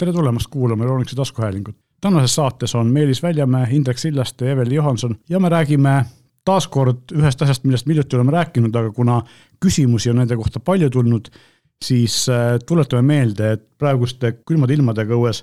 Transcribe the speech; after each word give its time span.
tere 0.00 0.12
tulemast 0.12 0.46
kuulama 0.50 0.84
Euroonikuse 0.84 1.16
taskuhäälingut. 1.16 1.76
tänases 2.00 2.34
saates 2.34 2.74
on 2.74 2.86
Meelis 2.86 3.22
Väljamäe, 3.22 3.66
Indrek 3.70 3.98
Sillaste 3.98 4.44
ja 4.44 4.52
Eveli 4.52 4.74
Johanson 4.74 5.16
ja 5.28 5.40
me 5.40 5.48
räägime 5.48 6.04
taas 6.44 6.68
kord 6.68 7.12
ühest 7.12 7.42
asjast, 7.42 7.64
millest 7.64 7.86
me 7.86 7.92
hiljuti 7.92 8.16
oleme 8.16 8.32
rääkinud, 8.32 8.74
aga 8.74 8.92
kuna 8.96 9.22
küsimusi 9.64 10.10
on 10.10 10.16
nende 10.16 10.36
kohta 10.36 10.60
palju 10.60 10.90
tulnud, 10.90 11.28
siis 11.84 12.28
äh, 12.28 12.56
tuletame 12.66 13.02
meelde, 13.02 13.52
et 13.52 13.66
praeguste 13.78 14.32
külmade 14.48 14.74
ilmadega 14.74 15.14
õues 15.14 15.42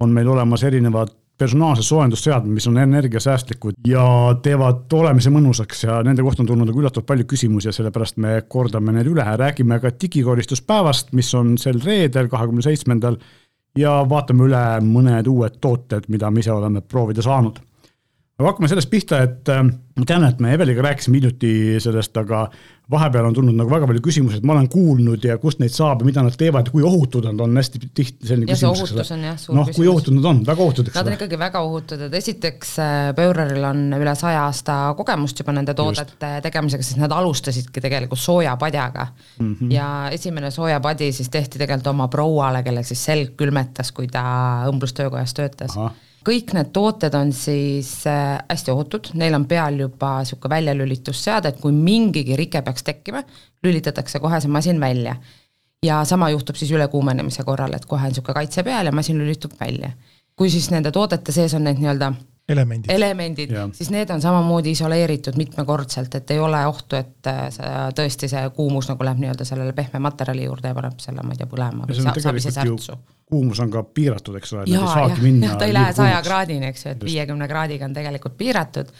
on 0.00 0.12
meil 0.12 0.28
olemas 0.28 0.62
erinevad 0.68 1.14
personaalsed 1.38 1.88
soojendusseadmed, 1.88 2.52
mis 2.54 2.66
on 2.66 2.76
energiasäästlikud 2.78 3.80
ja 3.88 4.04
teevad 4.42 4.92
olemise 4.92 5.32
mõnusaks 5.34 5.86
ja 5.86 6.02
nende 6.06 6.22
kohta 6.22 6.44
on 6.44 6.50
tulnud 6.50 6.68
nagu 6.68 6.82
üllatavalt 6.82 7.08
palju 7.08 7.26
küsimusi 7.32 7.68
ja 7.68 7.74
sellepärast 7.74 8.20
me 8.22 8.36
kordame 8.48 8.92
need 8.92 9.08
üle, 9.10 9.24
räägime 9.40 9.80
ka 9.80 9.90
digikoristuspäevast, 10.02 11.10
mis 11.16 11.32
on 11.34 11.56
sel 11.58 11.80
reedel, 11.84 12.28
kahekümne 12.28 12.62
seitsmendal 12.62 13.18
ja 13.78 13.94
vaatame 14.08 14.48
üle 14.48 14.64
mõned 14.86 15.28
uued 15.30 15.58
tooted, 15.60 16.08
mida 16.12 16.30
me 16.30 16.42
ise 16.44 16.52
oleme 16.52 16.80
proovida 16.80 17.22
saanud. 17.22 17.58
aga 18.38 18.48
hakkame 18.50 18.68
sellest 18.68 18.90
pihta, 18.90 19.22
et 19.22 19.48
äh, 19.48 19.62
ma 19.64 20.06
tean, 20.06 20.24
et 20.26 20.40
me 20.40 20.54
Eveliga 20.54 20.82
rääkisime 20.82 21.20
hiljuti 21.20 21.80
sellest, 21.80 22.16
aga 22.16 22.48
vahepeal 22.90 23.24
on 23.30 23.34
tulnud 23.34 23.56
nagu 23.56 23.70
väga 23.70 23.86
palju 23.88 24.02
küsimusi, 24.04 24.38
et 24.40 24.44
ma 24.44 24.52
olen 24.52 24.68
kuulnud 24.68 25.24
ja 25.24 25.38
kust 25.40 25.60
neid 25.62 25.72
saab 25.72 26.02
ja 26.02 26.08
mida 26.08 26.22
nad 26.24 26.34
teevad 26.36 26.68
ja 26.68 26.74
kui 26.74 26.84
ohutud 26.84 27.24
nad 27.24 27.40
on, 27.40 27.56
hästi 27.56 27.80
tihti 27.86 28.28
selline 28.28 28.52
ja 28.52 28.58
see 28.60 28.68
küsimus. 28.68 29.48
noh, 29.56 29.70
kui 29.72 29.88
ohutud 29.88 30.16
nad 30.18 30.28
on, 30.28 30.42
väga 30.46 30.62
ohutud, 30.66 30.90
eks 30.90 30.98
Nad 30.98 31.06
on 31.06 31.12
ole. 31.12 31.18
ikkagi 31.18 31.38
väga 31.40 31.62
ohutud, 31.64 32.04
et 32.08 32.18
esiteks 32.20 32.74
äh, 32.84 33.08
Böhreril 33.16 33.64
on 33.64 33.82
üle 33.96 34.14
saja 34.18 34.44
aasta 34.44 34.78
kogemust 34.98 35.40
juba 35.40 35.56
nende 35.56 35.74
toodete 35.78 36.34
tegemisega, 36.44 36.84
sest 36.84 37.00
nad 37.00 37.12
alustasidki 37.16 37.80
tegelikult 37.84 38.20
soojapadjaga 38.20 39.06
mm. 39.38 39.54
-hmm. 39.54 39.72
ja 39.72 39.88
esimene 40.12 40.50
soojapadi 40.50 41.12
siis 41.12 41.28
tehti 41.32 41.58
tegelikult 41.58 41.92
oma 41.94 42.08
prouale, 42.08 42.62
kellel 42.62 42.84
siis 42.84 43.04
selg 43.04 43.36
külmetas, 43.36 43.92
kui 43.92 44.08
ta 44.12 44.24
õmblustöökojas 44.68 45.34
töötas 45.34 45.76
Ahah. 45.76 45.92
kõik 46.24 46.52
need 46.56 46.70
tooted 46.72 47.14
on 47.14 47.32
siis 47.32 48.06
äh, 48.06 48.38
hästi 48.48 48.70
ohutud, 48.70 49.10
neil 49.14 49.34
on 49.34 49.44
peal 49.46 49.78
juba 49.78 50.18
niisugune 50.20 50.54
väljalülitusseade, 50.56 51.48
et 51.48 51.60
kui 51.60 51.72
mingigi 51.72 52.36
rike 52.36 52.62
peaks 52.62 52.73
tekkima, 52.82 53.22
lülitatakse 53.62 54.20
kohe 54.20 54.40
see 54.40 54.50
masin 54.50 54.80
välja. 54.80 55.16
ja 55.84 56.04
sama 56.04 56.30
juhtub 56.30 56.56
siis 56.56 56.70
ülekuumenemise 56.72 57.44
korral, 57.44 57.72
et 57.76 57.84
kohe 57.84 58.00
on 58.00 58.08
niisugune 58.08 58.34
kaitse 58.34 58.62
peal 58.62 58.86
ja 58.86 58.92
masin 58.92 59.18
lülitub 59.18 59.52
välja. 59.60 59.90
kui 60.36 60.50
siis 60.50 60.70
nende 60.70 60.90
toodete 60.90 61.32
sees 61.32 61.54
on 61.54 61.64
need 61.64 61.78
nii-öelda 61.78 62.12
elemendid. 62.48 62.90
elemendid 62.90 63.50
siis 63.72 63.90
need 63.90 64.10
on 64.10 64.20
samamoodi 64.20 64.70
isoleeritud 64.70 65.36
mitmekordselt, 65.36 66.14
et 66.14 66.30
ei 66.30 66.38
ole 66.38 66.66
ohtu, 66.66 66.96
et 66.96 67.26
äh, 67.26 67.48
see 67.50 67.72
tõesti 67.98 68.28
see 68.28 68.50
kuumus 68.56 68.88
nagu 68.88 69.04
läheb 69.04 69.20
nii-öelda 69.22 69.44
sellele 69.44 69.72
pehme 69.72 69.98
materjali 69.98 70.44
juurde 70.44 70.72
ja 70.72 70.74
paneb 70.74 70.98
selle, 71.00 71.22
ma 71.22 71.32
ei 71.36 71.40
tea, 71.40 71.50
põlema 71.50 71.88
või 71.88 72.00
sa- 72.00 72.12
tegelikult 72.16 72.44
ju, 72.44 72.56
särtsu 72.58 72.98
kuumus 73.30 73.60
on 73.60 73.70
ka 73.72 73.82
piiratud, 73.82 74.36
eks 74.38 74.52
ole, 74.52 74.66
nad 74.68 74.82
ei 74.82 74.92
saagi 74.92 75.24
minna 75.24 75.54
ta 75.60 75.68
ei 75.68 75.74
lähe 75.74 75.92
saja 75.96 76.20
kraadini, 76.22 76.68
eks 76.72 76.86
ju, 76.86 76.94
et 76.94 77.04
viiekümne 77.08 77.48
kraadiga 77.48 77.88
on 77.88 77.96
tegelikult 77.96 78.36
piiratud. 78.40 78.92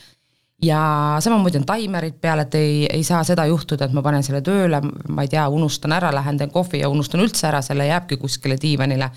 Ja 0.64 0.80
samamoodi 1.20 1.60
on 1.60 1.68
taimerid 1.68 2.18
peal, 2.20 2.44
et 2.44 2.58
ei, 2.58 2.74
ei 2.86 3.04
saa 3.06 3.22
seda 3.26 3.46
juhtuda, 3.50 3.88
et 3.88 3.94
ma 3.96 4.02
panen 4.04 4.24
selle 4.26 4.42
tööle, 4.44 4.80
ma 5.08 5.24
ei 5.24 5.30
tea, 5.32 5.46
unustan 5.52 5.94
ära, 5.96 6.12
lähen 6.14 6.40
teen 6.40 6.52
kohvi 6.54 6.82
ja 6.84 6.90
unustan 6.92 7.24
üldse 7.24 7.48
ära 7.50 7.62
selle, 7.64 7.86
jääbki 7.90 8.18
kuskile 8.20 8.56
diivanile, 8.60 9.10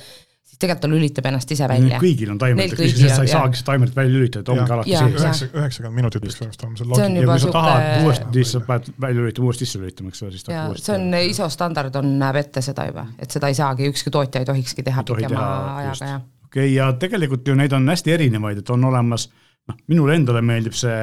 siis 0.48 0.60
tegelikult 0.62 0.84
ta 0.86 0.92
lülitab 0.92 1.28
ennast 1.30 1.52
ise 1.54 1.68
välja. 1.70 2.00
kõigil 2.02 2.32
on 2.34 2.40
taimerid, 2.42 2.78
sa 2.78 2.84
ei 2.84 2.94
on, 2.94 3.10
saagi 3.18 3.34
jah. 3.34 3.58
seda 3.60 3.72
taimerit 3.72 3.98
välja 3.98 4.14
lülitada, 4.14 4.44
ta 4.44 4.56
ongi 4.56 4.76
alati 4.78 4.94
Jaa, 4.94 5.02
sees. 5.02 5.14
jah. 5.14 5.28
üheksa, 5.28 5.50
üheksakümmend 5.62 6.00
minutit 6.02 6.24
peaks 6.24 6.40
olema 6.42 6.56
see 6.56 6.86
See 6.86 6.86
on 6.86 6.94
login. 6.94 7.20
ja 7.22 7.28
kui 7.28 7.40
sa 7.40 7.52
tahad 7.58 7.84
sihuke- 7.84 8.06
uuesti, 8.06 8.30
siis 8.34 8.52
sa 8.56 8.64
pead 8.72 8.90
välja 9.02 9.22
lülitama, 9.22 9.46
uuesti 9.46 9.66
sisse 9.66 9.84
lülitama, 9.84 10.14
eks 10.14 10.24
ole, 10.24 10.32
siis 10.32 10.48
ta 10.48 10.56
ja 10.56 10.66
uuesti. 10.68 10.86
see 10.86 10.96
on 10.96 11.20
ISO 11.22 11.50
standard 11.50 12.02
on, 12.02 12.10
näeb 12.20 12.42
ette 12.42 12.66
seda 12.66 12.88
juba, 12.90 13.06
et 13.20 13.38
seda 13.38 13.52
ei 13.54 13.60
saagi, 13.60 13.92
ükski 13.92 14.14
tootja 14.14 14.42
ei 14.42 14.50
tohikski 14.50 14.88
teha 14.88 15.04
pikema 15.04 15.48
ajaga 15.78 16.12
ja 16.14 16.20
okei 16.48 16.66
okay,, 16.66 16.74
ja 16.74 16.92
tegelikult 16.94 17.48
ju 17.48 17.56
neid 17.56 17.74
on 17.76 17.90
hästi 17.90 18.16
erinevaid, 18.18 18.64
et 18.64 18.70
on 18.74 18.86
olemas, 18.90 19.30
noh, 19.68 19.82
minule 19.92 20.16
endale 20.16 20.42
meeldib 20.42 20.74
see 20.78 20.98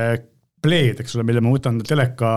pleed, 0.64 1.02
eks 1.04 1.18
ole, 1.18 1.26
mille 1.28 1.42
ma 1.44 1.52
võtan 1.54 1.82
teleka 1.84 2.30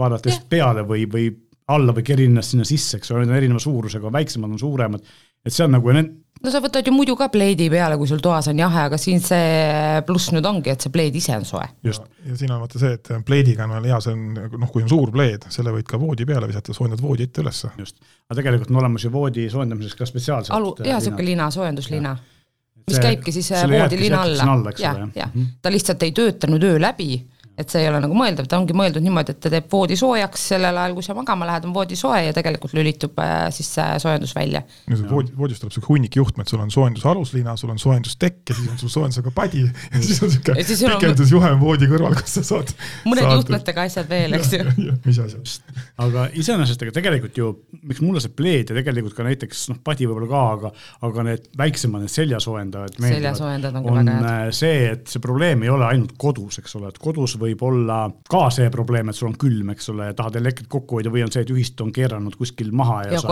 vaadates 0.00 0.42
peale 0.50 0.84
või, 0.86 1.06
või 1.10 1.30
alla 1.72 1.94
või 1.96 2.04
kerin 2.04 2.34
ennast 2.34 2.52
sinna 2.52 2.66
sisse, 2.68 2.98
eks 2.98 3.12
ole, 3.12 3.24
need 3.24 3.32
on 3.32 3.40
erineva 3.40 3.62
suurusega, 3.62 4.12
väiksemad 4.12 4.52
on 4.52 4.60
suuremad, 4.60 5.14
et 5.44 5.54
see 5.54 5.64
on 5.64 5.76
nagu 5.76 5.96
need 5.96 6.12
no 6.44 6.52
sa 6.52 6.60
võtad 6.62 6.86
ju 6.86 6.92
muidu 6.94 7.14
ka 7.18 7.28
pleedi 7.32 7.70
peale, 7.72 7.96
kui 8.00 8.08
sul 8.10 8.20
toas 8.24 8.48
on 8.50 8.60
jahe, 8.60 8.84
aga 8.88 8.98
siin 9.00 9.22
see 9.24 10.02
pluss 10.06 10.32
nüüd 10.34 10.44
ongi, 10.48 10.72
et 10.74 10.84
see 10.84 10.92
pleed 10.92 11.16
ise 11.16 11.36
on 11.38 11.46
soe. 11.48 11.64
just, 11.86 12.04
ja 12.26 12.36
siin 12.38 12.52
on 12.52 12.60
vaata 12.64 12.80
see, 12.82 12.98
et 12.98 13.10
pleediga 13.26 13.64
on 13.66 13.74
veel 13.76 13.88
hea, 13.92 14.00
see 14.04 14.14
on 14.16 14.26
noh, 14.36 14.70
kui 14.72 14.84
on 14.84 14.92
suur 14.92 15.12
pleed, 15.14 15.46
selle 15.54 15.72
võid 15.74 15.88
ka 15.88 16.00
voodi 16.00 16.28
peale 16.28 16.48
visata, 16.50 16.76
soojendad 16.76 17.02
voodi 17.04 17.28
ette 17.28 17.44
ülesse. 17.44 17.72
just. 17.80 18.00
aga 18.28 18.38
tegelikult 18.40 18.74
on 18.74 18.80
olemas 18.82 19.06
ju 19.06 19.12
voodi 19.14 19.48
soojendamiseks 19.52 20.00
ka 20.00 20.08
spetsiaalsed 20.10 20.56
alu, 20.56 20.74
jaa, 20.84 20.98
niisugune 21.00 21.28
lina, 21.30 21.50
soojenduslina. 21.54 22.16
mis 22.84 22.98
See- 22.98 23.06
käibki 23.06 23.32
siis 23.32 23.52
äh, 23.52 23.64
voodilina 23.70 24.20
alla 24.22 24.74
jah 24.76 24.98
jah. 25.00 25.14
jah, 25.16 25.38
ta 25.62 25.72
lihtsalt 25.72 26.02
ei 26.04 26.12
tööta 26.16 26.50
nüüd 26.50 26.66
öö 26.68 26.80
läbi, 26.82 27.14
et 27.58 27.70
see 27.70 27.84
ei 27.84 27.88
ole 27.90 28.00
nagu 28.02 28.16
mõeldav, 28.18 28.48
ta 28.50 28.58
ongi 28.58 28.74
mõeldud 28.76 29.04
niimoodi, 29.04 29.34
et 29.34 29.40
ta 29.44 29.50
teeb 29.52 29.68
voodi 29.70 29.96
soojaks 29.98 30.48
sellel 30.54 30.78
ajal, 30.80 30.94
kui 30.96 31.06
sa 31.06 31.14
magama 31.14 31.46
lähed, 31.48 31.68
on 31.68 31.74
voodi 31.76 31.96
soe 31.98 32.20
ja 32.26 32.32
tegelikult 32.36 32.74
lülitub 32.74 33.18
äh, 33.22 33.46
siis 33.54 33.68
see 33.76 33.98
soojendus 34.02 34.34
välja. 34.36 34.64
voodi, 35.10 35.34
voodist 35.38 35.62
tuleb 35.62 35.74
sihuke 35.76 35.92
hunnik 35.92 36.16
juhtmed, 36.18 36.48
sul 36.50 36.62
on 36.64 36.72
soojenduse 36.74 37.08
aluslina, 37.12 37.56
sul 37.60 37.70
on 37.74 37.78
soojendustekk 37.82 38.50
ja 38.50 38.58
siis 38.58 38.70
on 38.72 38.80
sul 38.82 38.92
soojendusega 38.96 39.34
padi 39.34 39.64
ja 39.68 40.00
siis 40.02 40.22
on 40.22 40.32
sihuke 40.34 40.56
Ja 40.58 40.64
siis 40.64 40.80
sul 40.82 40.90
on- 40.90 40.98
pikendusjuhe 41.00 41.52
voodi 41.60 41.88
kõrval, 41.90 42.16
kus 42.20 42.36
sa 42.40 42.44
saad. 42.50 42.74
mõned 43.06 43.30
juhtmetega 43.30 43.86
asjad 43.86 44.08
veel, 44.10 44.34
eks 44.40 44.52
ju. 44.56 44.64
mis 45.06 45.18
asja. 45.22 45.42
aga 46.04 46.26
iseenesest 46.34 46.82
ega 46.82 46.96
tegelikult 46.98 47.38
ju, 47.38 47.52
miks 47.82 48.02
mulle 48.02 48.22
see 48.24 48.34
pleed 48.34 48.70
ja 48.72 48.78
tegelikult 48.80 49.14
ka 49.16 49.26
näiteks 49.26 49.68
noh, 49.72 49.78
padi 49.84 50.08
võib-olla 50.10 50.30
ka, 50.30 50.42
aga 50.58 50.72
aga 51.08 51.26
need 51.30 51.48
väiksemad, 51.58 52.04
need 52.04 52.12
seljasoojendajad 52.14 52.98
meeldivad, 52.98 53.20
Seljasoojendajad 53.20 53.78
on 53.78 53.84
ka 53.86 53.92
on 53.94 53.98
väga 54.00 54.16
head. 54.18 54.48
äh, 54.48 54.52
see, 54.56 54.78
et 54.94 55.06
see 55.14 55.22
probleem 55.24 55.62
ei 55.66 55.72
ole 55.72 55.86
ainult 55.88 56.14
kodus, 56.20 56.58
eks 56.62 56.76
ole, 56.80 56.90
et 56.92 56.98
kodus 57.02 57.36
võib 57.44 57.62
olla 57.68 57.98
ka 58.30 58.42
see 58.54 58.70
probleem, 58.74 59.10
et 59.10 59.18
sul 59.18 59.30
on 59.30 59.36
külm, 59.40 59.70
eks 59.74 59.90
ole, 59.92 60.10
ja 60.10 60.16
tahad 60.16 60.40
elektrit 60.40 60.68
kokku 60.72 60.98
hoida 60.98 61.12
või 61.14 61.24
on 61.26 61.32
see, 61.34 61.44
et 61.46 61.52
ühistu 61.54 61.86
on 61.86 61.92
keeranud 61.94 62.36
kuskil 62.40 62.72
maha 62.76 63.02
ja, 63.04 63.14
Ja 63.14 63.22
sa 63.22 63.30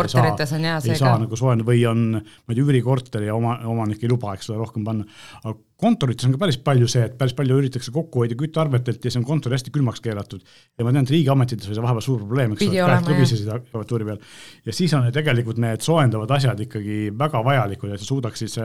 ei 0.93 0.95
saa, 0.95 0.95
ei 0.95 1.03
saa 1.03 1.19
nagu 1.25 1.39
soojendada 1.39 1.69
või 1.69 1.85
on 1.91 2.07
ma 2.21 2.23
ei 2.23 2.57
tea, 2.57 2.65
üürikorter 2.65 3.27
ja 3.27 3.37
oma, 3.37 3.59
omanik 3.73 4.03
ei 4.05 4.13
luba, 4.13 4.37
eks 4.37 4.53
ole, 4.53 4.61
rohkem 4.63 4.87
panna. 4.87 5.09
aga 5.43 5.57
kontorites 5.83 6.27
on 6.29 6.35
ka 6.37 6.41
päris 6.45 6.59
palju 6.63 6.89
see, 6.91 7.05
et 7.09 7.17
päris 7.19 7.35
palju 7.39 7.59
üritatakse 7.61 7.93
kokku 7.95 8.23
hoida 8.23 8.37
küttearvetelt 8.39 9.05
ja 9.05 9.13
see 9.13 9.21
on 9.21 9.27
kontor 9.29 9.55
hästi 9.57 9.73
külmaks 9.75 10.03
keeratud. 10.05 10.43
ja 10.79 10.87
ma 10.87 10.95
tean, 10.95 11.07
et 11.07 11.15
riigiametites 11.15 11.69
oli 11.69 11.79
see 11.79 11.85
vahepeal 11.85 12.07
suur 12.07 12.23
probleem, 12.25 12.55
eks 12.57 12.67
ole, 12.69 12.79
käed 12.79 13.09
kõbisesid 13.11 13.51
arvatuuri 13.57 14.09
peal. 14.09 14.21
ja 14.67 14.77
siis 14.77 14.95
on 14.99 15.09
tegelikult 15.15 15.61
need 15.63 15.85
soojendavad 15.85 16.37
asjad 16.39 16.63
ikkagi 16.67 16.99
väga 17.19 17.43
vajalikud, 17.47 17.95
et 17.95 18.03
sa 18.03 18.09
suudaksid 18.09 18.59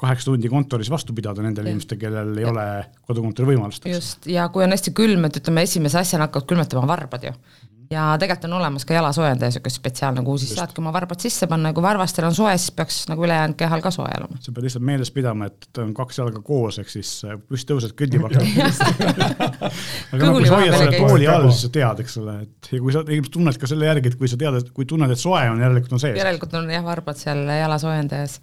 kaheksa 0.00 0.30
tundi 0.30 0.50
kontoris 0.50 0.90
vastu 0.90 1.14
pidada 1.16 1.44
nendele 1.44 1.70
inimestele, 1.70 2.00
kellel 2.00 2.34
ei 2.40 2.48
ole 2.50 2.66
kodukontori 3.06 3.54
võimalust. 3.54 3.86
just, 3.90 4.26
ja 4.30 4.48
kui 4.52 4.66
on 4.66 4.74
hästi 4.74 4.94
külm, 4.96 5.28
et 5.28 5.38
ütleme, 5.42 5.64
esimese 5.68 6.00
asjana 6.02 6.28
hakkavad 6.28 6.50
külmetama 6.50 6.88
varbad 6.90 7.30
ju. 7.30 7.34
Ja 7.90 8.04
tegelikult 8.20 8.46
on 8.48 8.56
olemas 8.58 8.84
ka 8.88 8.94
jalasoojendaja, 8.96 9.50
niisugune 9.50 9.72
spetsiaalne, 9.74 10.22
kuhu 10.24 10.38
siis 10.40 10.54
saadki 10.56 10.80
oma 10.80 10.92
varbad 10.94 11.20
sisse 11.22 11.48
panna 11.50 11.70
ja 11.70 11.76
kui 11.76 11.84
varvastel 11.84 12.26
on 12.28 12.36
soe, 12.36 12.52
siis 12.58 12.72
peaks 12.76 12.98
nagu 13.10 13.26
ülejäänud 13.26 13.56
kehal 13.60 13.82
ka 13.84 13.92
soe 13.94 14.10
olema. 14.18 14.38
sa 14.40 14.54
pead 14.54 14.68
lihtsalt 14.68 14.86
meeles 14.88 15.10
pidama, 15.14 15.48
et 15.50 15.80
on 15.82 15.92
kaks 15.96 16.18
jalga 16.20 16.40
koos, 16.44 16.78
ehk 16.82 16.92
siis 16.92 17.12
äh, 17.28 17.36
püsti 17.50 17.72
tõused 17.72 17.94
kõldi 17.98 18.22
vastu. 18.22 18.40
aga 20.14 20.22
noh, 20.22 20.38
kui 20.38 20.48
sa 20.48 20.58
hoiad 20.60 20.78
selle 20.78 21.02
tooli 21.02 21.28
all, 21.30 21.48
siis 21.50 21.66
sa 21.68 21.72
tead, 21.78 22.02
eks 22.04 22.18
ole, 22.22 22.36
et 22.46 22.72
ja 22.72 22.82
kui 22.86 22.96
sa 22.96 23.04
ilmselt 23.04 23.36
tunned 23.38 23.60
ka 23.60 23.70
selle 23.74 23.90
järgi, 23.90 24.12
et 24.12 24.18
kui 24.20 24.32
sa 24.32 24.40
tead, 24.40 24.60
et 24.62 24.74
kui 24.76 24.88
tunned, 24.90 25.14
et 25.14 25.20
soe 25.20 25.44
on, 25.52 25.62
järelikult 25.66 25.98
on 25.98 26.04
sees. 26.06 26.18
järelikult 26.20 26.58
on 26.60 26.72
jah, 26.72 26.84
varbad 26.86 27.20
seal 27.20 27.44
jalasoojendajas. 27.48 28.40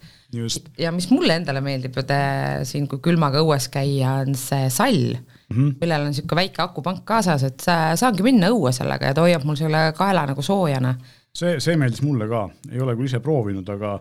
ja 0.78 0.94
mis 0.94 1.10
mulle 1.12 1.40
endale 1.40 1.64
meeldib 1.64 1.96
ju 1.98 2.06
te 2.08 2.22
siin, 2.68 2.88
kui 2.90 3.02
külmaga 3.04 3.42
õues 3.44 3.68
käia, 3.72 4.20
on 4.22 4.36
see 4.38 4.68
sall 4.72 5.16
mm, 5.52 5.58
-hmm. 5.58 5.76
millel 5.80 6.00
on 6.00 6.10
niisugune 6.10 6.40
väike 6.40 6.62
akupank 6.62 7.04
kaasas, 7.04 7.42
et 7.42 7.60
sa 7.60 7.96
saangi 7.96 8.22
minna 8.22 8.50
õue 8.50 8.72
sellega 8.72 9.06
ja 9.06 9.14
ta 9.14 9.26
hoiab 9.26 9.44
mul 9.44 9.56
selle 9.56 9.92
kaela 9.96 10.26
nagu 10.26 10.42
soojana. 10.42 10.94
see, 11.34 11.60
see 11.60 11.76
meeldis 11.76 12.02
mulle 12.02 12.28
ka, 12.28 12.48
ei 12.72 12.80
ole 12.80 12.96
küll 12.96 13.08
ise 13.08 13.20
proovinud, 13.20 13.68
aga 13.68 14.00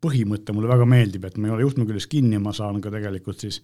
põhimõte 0.00 0.52
mulle 0.52 0.68
väga 0.68 0.86
meeldib, 0.86 1.24
et 1.24 1.36
ma 1.36 1.48
ei 1.48 1.54
ole 1.54 1.62
juhtme 1.62 1.86
küljes 1.86 2.06
kinni, 2.06 2.38
ma 2.38 2.52
saan 2.52 2.80
ka 2.80 2.90
tegelikult 2.90 3.40
siis 3.40 3.62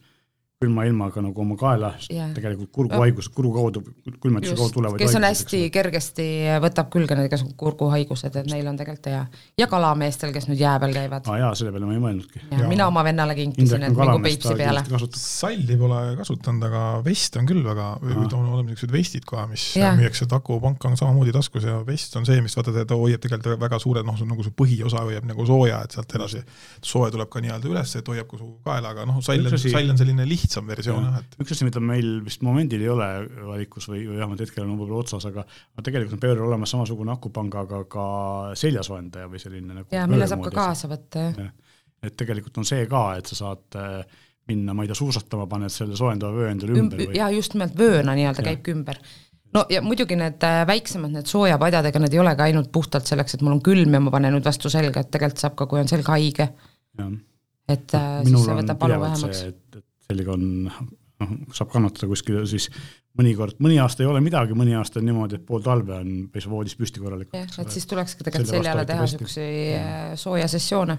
külma 0.56 0.86
ilmaga 0.88 1.20
nagu 1.20 1.42
oma 1.42 1.52
kaela 1.60 1.90
tegelikult 2.08 2.70
kurguhaigus, 2.72 3.26
kuru 3.28 3.50
kaudu, 3.52 3.82
külmetuse 4.22 4.54
kaudu 4.56 4.72
tulevaid 4.72 5.02
kes 5.02 5.16
on 5.18 5.26
hästi 5.26 5.58
kergesti, 5.72 6.28
võtab 6.64 6.88
külge 6.94 7.18
need 7.18 7.26
igasugused 7.28 7.58
kurguhaigused, 7.60 8.38
et 8.40 8.48
neil 8.48 8.70
on 8.70 8.78
tegelikult 8.80 9.10
hea. 9.10 9.18
ja 9.60 9.66
kalameestel, 9.68 10.32
kes 10.32 10.48
nüüd 10.48 10.62
jää 10.62 10.78
peal 10.80 10.96
käivad. 10.96 11.28
aa 11.28 11.42
jaa, 11.42 11.50
selle 11.60 11.74
peale 11.74 11.84
ma 11.90 11.92
ei 11.92 12.00
mõelnudki. 12.00 12.40
ja 12.54 12.70
mina 12.70 12.86
oma 12.88 13.02
vennale 13.04 13.36
kinkisin, 13.36 13.84
et 13.84 14.00
nagu 14.00 14.22
Peipsi 14.24 14.54
peale. 14.56 14.84
salli 15.20 15.76
pole 15.82 15.98
kasutanud, 16.22 16.64
aga 16.70 16.86
vest 17.04 17.36
on 17.36 17.50
küll 17.52 17.60
väga, 17.66 17.90
on 18.06 18.32
olema 18.38 18.64
niisugused 18.70 18.96
vestid 18.96 19.28
kohe, 19.28 19.44
mis 19.52 19.66
müüakse, 19.76 20.24
et 20.24 20.34
akupank 20.38 20.88
on 20.88 20.96
samamoodi 20.96 21.36
taskus 21.36 21.68
ja 21.68 21.82
vest 21.84 22.16
on 22.16 22.24
see, 22.24 22.40
mis 22.40 22.56
vaata, 22.56 22.72
ta 22.88 22.96
hoiab 22.96 23.20
tegelikult 23.26 23.60
väga 23.60 23.82
suure, 23.84 24.06
noh, 24.08 24.24
nagu 24.32 24.48
see 24.48 24.56
põhiosa 24.56 25.04
hoiab 25.04 25.28
nagu 25.28 25.48
sooja, 25.52 25.84
et 25.84 26.00
sealt 26.00 26.16
edasi 26.16 26.40
soe 26.80 27.12
tuleb 27.12 27.28
ka 27.28 27.44
nii-öelda 27.44 27.72
üles, 27.74 27.94
et 28.00 28.12
hoiab 28.14 28.32
ka 28.32 28.40
su 28.40 28.50
kaela, 28.64 28.96
aga 28.96 29.04
noh, 29.12 29.20
sall 29.20 29.52
on, 29.52 29.60
sall 29.60 29.92
on 29.92 30.00
selline 30.00 30.24
lihtsam 30.46 30.70
versioon 30.70 31.04
jah, 31.04 31.20
et 31.20 31.38
üks 31.42 31.54
asi, 31.56 31.66
mida 31.68 31.82
meil 31.82 32.20
vist 32.24 32.44
momendil 32.46 32.84
ei 32.84 32.90
ole 32.92 33.08
valikus 33.50 33.90
või, 33.90 34.04
või 34.08 34.20
vähemalt 34.20 34.44
hetkel 34.46 34.64
on 34.64 34.74
võib-olla 34.74 35.02
otsas, 35.04 35.26
aga 35.28 35.44
tegelikult 35.82 36.16
on 36.16 36.22
Peuril 36.22 36.46
olemas 36.46 36.72
samasugune 36.72 37.12
akupangaga 37.16 37.82
ka 37.90 38.06
seljasoojendaja 38.58 39.30
või 39.32 39.42
selline 39.42 39.80
nagu 39.80 39.96
ja 39.96 40.06
mille 40.10 40.28
saab 40.30 40.46
ka 40.46 40.54
kaasa 40.54 40.90
võtta, 40.90 41.28
jah. 41.34 41.52
et 42.06 42.16
tegelikult 42.16 42.62
on 42.62 42.68
see 42.68 42.86
ka, 42.90 43.04
et 43.20 43.28
sa 43.30 43.42
saad 43.42 43.80
äh, 43.82 44.22
minna, 44.50 44.74
ma 44.74 44.84
ei 44.84 44.90
tea, 44.90 44.98
suusatama, 44.98 45.46
paned 45.50 45.72
selle 45.74 45.96
soojendava 45.98 46.34
vöö 46.36 46.50
endale 46.52 46.76
ümber 46.78 47.02
või? 47.02 47.14
jaa, 47.18 47.30
just 47.34 47.56
nimelt 47.56 47.76
vööna 47.78 48.14
nii-öelda 48.18 48.44
käibki 48.46 48.74
ümber. 48.76 49.00
no 49.54 49.64
ja 49.72 49.82
muidugi 49.82 50.18
need 50.18 50.42
äh, 50.46 50.60
väiksemad, 50.68 51.14
need 51.16 51.30
soojapadjad, 51.30 51.90
ega 51.90 52.02
need 52.02 52.14
ei 52.14 52.22
olegi 52.22 52.46
ainult 52.48 52.70
puhtalt 52.74 53.08
selleks, 53.10 53.36
et 53.36 53.46
mul 53.46 53.56
on 53.58 53.62
külm 53.66 53.98
ja 53.98 54.02
ma 54.02 54.14
panen 54.14 54.36
nüüd 54.36 54.46
vastu 54.46 54.72
selga, 54.72 55.02
et 55.02 55.10
tegelikult 55.14 55.42
saab 55.42 55.56
ka, 55.58 55.68
kui 55.70 55.82
on 55.82 55.90
selg 55.90 56.10
haige. 56.14 56.50
et 57.66 57.96
äh, 57.98 58.10
siis 58.22 58.44
see 58.46 58.58
võtab 58.60 58.86
valu 58.86 59.00
vähemaks. 59.02 59.46
Sellega 60.06 60.36
on, 60.36 60.46
noh, 60.66 61.34
saab 61.56 61.72
kannatada 61.72 62.08
kuskil 62.10 62.42
siis 62.50 62.68
mõnikord, 63.16 63.58
mõni 63.64 63.78
aasta 63.82 64.04
ei 64.04 64.10
ole 64.10 64.22
midagi, 64.24 64.56
mõni 64.58 64.76
aasta 64.76 65.00
on 65.00 65.08
niimoodi, 65.08 65.40
et 65.40 65.46
pool 65.48 65.64
talve 65.64 65.96
on, 65.96 66.16
saa 66.44 66.52
voodis 66.52 66.76
püsti 66.78 67.02
korralikult. 67.02 67.38
jah, 67.38 67.60
et 67.62 67.76
siis 67.76 67.88
tulekski 67.90 68.26
tegelikult 68.26 68.58
seljale 68.58 68.86
teha 68.88 69.06
niisuguseid 69.06 69.76
äh, 69.78 70.10
sooja 70.20 70.48
sessioone 70.52 70.98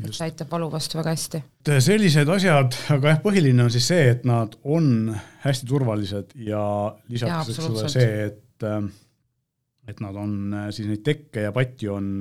et 0.00 0.14
see 0.14 0.24
aitab 0.24 0.48
valu 0.54 0.70
vastu 0.72 0.96
väga 0.96 1.12
hästi. 1.12 1.42
sellised 1.84 2.30
asjad, 2.32 2.76
aga 2.94 3.14
jah, 3.14 3.22
põhiline 3.24 3.66
on 3.66 3.72
siis 3.74 3.90
see, 3.92 4.08
et 4.14 4.26
nad 4.28 4.54
on 4.64 5.12
hästi 5.44 5.68
turvalised 5.68 6.36
ja 6.48 6.62
lisaks, 7.12 7.52
eks 7.52 7.68
ole, 7.68 7.88
see, 7.92 8.10
et 8.30 8.68
äh, 8.68 8.80
et 9.90 9.98
nad 10.00 10.16
on 10.16 10.34
äh, 10.54 10.68
siis 10.74 10.88
neid 10.88 11.02
tekke 11.06 11.48
ja 11.48 11.52
patju 11.54 11.96
on 11.98 12.12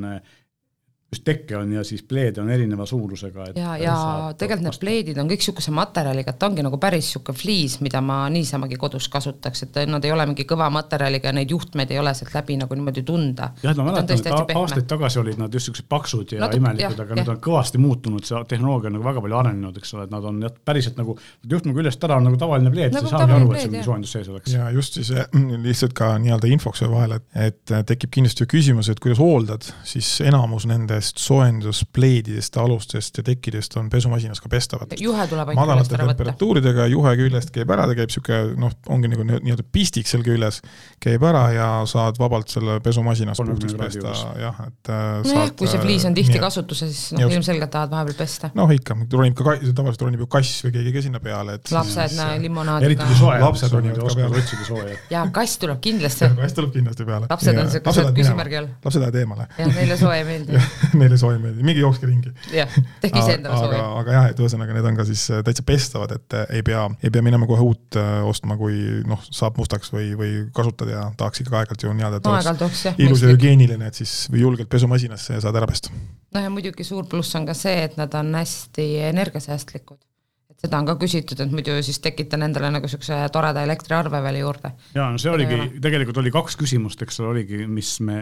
just 1.12 1.26
tekke 1.28 1.58
on 1.58 1.72
ja 1.76 1.84
siis 1.84 2.04
pleede 2.08 2.42
on 2.42 2.50
erineva 2.50 2.86
suurusega. 2.86 3.46
ja, 3.56 3.78
ja 3.78 3.96
tegelikult 4.38 4.64
need 4.70 4.80
pleedid 4.80 5.18
on 5.20 5.28
kõik 5.28 5.42
niisuguse 5.42 5.74
materjaliga, 5.76 6.32
et 6.32 6.40
ta 6.40 6.48
ongi 6.48 6.64
nagu 6.64 6.78
päris 6.80 7.10
niisugune 7.10 7.38
fliis, 7.38 7.80
mida 7.84 8.00
ma 8.06 8.22
niisamagi 8.32 8.78
kodus 8.80 9.10
kasutaks, 9.12 9.66
et 9.66 9.80
nad 9.92 10.06
ei 10.08 10.14
ole 10.16 10.26
mingi 10.30 10.46
kõva 10.48 10.70
materjaliga 10.72 11.28
ja 11.28 11.36
neid 11.36 11.52
juhtmeid 11.52 11.92
ei 11.92 12.00
ole 12.00 12.14
sealt 12.16 12.32
läbi 12.38 12.56
nagu 12.62 12.78
niimoodi 12.78 13.04
tunda. 13.04 13.50
jah, 13.64 13.76
ma 13.76 13.90
mäletan, 13.90 14.22
et 14.24 14.56
aastaid 14.56 14.88
tagasi 14.88 15.20
olid 15.20 15.42
nad 15.42 15.52
just 15.52 15.68
niisugused 15.68 15.90
paksud 15.92 16.32
ja 16.32 16.46
Natuke, 16.46 16.62
imelikud, 16.62 17.04
aga 17.04 17.16
ja. 17.16 17.20
nüüd 17.20 17.34
on 17.34 17.42
kõvasti 17.44 17.82
muutunud, 17.82 18.24
see 18.28 18.40
tehnoloogia 18.48 18.92
on 18.92 18.98
nagu 18.98 19.08
väga 19.10 19.26
palju 19.26 19.40
arenenud, 19.42 19.82
eks 19.82 19.94
ole, 19.98 20.08
et 20.08 20.16
nad 20.16 20.30
on 20.32 20.40
jah, 20.46 20.56
päriselt 20.66 20.96
nagu, 21.02 21.18
juhtme 21.56 21.76
küljest 21.76 22.08
ära 22.08 22.22
on 22.22 22.28
nagu 22.30 22.40
tavaline 22.40 22.72
pleed 22.72 22.96
nagu, 22.96 23.12
sa 23.12 23.20
ei 23.20 23.26
saagi 23.26 23.36
aru, 23.36 23.52
et 23.52 23.66
seal 23.66 23.76
mingi 23.76 23.90
soojendus 23.90 24.16
sees 24.16 24.32
oleks. 24.32 24.56
ja 24.56 24.70
just 24.72 24.96
siis 25.00 25.12
eh, 25.12 25.28
lihtsalt 25.68 25.96
ka 25.98 26.14
nii-öelda 26.24 26.52
infoks 26.56 26.86
vahele, 26.88 27.20
et, 27.36 27.62
et 27.68 27.92
tekib 27.92 28.16
kindlasti 28.16 28.48
küsimus, 28.48 28.90
et 28.92 29.04
kuidas 29.04 29.20
hooldad, 29.20 29.68
siis 29.88 30.14
enamus 30.24 30.70
nende 30.72 31.01
nendest 31.02 31.18
soojenduspleedidest, 31.18 32.58
alustest 32.58 33.18
ja 33.18 33.24
tekkidest 33.26 33.76
on 33.78 33.90
pesumasinas 33.90 34.42
ka 34.42 34.50
pestavad. 34.50 34.94
juhe 35.00 35.28
tuleb 35.28 35.50
ainult 35.50 35.62
madalate 35.62 35.98
temperatuuridega, 35.98 36.86
juhe 36.92 37.14
küljest 37.18 37.52
käib 37.56 37.72
ära, 37.74 37.88
ta 37.90 37.96
käib 37.98 38.12
niisugune 38.12 38.56
noh, 38.62 38.76
ongi 38.94 39.10
nagu 39.12 39.26
nii-öelda 39.26 39.66
pistik 39.74 40.10
seal 40.10 40.24
küljes, 40.26 40.62
käib 41.02 41.24
ära 41.26 41.44
ja 41.56 41.70
saad 41.90 42.20
vabalt 42.22 42.52
selle 42.54 42.80
pesumasinas 42.84 43.42
puhtaks 43.42 43.78
pesta, 43.80 44.14
jah, 44.40 44.62
et 44.68 44.92
äh, 44.92 45.08
no 45.24 45.34
saad, 45.34 45.56
kui 45.58 45.72
see 45.72 45.82
fliis 45.82 46.06
on 46.10 46.18
tihti 46.18 46.38
nii, 46.38 46.44
kasutuses, 46.44 46.94
siis 46.94 47.18
noh, 47.18 47.34
ilmselgelt 47.34 47.74
tahad 47.74 47.94
vahepeal 47.94 48.20
pesta. 48.22 48.52
noh, 48.58 48.72
ikka, 48.76 48.98
ronib 49.16 49.38
ka, 49.40 49.58
tavaliselt 49.72 50.06
ronib 50.06 50.26
ju 50.26 50.30
kass 50.38 50.66
või 50.68 50.76
keegi 50.78 50.96
ka 50.98 51.06
sinna 51.08 51.24
peale, 51.24 51.58
et 51.58 51.74
lapsed, 51.74 52.18
näe, 52.20 52.38
limonaadiga. 52.46 52.92
eriti 52.92 53.10
kui 53.10 53.20
soe, 53.24 53.40
lapsed 53.42 53.74
ronivad 53.74 54.06
ka 54.06 54.16
peale. 54.22 54.98
jaa, 55.16 55.26
kass 55.34 55.58
tuleb 55.62 55.82
kindlasti. 55.82 56.30
kass 56.42 56.58
tuleb 56.60 56.76
kindlasti 56.78 57.10
peale. 57.10 57.32
lapsed 57.32 57.58
on 57.58 57.72
niisugused 57.72 58.14
küsimärgi 58.18 58.62
all. 58.62 58.72
lapsed 58.86 59.02
lähevad 59.02 59.22
eemale. 59.24 59.50
jah, 59.58 59.76
neile 59.80 59.98
soe 60.00 60.20
ei 60.20 60.28
meeldi 60.28 60.62
neile 61.00 61.18
soe 61.20 61.36
ei 61.36 61.42
meeldi, 61.42 61.66
minge 61.66 61.84
jookske 61.84 62.10
ringi. 62.10 62.34
jah, 62.56 62.72
tehke 63.04 63.22
ise 63.22 63.38
endale 63.38 63.60
sooja. 63.60 63.84
aga 64.02 64.16
jah, 64.18 64.28
et 64.34 64.42
ühesõnaga 64.42 64.76
need 64.78 64.90
on 64.92 65.00
ka 65.00 65.06
siis 65.08 65.24
äh, 65.32 65.44
täitsa 65.48 65.66
pestavad, 65.68 66.16
et 66.18 66.38
äh, 66.38 66.46
ei 66.60 66.66
pea, 66.68 66.84
ei 67.04 67.14
pea 67.14 67.26
minema 67.26 67.50
kohe 67.50 67.66
uut 67.66 68.00
äh, 68.00 68.12
ostma, 68.28 68.58
kui 68.60 69.02
noh, 69.08 69.24
saab 69.30 69.60
mustaks 69.62 69.94
või, 69.96 70.12
või 70.20 70.36
kasutad 70.56 70.92
ja 70.92 71.08
tahaks 71.18 71.44
ikka 71.46 71.62
aeg-ajalt 71.62 71.88
ju 71.88 71.96
nii-öelda, 71.96 72.22
et 72.22 72.30
no, 72.30 72.38
oleks 72.68 72.86
jah, 72.90 73.02
ilus 73.08 73.26
ja 73.26 73.34
hügieeniline, 73.34 73.92
et 73.92 74.04
siis 74.04 74.16
või 74.32 74.46
julgelt 74.46 74.72
pesumasinasse 74.72 75.38
ja 75.38 75.44
saad 75.44 75.60
ära 75.62 75.70
pesta. 75.72 75.94
noh 76.36 76.48
ja 76.48 76.54
muidugi 76.54 76.88
suur 76.88 77.08
pluss 77.10 77.36
on 77.40 77.50
ka 77.50 77.58
see, 77.58 77.84
et 77.90 78.00
nad 78.02 78.14
on 78.20 78.34
hästi 78.40 78.88
energiasäästlikud 79.12 80.00
seda 80.62 80.78
on 80.82 80.88
ka 80.90 80.96
küsitud, 81.02 81.40
et 81.42 81.54
muidu 81.54 81.76
siis 81.86 81.98
tekitan 82.04 82.46
endale 82.46 82.70
nagu 82.74 82.86
niisuguse 82.86 83.18
toreda 83.34 83.64
elektriarve 83.66 84.22
veel 84.24 84.42
juurde. 84.44 84.74
jaa, 84.94 85.08
no 85.14 85.22
see 85.22 85.32
oligi, 85.34 85.58
tegelikult 85.82 86.22
oli 86.22 86.34
kaks 86.34 86.58
küsimust, 86.60 87.02
eks 87.02 87.22
ole, 87.22 87.32
oligi, 87.36 87.64
mis 87.70 87.96
me, 88.06 88.22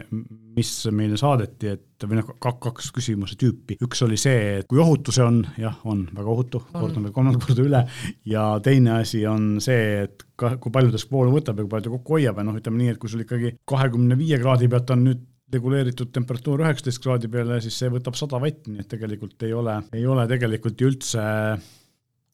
mis 0.56 0.72
meile 0.96 1.20
saadeti, 1.20 1.74
et 1.76 2.08
või 2.08 2.22
noh, 2.22 2.32
kaks 2.40 2.92
küsimuse 2.96 3.36
tüüpi. 3.40 3.80
üks 3.84 4.04
oli 4.06 4.20
see, 4.20 4.60
et 4.62 4.70
kui 4.70 4.80
ohutu 4.80 5.16
see 5.16 5.26
on, 5.26 5.42
jah, 5.60 5.82
on 5.90 6.06
väga 6.16 6.36
ohutu, 6.36 6.64
kordan 6.72 7.08
veel 7.08 7.16
kolmandat 7.16 7.48
korda 7.48 7.66
üle, 7.66 7.82
ja 8.30 8.46
teine 8.64 9.00
asi 9.02 9.26
on 9.28 9.58
see, 9.64 10.06
et 10.06 10.24
ka, 10.40 10.56
kui 10.64 10.72
palju 10.76 10.96
ta 10.96 11.02
voolu 11.12 11.36
võtab 11.36 11.60
ja 11.60 11.66
kui 11.66 11.74
palju 11.74 11.90
ta 11.90 11.98
kokku 11.98 12.20
hoiab 12.20 12.40
ja 12.40 12.48
noh, 12.48 12.62
ütleme 12.62 12.80
nii, 12.84 12.94
et 12.94 13.02
kui 13.02 13.12
sul 13.12 13.26
ikkagi 13.26 13.58
kahekümne 13.68 14.16
viie 14.20 14.40
kraadi 14.40 14.72
pealt 14.72 14.96
on 14.96 15.04
nüüd 15.10 15.28
reguleeritud 15.50 16.12
temperatuur 16.14 16.62
üheksateist 16.62 17.02
kraadi 17.02 17.30
peale, 17.32 17.58
siis 17.64 17.76
see 17.82 17.90
võtab 17.90 18.16
sada 18.16 18.38
vatti, 18.42 18.70
nii 18.70 18.84
et 18.84 18.90
tegelikult 18.92 19.48
ei 19.48 19.56
ole, 19.58 19.80
ei 19.98 20.06
ole 20.06 20.28
tegelikult 20.30 20.80
ju 20.80 20.92
üldse 20.92 21.26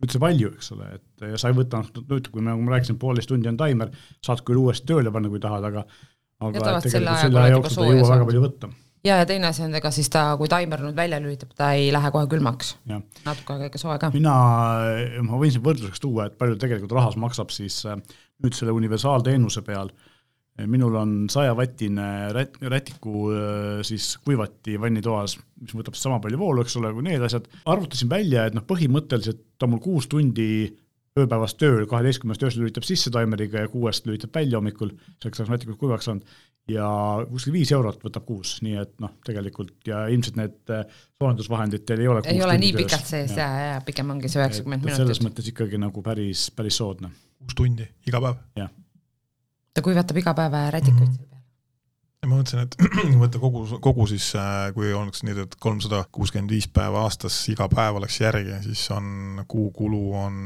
üldse 0.03 0.21
palju, 0.21 0.51
eks 0.57 0.71
ole, 0.75 0.89
et 0.97 1.27
ja 1.31 1.39
sa 1.39 1.51
ei 1.51 1.57
võta, 1.57 1.81
nüüd 1.97 2.31
kui 2.31 2.41
me, 2.41 2.51
nagu 2.51 2.63
ma 2.65 2.75
rääkisin, 2.75 2.97
poolteist 3.01 3.31
tundi 3.31 3.49
on 3.51 3.59
taimer, 3.59 3.93
saad 4.25 4.43
küll 4.47 4.59
uuesti 4.61 4.87
tööle 4.91 5.13
panna, 5.13 5.31
kui 5.31 5.41
tahad, 5.43 5.67
aga 5.69 5.85
aga 6.43 6.57
tegelikult 6.57 6.91
selle 6.91 7.13
aja, 7.13 7.27
selle 7.27 7.43
aja 7.43 7.53
jooksul 7.55 7.79
ta 7.79 7.85
ei 7.87 7.99
jõua 7.99 8.09
väga 8.11 8.27
palju 8.29 8.41
võtta. 8.43 8.71
ja, 9.07 9.19
ja 9.21 9.29
teine 9.29 9.49
asi 9.49 9.63
on, 9.65 9.77
ega 9.79 9.91
siis 9.95 10.11
ta, 10.11 10.25
kui 10.39 10.51
taimer 10.51 10.83
nüüd 10.83 10.97
välja 10.97 11.21
lülitab, 11.23 11.53
ta 11.57 11.71
ei 11.77 11.87
lähe 11.95 12.11
kohe 12.11 12.27
külmaks. 12.31 12.73
natuke 12.89 13.55
aega 13.55 13.69
ikka 13.71 13.81
soe 13.81 13.95
ka. 14.01 14.11
mina, 14.15 14.35
ma 15.23 15.39
võin 15.39 15.55
siin 15.55 15.63
võrdluseks 15.65 16.03
tuua, 16.03 16.27
et 16.27 16.35
palju 16.41 16.59
tegelikult 16.59 16.97
rahas 16.99 17.15
maksab 17.21 17.55
siis 17.55 17.79
äh, 17.87 17.95
nüüd 18.43 18.57
selle 18.57 18.75
universaalteenuse 18.75 19.63
peal 19.63 19.93
äh, 19.93 20.11
minul 20.63 20.95
on 20.95 21.11
sajavatine 21.31 22.07
rät-, 22.35 22.57
rätiku 22.61 23.27
äh, 23.33 23.83
siis 23.83 24.15
kuivati 24.23 24.79
vannitoas, 24.81 25.35
mis 25.61 25.75
võtab 25.75 25.97
sama 25.99 26.21
palju 26.23 26.39
voolu, 26.39 26.63
eks 26.63 26.77
ole, 26.79 26.93
kui 26.95 27.03
need 27.05 27.23
asjad. 27.27 27.49
arvutasin 27.67 28.11
välja, 28.11 28.47
et 28.47 28.55
noh, 28.55 28.63
põhimõtteliselt 28.67 29.43
ta 29.59 29.67
mul 29.67 29.83
kuus 29.83 30.07
tundi 30.11 30.47
ööpäevas 31.15 31.55
tööl, 31.59 31.85
kaheteistkümnest 31.87 32.43
öösel 32.43 32.65
lülitab 32.65 32.87
sisse 32.87 33.11
taimeriga 33.11 33.63
ja 33.63 33.71
kuuest 33.71 34.07
lülitab 34.07 34.35
välja 34.35 34.59
hommikul, 34.59 34.91
selleks 35.23 35.41
ajaks 35.41 35.51
rätikud 35.53 35.79
kuivaks 35.79 36.07
saanud, 36.09 36.35
ja 36.71 36.87
kuskil 37.29 37.53
viis 37.55 37.71
eurot 37.75 38.01
võtab 38.03 38.25
kuus, 38.27 38.55
nii 38.65 38.79
et 38.81 38.95
noh, 39.03 39.13
tegelikult 39.27 39.75
ja 39.87 40.05
ilmselt 40.11 40.39
need 40.39 40.73
äh, 40.73 40.87
soojendusvahendid 41.19 41.85
teil 41.87 42.01
ei 42.03 42.09
ole 42.11 42.23
ei 42.31 42.41
ole 42.43 42.55
nii 42.63 42.73
pikalt 42.79 43.11
sees 43.11 43.35
ja, 43.37 43.45
ja, 43.45 43.67
ja 43.75 43.83
pigem 43.85 44.15
ongi 44.15 44.31
see 44.31 44.41
üheksakümmend 44.41 44.87
minutit. 44.87 45.03
selles 45.03 45.21
mõttes 45.23 45.51
ikkagi 45.51 45.79
nagu 45.83 46.03
päris, 46.05 46.47
päris 46.55 46.79
soodne. 46.81 47.11
kuus 47.43 47.59
tundi 47.59 47.85
iga 48.09 48.23
päev? 48.23 48.41
jah 48.57 48.73
ta 49.75 49.83
kuivatab 49.85 50.21
iga 50.21 50.33
päev 50.37 50.59
rätikuid 50.73 51.01
mm 51.01 51.13
-hmm. 51.13 51.17
seal 51.17 51.29
peal. 51.29 51.41
ja 52.23 52.29
ma 52.29 52.39
mõtlesin, 52.39 52.63
et 52.63 52.75
võtta 53.23 53.39
kogu, 53.43 53.63
kogu 53.81 54.07
siis, 54.09 54.31
äh, 54.39 54.73
kui 54.73 54.93
oleks 54.93 55.23
nii, 55.27 55.37
et 55.45 55.55
kolmsada 55.67 56.03
kuuskümmend 56.11 56.51
viis 56.55 56.67
päeva 56.67 57.03
aastas, 57.05 57.37
iga 57.53 57.67
päev 57.69 58.01
oleks 58.01 58.19
järgi, 58.21 58.59
siis 58.63 58.83
on 58.91 59.43
kuukulu 59.47 60.03
on 60.25 60.37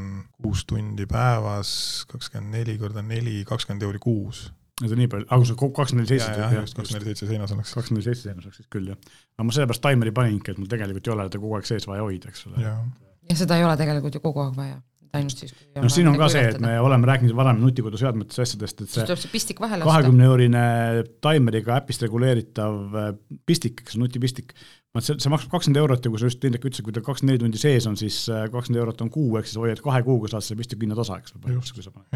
kuus 0.42 0.64
tundi 0.66 1.06
päevas, 1.06 1.70
kakskümmend 2.10 2.58
neli 2.58 2.78
korda 2.78 3.02
neli, 3.02 3.44
kakskümmend 3.44 3.86
euri 3.88 3.98
kuus 3.98 4.50
Need 4.80 4.94
on 4.94 5.00
nii 5.02 5.08
palju, 5.12 5.26
aga 5.28 5.36
kui 5.42 5.48
sa 5.48 5.54
kakskümmend 5.76 6.08
neli 6.08 6.20
seitse. 6.20 6.40
jah, 6.40 6.52
just 6.56 6.76
kakskümmend 6.76 7.04
neli 7.04 7.12
seitse 7.12 7.26
seinas 7.28 7.50
oleks. 7.52 7.72
kakskümmend 7.76 8.00
neli 8.00 8.08
seitse 8.08 8.28
seinas 8.28 8.46
oleks 8.46 8.60
siis 8.62 8.68
küll, 8.72 8.86
jah. 8.88 8.96
aga 9.36 9.44
ma 9.44 9.56
sellepärast 9.56 9.82
taimeri 9.84 10.12
paningi, 10.16 10.52
et 10.52 10.60
mul 10.60 10.70
tegelikult 10.72 11.08
ei 11.08 11.12
ole 11.12 11.26
teda 11.28 11.42
kogu 11.42 11.58
aeg 11.58 11.68
sees 11.68 11.88
vaja 11.88 12.06
hoida, 12.06 12.32
eks 12.32 12.46
ole. 12.48 12.62
ja 12.64 13.36
seda 13.36 13.58
ei 13.60 13.66
ole 13.66 13.76
tegelikult 13.76 14.16
ju 14.16 14.22
kogu 14.24 14.40
aeg 14.46 14.56
vaja 14.56 14.78
ainult 15.16 15.42
siis, 15.42 15.54
kui 15.54 15.82
noh, 15.82 15.92
siin 15.92 16.10
on 16.10 16.18
ka 16.18 16.28
see, 16.32 16.42
et 16.52 16.58
me 16.62 16.74
oleme 16.82 17.08
rääkinud 17.10 17.34
varem 17.36 17.60
nutikoduseadmetest, 17.64 18.42
asjadest, 18.44 18.84
et 18.84 18.92
see 18.92 19.06
tuleb 19.08 19.22
see 19.22 19.32
pistik 19.32 19.62
vahele 19.62 19.86
kahekümne 19.88 20.28
eurine 20.28 20.62
taimeriga 21.24 21.80
äpist 21.80 22.04
reguleeritav 22.06 23.00
äh, 23.00 23.10
pistik, 23.48 23.82
eks 23.84 23.98
nutipistik, 24.00 24.54
vaat 24.94 25.08
see, 25.08 25.18
see 25.22 25.32
maksab 25.32 25.50
kakskümmend 25.56 25.82
eurot 25.82 26.06
ja 26.06 26.14
kui 26.14 26.22
sa 26.22 26.30
just, 26.30 26.46
Indrek 26.46 26.70
ütles, 26.70 26.84
kui 26.86 26.94
ta 26.94 27.02
kakskümmend 27.02 27.36
neli 27.36 27.44
tundi 27.44 27.62
sees 27.62 27.90
on, 27.90 27.98
siis 28.00 28.22
äh, 28.30 28.46
kakskümmend 28.52 28.84
eurot 28.84 29.04
on 29.06 29.12
kuu, 29.14 29.34
ehk 29.40 29.50
siis 29.50 29.60
hoiad 29.62 29.82
kahe 29.84 30.04
kuuga 30.06 30.30
saad 30.32 30.46
selle 30.46 30.62
pistiku 30.62 30.86
hinna 30.86 30.98
tasa, 30.98 31.18
eks 31.22 31.34
kui 31.74 31.86
sa 31.86 31.94
paned 31.94 32.14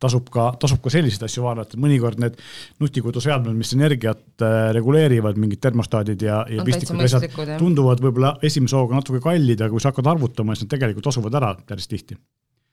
tasub 0.00 0.30
ka, 0.32 0.50
tasub 0.60 0.80
ka 0.84 0.92
selliseid 0.92 1.26
asju 1.26 1.44
vaadata, 1.44 1.78
mõnikord 1.80 2.20
need 2.22 2.38
nutikoduseadmed, 2.82 3.56
mis 3.58 3.74
energiat 3.76 4.44
äh, 4.46 4.70
reguleerivad, 4.76 5.38
mingid 5.40 5.62
termostaadid 5.62 6.24
ja, 6.24 6.42
ja 6.48 6.66
pistikud, 6.66 7.04
asjad 7.04 7.56
tunduvad 7.60 8.02
võib-olla 8.04 8.34
esimese 8.46 8.78
hooga 8.78 9.00
natuke 9.00 9.22
kallid, 9.24 9.60
aga 9.60 9.72
kui 9.74 9.82
sa 9.82 9.92
hakkad 9.92 10.12
arvutama, 10.14 10.56
siis 10.56 10.66
nad 10.66 10.76
tegelikult 10.76 11.10
tasuvad 11.10 11.40
ära 11.40 11.54
päris 11.68 11.90
tihti. 11.90 12.16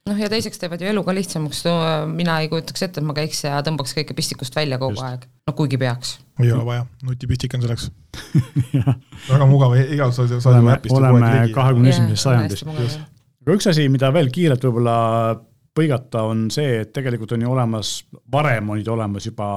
Noh, 0.08 0.16
ja 0.16 0.28
teiseks 0.32 0.60
teevad 0.60 0.80
ju 0.80 0.88
elu 0.88 1.02
ka 1.04 1.12
lihtsamaks, 1.12 1.58
mina 2.16 2.38
ei 2.40 2.48
kujutaks 2.48 2.86
ette, 2.86 3.02
et 3.02 3.04
ma 3.04 3.12
käiks 3.16 3.42
ja 3.44 3.58
tõmbaks 3.66 3.92
kõike 3.98 4.14
pistikust 4.16 4.54
välja 4.56 4.78
kogu 4.80 4.96
Just. 4.96 5.04
aeg, 5.04 5.26
no 5.44 5.52
kuigi 5.58 5.80
peaks. 5.80 6.14
ei 6.40 6.52
ole 6.54 6.64
vaja, 6.64 6.86
nutipistik 7.04 7.58
on 7.58 7.66
selleks. 7.66 7.90
Väga 9.32 9.48
mugav, 9.50 9.74
igal 9.82 10.14
saad 10.16 10.32
oleme, 10.38 10.78
oleme 10.96 11.32
kahekümne 11.52 11.92
esimeses 11.92 12.24
sajandis. 12.24 12.64
aga 13.44 13.58
üks 13.58 13.68
asi, 13.68 13.84
mida 13.92 14.08
veel 14.14 14.32
kiirelt 14.32 14.64
võib-olla 14.64 14.96
põigata, 15.78 16.24
on 16.28 16.48
see, 16.52 16.80
et 16.82 16.90
tegelikult 16.94 17.32
on 17.36 17.44
ju 17.46 17.52
olemas, 17.52 17.92
varem 18.32 18.74
olid 18.74 18.90
olemas 18.92 19.28
juba, 19.28 19.48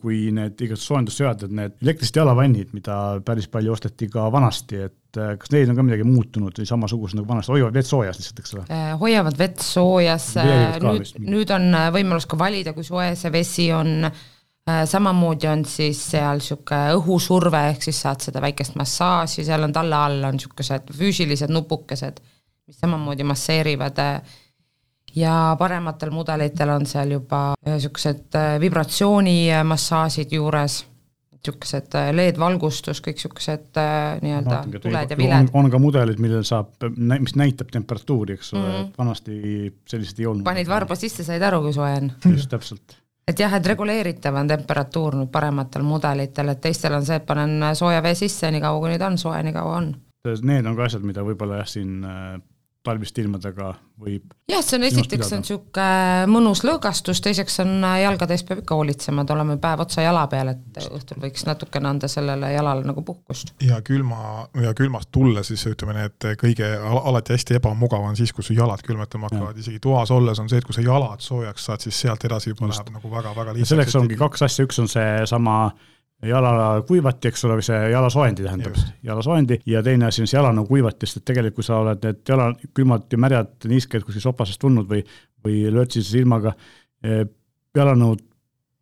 kui 0.00 0.30
need 0.34 0.56
igasugused 0.56 0.88
soojendusseadmed, 0.88 1.54
need 1.60 1.76
elektrist 1.84 2.16
jalavannid, 2.16 2.72
mida 2.76 2.96
päris 3.26 3.50
palju 3.52 3.76
osteti 3.76 4.08
ka 4.10 4.26
vanasti, 4.32 4.82
et 4.88 5.20
eh, 5.20 5.36
kas 5.38 5.54
neil 5.54 5.70
on 5.70 5.78
ka 5.78 5.86
midagi 5.86 6.08
muutunud 6.08 6.58
või 6.62 6.72
samasugused 6.72 7.20
nagu 7.20 7.28
vanasti, 7.30 7.54
hoiavad 7.54 7.78
vett 7.78 7.92
soojas 7.92 8.20
lihtsalt, 8.20 8.42
eks 8.42 8.56
ole? 8.56 8.66
Eh, 8.72 8.90
hoiavad 9.04 9.38
vett 9.40 9.64
soojas, 9.64 10.32
nüüd, 10.40 11.14
nüüd 11.28 11.56
on 11.56 11.70
võimalus 11.94 12.28
ka 12.30 12.40
valida, 12.40 12.74
kui 12.76 12.86
soe 12.86 13.12
see 13.18 13.34
vesi 13.34 13.70
on 13.76 14.10
Äh, 14.70 14.84
samamoodi 14.84 15.48
on 15.48 15.62
siis 15.64 16.00
seal 16.12 16.36
niisugune 16.38 16.96
õhusurve, 16.98 17.62
ehk 17.72 17.86
siis 17.86 18.00
saad 18.04 18.20
seda 18.20 18.42
väikest 18.44 18.74
massaaži, 18.76 19.44
seal 19.46 19.64
on 19.64 19.72
talla 19.72 20.02
all 20.04 20.26
on 20.28 20.36
niisugused 20.36 20.92
füüsilised 20.98 21.52
nupukesed, 21.54 22.20
mis 22.68 22.78
samamoodi 22.82 23.24
masseerivad 23.24 24.02
ja 25.16 25.56
parematel 25.58 26.12
mudelitel 26.14 26.70
on 26.74 26.86
seal 26.86 27.16
juba 27.18 27.54
niisugused 27.66 28.38
vibratsioonimassaažid 28.60 30.32
juures 30.32 30.84
niisugused 31.40 31.94
äh, 31.96 32.10
LED-valgustus, 32.12 33.00
kõik 33.00 33.16
niisugused 33.18 33.78
äh, 33.80 34.20
nii-öelda 34.20 34.60
tuled 34.76 35.14
ja 35.14 35.16
viled. 35.16 35.52
on 35.56 35.70
ka 35.72 35.80
mudelid, 35.80 36.20
millel 36.20 36.44
saab, 36.44 36.74
mis 36.96 37.36
näitab 37.36 37.70
temperatuuri, 37.72 38.36
eks 38.36 38.52
ole 38.54 38.62
mm, 38.62 38.72
-hmm. 38.72 38.88
et 38.88 38.98
vanasti 38.98 39.74
selliseid 39.88 40.20
ei 40.20 40.26
olnud. 40.26 40.44
panid 40.44 40.68
varba 40.68 40.94
sisse, 40.94 41.24
said 41.24 41.42
aru, 41.42 41.62
kui 41.62 41.72
soe 41.72 41.92
on. 41.96 42.12
just, 42.36 42.50
täpselt 42.50 42.96
et 43.28 43.38
jah, 43.38 43.52
et 43.54 43.66
reguleeritav 43.66 44.34
on 44.34 44.48
temperatuur 44.48 45.16
nüüd 45.16 45.30
parematel 45.32 45.82
mudelitel, 45.82 46.48
et 46.48 46.60
teistel 46.60 46.94
on 46.94 47.04
see, 47.06 47.16
et 47.16 47.26
panen 47.26 47.74
sooja 47.74 48.02
vee 48.02 48.14
sisse, 48.14 48.50
niikaua 48.50 48.80
kui 48.80 48.90
nüüd 48.90 49.02
on 49.06 49.18
soe, 49.18 49.42
niikaua 49.42 49.76
on. 49.76 49.92
Need 50.42 50.66
on 50.66 50.76
ka 50.76 50.84
asjad, 50.84 51.04
mida 51.06 51.22
võib-olla 51.24 51.62
jah, 51.62 51.68
siin 51.70 52.02
äh, 52.80 52.84
talviste 52.86 53.20
ilmadega 53.22 53.74
võib 54.00 54.32
jah, 54.48 54.62
see 54.64 54.78
on 54.78 54.86
esiteks 54.88 55.32
on 55.36 55.42
niisugune 55.42 56.30
mõnus 56.30 56.62
lõõgastus, 56.64 57.20
teiseks 57.24 57.60
on 57.64 57.84
äh, 57.84 57.98
jalgade 58.04 58.34
eest 58.36 58.48
peab 58.48 58.62
ikka 58.62 58.78
hoolitsema, 58.78 59.24
et 59.24 59.32
oleme 59.34 59.56
päev 59.60 59.84
otsa 59.84 60.04
jala 60.04 60.24
peal, 60.32 60.52
et 60.54 60.80
õhtul 60.86 61.20
võiks 61.24 61.44
natukene 61.48 61.90
anda 61.92 62.08
sellele 62.10 62.52
jalale 62.54 62.86
nagu 62.88 63.04
puhkust. 63.06 63.54
ja 63.66 63.80
külma, 63.86 64.46
ja 64.64 64.72
külmast 64.76 65.12
tulla 65.12 65.44
siis 65.46 65.66
ütleme 65.70 65.98
nii, 65.98 66.08
et 66.10 66.28
kõige, 66.40 66.72
alati 66.80 67.36
hästi 67.36 67.60
ebamugav 67.60 68.08
on 68.08 68.18
siis, 68.18 68.32
kui 68.36 68.46
su 68.46 68.56
jalad 68.56 68.82
külmetama 68.86 69.28
hakkavad, 69.30 69.60
isegi 69.60 69.82
toas 69.84 70.12
olles 70.14 70.40
on 70.40 70.48
see, 70.50 70.62
et 70.62 70.68
kui 70.68 70.76
sa 70.76 70.84
jalad 70.84 71.24
soojaks 71.24 71.70
saad, 71.70 71.84
siis 71.84 72.00
sealt 72.06 72.24
edasi 72.28 72.54
juba 72.54 72.70
läheb 72.72 72.92
nagu 72.96 73.12
väga-väga 73.12 73.56
lihtsaks. 73.56 73.74
selleks 73.76 74.00
ongi 74.00 74.20
kaks 74.20 74.48
asja, 74.48 74.68
üks 74.68 74.80
on 74.82 74.88
seesama 74.90 75.60
jalakuivati, 76.28 77.30
eks 77.30 77.44
ole, 77.48 77.58
või 77.60 77.64
see 77.64 77.80
jalasoojendi 77.94 78.44
tähendab, 78.44 78.78
jalasoojendi 79.06 79.60
ja 79.70 79.82
teine 79.82 80.08
asi 80.10 80.24
on 80.24 80.30
see 80.30 80.38
jalanõu 80.38 80.66
kuivatist, 80.68 81.20
et 81.20 81.26
tegelikult 81.30 81.60
kui 81.60 81.66
sa 81.66 81.80
oled 81.80 82.04
need 82.04 82.20
jala, 82.28 82.50
külmad 82.76 83.06
ja 83.12 83.20
märjad 83.20 83.68
niisked 83.70 84.04
kuskil 84.04 84.24
sopasest 84.24 84.60
tulnud 84.60 84.88
või, 84.90 85.00
või 85.44 85.62
lörtsises 85.72 86.18
ilmaga 86.20 86.52
eh, 87.04 87.24
jalanõud 87.76 88.26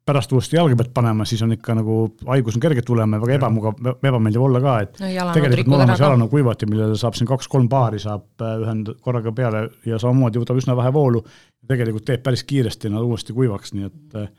pärast 0.08 0.32
uuesti 0.32 0.56
jalge 0.56 0.76
pealt 0.78 0.92
panema, 0.96 1.26
siis 1.28 1.42
on 1.44 1.52
ikka 1.52 1.74
nagu 1.76 1.98
haigus 2.30 2.56
on 2.56 2.62
kerge 2.64 2.82
tulema 2.86 3.18
ja 3.18 3.22
väga 3.24 3.36
ebamugav, 3.36 3.90
ebameeldiv 4.08 4.44
olla 4.46 4.62
ka, 4.64 4.76
et 4.86 5.00
no, 5.02 5.34
tegelikult 5.36 5.68
on 5.68 5.76
olemas 5.82 6.02
jalanõu 6.02 6.30
kuivati, 6.32 6.68
millele 6.70 6.96
saab 6.98 7.18
siin 7.18 7.28
kaks-kolm 7.28 7.68
paari 7.70 8.00
saab 8.02 8.44
äh, 8.44 8.54
ühend 8.64 8.94
korraga 9.04 9.34
peale 9.36 9.66
ja 9.86 10.00
samamoodi 10.00 10.40
võtab 10.42 10.62
üsna 10.62 10.76
vähe 10.78 10.92
voolu. 10.96 11.22
tegelikult 11.68 12.06
teeb 12.08 12.22
päris 12.24 12.46
kiiresti 12.48 12.88
nad 12.88 13.04
uuesti 13.04 13.36
kuivaks, 13.36 13.74
nii 13.76 13.90
et 13.90 14.16
äh, 14.16 14.30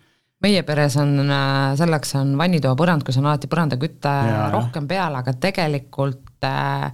meie 0.43 0.63
peres 0.67 0.98
on, 1.01 1.15
äh, 1.25 1.75
selleks 1.79 2.15
on 2.19 2.36
vannitoa 2.39 2.75
põrand, 2.79 3.05
kus 3.05 3.19
on 3.19 3.29
alati 3.29 3.50
põrandaküte 3.51 4.13
rohkem 4.53 4.88
peal, 4.89 5.15
aga 5.19 5.34
tegelikult 5.36 6.48
äh, 6.48 6.91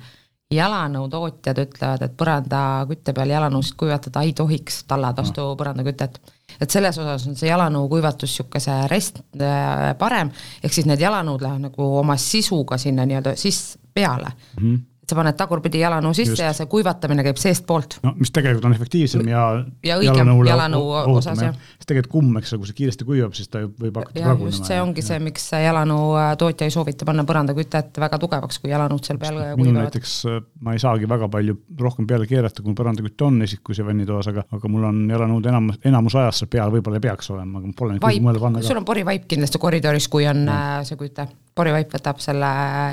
jalanõu 0.53 1.09
tootjad 1.09 1.59
ütlevad, 1.65 2.05
et 2.05 2.15
põrandakütte 2.17 3.13
peal 3.17 3.33
jalanõusid 3.33 3.77
kuivatada 3.79 4.23
ei 4.25 4.33
tohiks, 4.37 4.83
tallad 4.89 5.17
vastu 5.17 5.41
no. 5.41 5.59
põrandakütet. 5.59 6.19
et 6.59 6.71
selles 6.71 6.97
osas 7.01 7.27
on 7.27 7.35
see 7.35 7.49
jalanõu 7.49 7.89
kuivatus 7.91 8.31
niisuguse 8.31 8.79
rest 8.91 9.21
äh, 9.41 9.93
parem, 9.99 10.31
ehk 10.63 10.73
siis 10.73 10.89
need 10.89 11.01
jalanõud 11.01 11.41
lähevad 11.41 11.69
nagu 11.69 11.89
oma 12.01 12.17
sisuga 12.17 12.77
sinna 12.81 13.05
nii-öelda 13.05 13.35
sisse 13.39 13.79
peale 13.93 14.33
mm. 14.59 14.65
-hmm 14.65 14.83
et 15.05 15.13
sa 15.13 15.17
paned 15.19 15.37
tagurpidi 15.37 15.79
jalanõu 15.83 16.15
sisse 16.17 16.33
Just. 16.33 16.41
ja 16.41 16.51
see 16.57 16.65
kuivatamine 16.69 17.23
käib 17.27 17.37
seestpoolt. 17.37 17.99
no 18.03 18.15
mis 18.17 18.31
tegelikult 18.33 18.65
on 18.65 18.73
efektiivsem 18.73 19.27
ja 19.29 19.43
ja 19.85 19.97
õigem 20.01 20.31
jalanõu 20.47 20.87
osas, 21.13 21.43
jah. 21.45 21.53
sest 21.77 21.89
tegelikult 21.91 22.11
kumm, 22.15 22.39
eks 22.41 22.53
ole, 22.53 22.63
kui 22.63 22.71
see 22.71 22.79
kiiresti 22.79 23.07
kuivab, 23.07 23.35
siis 23.37 23.51
ta 23.53 23.61
võib 23.67 23.99
hakata 24.01 24.23
pragunema. 24.23 24.65
see 24.71 24.79
ongi 24.81 25.03
ja. 25.03 25.09
see, 25.11 25.21
miks 25.27 25.45
jalanõu 25.53 26.09
äh, 26.17 26.31
tootja 26.41 26.65
ei 26.65 26.73
soovita 26.73 27.05
panna 27.05 27.25
põrandakütet 27.29 28.01
väga 28.01 28.19
tugevaks, 28.25 28.59
kui 28.63 28.73
jalanõud 28.73 29.05
seal 29.05 29.21
peal 29.21 29.39
kuivavad. 29.53 29.79
näiteks 29.83 30.17
äh, 30.31 30.41
ma 30.65 30.73
ei 30.73 30.81
saagi 30.81 31.09
väga 31.13 31.29
palju 31.37 31.59
rohkem 31.85 32.09
peale 32.09 32.25
keerata, 32.29 32.65
kui 32.65 32.73
põrandaküte 32.77 33.29
on 33.29 33.41
esikus 33.45 33.81
ja 33.81 33.85
vannitoas, 33.85 34.33
aga, 34.33 34.47
aga 34.57 34.73
mul 34.73 34.89
on 34.89 35.05
jalanõud 35.13 35.53
enam, 35.53 35.69
enamus 35.85 36.17
ajast 36.17 36.43
seal 36.43 36.53
peal 36.57 36.73
võib-olla 36.73 36.97
ei 36.97 37.05
peaks 37.05 37.29
olema, 37.35 37.61
aga 37.61 37.77
pole 37.77 37.99
nüüd 37.99 38.25
mõelda 38.25 38.47
panna 38.47 38.65
ka. 38.65 38.69
sul 38.73 38.81
on 38.81 38.89
porivaip 38.89 39.29
kindlasti 39.29 39.61
koridoris, 39.61 40.09
kui 40.09 40.25
on 40.31 40.47
ja. 40.49 40.61
Äh, 40.79 40.85
see 40.89 40.97
küte 40.97 41.29
porivaip 41.55 41.93
võtab 41.95 42.19
selle 42.23 42.47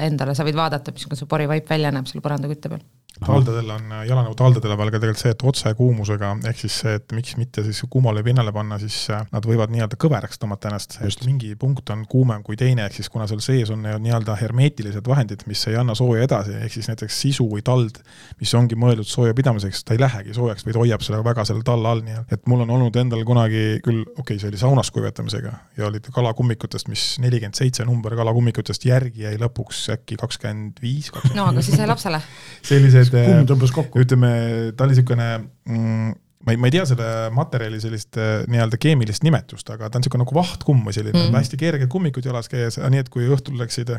endale, 0.07 0.37
sa 0.39 0.47
võid 0.47 0.57
vaadata, 0.59 0.95
missugune 0.95 1.19
see 1.19 1.31
porivaip 1.31 1.69
välja 1.71 1.91
näeb 1.95 2.02
selle 2.11 2.25
põrandakütte 2.25 2.73
peal 2.73 2.85
haldadel 3.21 3.71
on, 3.75 3.93
jalanõude 4.09 4.45
haldadel 4.45 4.75
on 4.75 4.81
veel 4.81 4.91
ka 4.93 5.01
tegelikult 5.03 5.23
see, 5.23 5.33
et 5.35 5.45
otsekuumusega, 5.53 6.31
ehk 6.49 6.61
siis 6.65 6.79
see, 6.83 6.95
et 6.99 7.15
miks 7.15 7.37
mitte 7.39 7.65
siis 7.67 7.83
kuumale 7.91 8.23
pinnale 8.27 8.53
panna, 8.55 8.79
siis 8.83 8.97
äh, 9.13 9.25
nad 9.33 9.47
võivad 9.47 9.73
nii-öelda 9.73 9.99
kõveraks 10.01 10.41
tõmmata 10.43 10.71
ennast, 10.71 10.99
et 11.05 11.27
mingi 11.29 11.53
punkt 11.61 11.91
on 11.95 12.05
kuumem 12.11 12.43
kui 12.47 12.57
teine, 12.59 12.87
ehk 12.89 12.99
siis 12.99 13.11
kuna 13.13 13.29
seal 13.31 13.43
sees 13.45 13.71
on 13.75 13.85
nii-öelda 13.85 14.37
hermeetilised 14.41 15.07
vahendid, 15.09 15.45
mis 15.51 15.63
ei 15.71 15.79
anna 15.79 15.95
sooja 15.99 16.25
edasi, 16.27 16.57
ehk 16.65 16.77
siis 16.77 16.91
näiteks 16.91 17.21
sisu 17.27 17.47
või 17.51 17.65
tald, 17.67 18.01
mis 18.41 18.55
ongi 18.59 18.79
mõeldud 18.79 19.09
sooja 19.09 19.37
pidamiseks, 19.39 19.85
ta 19.87 19.97
ei 19.97 20.03
lähegi 20.03 20.35
soojaks, 20.37 20.67
vaid 20.67 20.81
hoiab 20.81 21.05
seda 21.05 21.23
väga 21.25 21.47
selle 21.49 21.65
talla 21.67 21.95
all, 21.95 22.03
nii 22.07 22.25
et 22.33 22.51
mul 22.51 22.65
on 22.65 22.75
olnud 22.79 22.99
endal 23.03 23.23
kunagi 23.29 23.83
küll, 23.85 24.03
okei 24.17 24.23
okay,, 24.25 24.41
see 24.43 24.51
oli 24.51 24.61
saunas 24.61 24.91
kuivatamisega 24.95 25.53
ja 25.79 25.87
olid 25.89 26.09
kalakummikutest, 26.15 26.91
mis 26.93 27.07
nelikümmend 27.23 27.59
seitse 27.59 27.87
number 27.89 28.17
kalakummikutest 28.19 28.87
järgi 28.89 29.27
jäi 29.27 29.37
lõpuks 29.41 29.85
äkki 29.95 30.19
kakskümmend 30.21 30.83
viis. 30.83 31.13
no 31.37 31.49
aga 31.51 31.63
siis 31.63 31.79
jäi 31.79 31.89
lapsele. 31.91 32.23
sellised 32.73 33.12
kumm 33.15 33.49
tõmbas 33.51 33.75
kokku. 33.75 34.03
ütleme, 34.03 34.33
ta 34.77 34.87
oli 34.87 34.97
niisugune 34.97 35.29
mm, 35.39 36.15
ma 36.47 36.55
ei, 36.55 36.59
ma 36.59 36.69
ei 36.69 36.75
tea 36.75 36.87
selle 36.89 37.09
materjali 37.35 37.81
sellist 37.83 38.19
äh, 38.21 38.43
nii-öelda 38.51 38.81
keemilist 38.83 39.27
nimetust, 39.27 39.69
aga 39.75 39.89
ta 39.89 39.99
on 39.99 40.05
niisugune 40.05 40.25
nagu 40.25 40.39
vahtkumm 40.39 40.89
või 40.89 40.97
selline 40.97 41.17
mm, 41.19 41.29
-hmm. 41.29 41.39
hästi 41.43 41.61
kerged 41.61 41.93
kummikud 41.93 42.27
jalas 42.27 42.51
käes, 42.53 42.81
nii 42.83 43.05
et 43.05 43.13
kui 43.13 43.29
õhtul 43.29 43.61
läksid, 43.61 43.95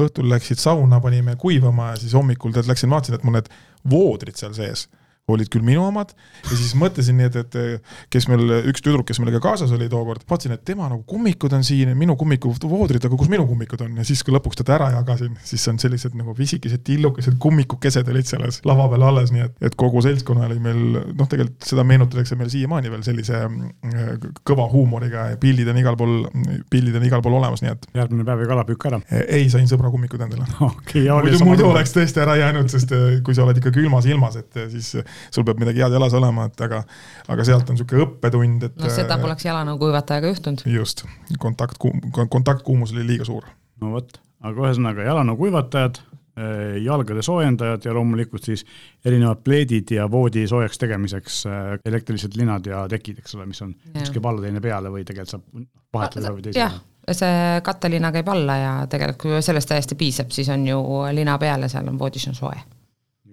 õhtul 0.00 0.30
läksid 0.30 0.62
sauna, 0.62 1.02
panime 1.04 1.36
kuivama 1.40 1.92
ja 1.92 2.00
siis 2.00 2.16
hommikul 2.16 2.54
tead 2.56 2.70
läksin, 2.70 2.90
vaatasin, 2.92 3.18
et 3.18 3.26
mul 3.26 3.38
need 3.38 3.52
voodrid 3.90 4.40
seal 4.40 4.56
sees 4.56 4.88
olid 5.34 5.50
küll 5.52 5.64
minu 5.66 5.84
omad 5.86 6.14
ja 6.44 6.52
siis 6.52 6.74
mõtlesin 6.78 7.18
nii, 7.20 7.30
et, 7.30 7.38
et 7.40 8.10
kes 8.12 8.28
meil, 8.30 8.46
üks 8.70 8.84
tüdruk, 8.84 9.06
kes 9.08 9.20
meiega 9.22 9.42
kaasas 9.42 9.72
oli 9.76 9.88
tookord, 9.92 10.24
vaatasin, 10.30 10.56
et 10.56 10.64
tema 10.66 10.88
nagu 10.90 11.02
kummikud 11.08 11.52
on 11.56 11.64
siin, 11.66 11.92
minu 11.98 12.16
kummiku 12.20 12.52
voodrid, 12.64 13.04
aga 13.06 13.18
kus 13.18 13.30
minu 13.32 13.46
kummikud 13.48 13.84
on 13.86 14.00
ja 14.00 14.06
siis, 14.06 14.22
kui 14.26 14.34
lõpuks 14.34 14.60
teda 14.60 14.76
ära 14.78 14.90
jagasin, 14.98 15.36
siis 15.46 15.66
on 15.70 15.80
sellised 15.82 16.16
nagu 16.18 16.34
pisikesed 16.36 16.84
tillukesed 16.86 17.38
kummikukesed 17.40 18.08
olid 18.12 18.28
selles 18.28 18.60
lava 18.68 18.88
peal 18.92 19.06
alles, 19.08 19.32
nii 19.34 19.44
et, 19.46 19.56
et 19.70 19.76
kogu 19.78 20.02
seltskonna 20.04 20.46
oli 20.48 20.58
meil 20.62 20.80
noh, 20.96 21.28
tegelikult 21.28 21.68
seda 21.68 21.84
meenutatakse 21.86 22.38
meil 22.38 22.50
siiamaani 22.52 22.92
veel 22.92 23.04
sellise 23.06 23.42
äh, 23.46 24.10
kõva 24.46 24.66
huumoriga 24.72 25.30
ja 25.32 25.40
pildid 25.40 25.70
on 25.72 25.80
igal 25.80 25.98
pool, 26.00 26.16
pildid 26.72 26.96
on 26.98 27.06
igal 27.06 27.24
pool 27.24 27.38
olemas, 27.40 27.62
nii 27.64 27.72
et. 27.74 27.88
järgmine 27.96 28.26
päev 28.28 28.44
jäi 28.44 28.50
kalapüük 28.52 28.86
ära? 28.90 29.00
ei, 29.22 29.48
sain 29.52 29.68
sõbra 29.70 29.92
kummikud 29.92 30.24
endale 30.26 30.48
okay,. 30.70 31.06
muidu, 31.08 31.42
muidu 31.46 31.68
oleks 31.70 31.94
tõesti 31.96 32.22
ära 32.24 32.36
jäänud, 32.40 32.70
sest 32.72 32.94
äh, 32.96 33.18
kui 33.26 33.36
sa 33.36 33.46
oled 33.46 33.60
ikka 33.60 33.74
külmas 33.74 34.08
ilmas, 34.10 34.38
et 34.40 34.60
siis 34.72 34.94
sul 35.30 35.46
peab 35.46 35.60
midagi 35.62 35.84
head 35.84 35.94
jalas 35.96 36.16
olema, 36.16 36.48
et 36.50 36.66
aga, 36.66 36.82
aga 37.28 37.46
sealt 37.46 37.70
on 37.70 37.78
niisugune 37.78 38.06
õppetund, 38.06 38.68
et. 38.68 38.76
noh, 38.80 38.92
seda 38.94 39.18
poleks 39.22 39.46
jalanõu 39.48 39.78
kuivatajaga 39.80 40.32
juhtunud. 40.32 40.66
just, 40.70 41.04
kontaktkuum-, 41.42 42.10
kontaktkuumus 42.28 42.94
oli 42.96 43.06
liiga 43.14 43.28
suur. 43.28 43.48
no 43.80 43.94
vot, 43.96 44.20
aga 44.46 44.66
ühesõnaga 44.66 45.04
jalanõu 45.06 45.36
kuivatajad, 45.40 46.00
eh, 46.40 46.76
jalgade 46.84 47.24
soojendajad 47.24 47.88
ja 47.88 47.94
loomulikult 47.96 48.46
siis 48.48 48.64
erinevad 49.04 49.42
pleedid 49.44 49.94
ja 49.96 50.06
voodi 50.10 50.46
soojaks 50.48 50.80
tegemiseks 50.80 51.40
eh, 51.46 51.72
elektrilised 51.90 52.36
linad 52.40 52.70
ja 52.70 52.84
tekid, 52.90 53.20
eks 53.22 53.36
ole, 53.38 53.48
mis 53.50 53.62
on 53.66 53.74
ükski 53.94 54.22
pallateine 54.24 54.62
peale 54.64 54.92
või 54.92 55.04
tegelikult 55.04 55.36
saab 55.36 55.66
vahetada 55.94 56.32
või 56.34 56.46
teise. 56.46 56.70
see 57.16 57.60
kattelina 57.66 58.12
käib 58.14 58.28
alla 58.30 58.56
ja 58.56 58.72
tegelikult 58.90 59.22
kui 59.22 59.42
sellest 59.42 59.68
täiesti 59.68 59.98
piisab, 59.98 60.30
siis 60.30 60.48
on 60.52 60.66
ju 60.68 60.80
lina 61.16 61.38
peal 61.38 61.66
ja 61.66 61.72
seal 61.72 61.88
on 61.90 61.98
voodis 61.98 62.28
on 62.30 62.38
soe. 62.38 62.56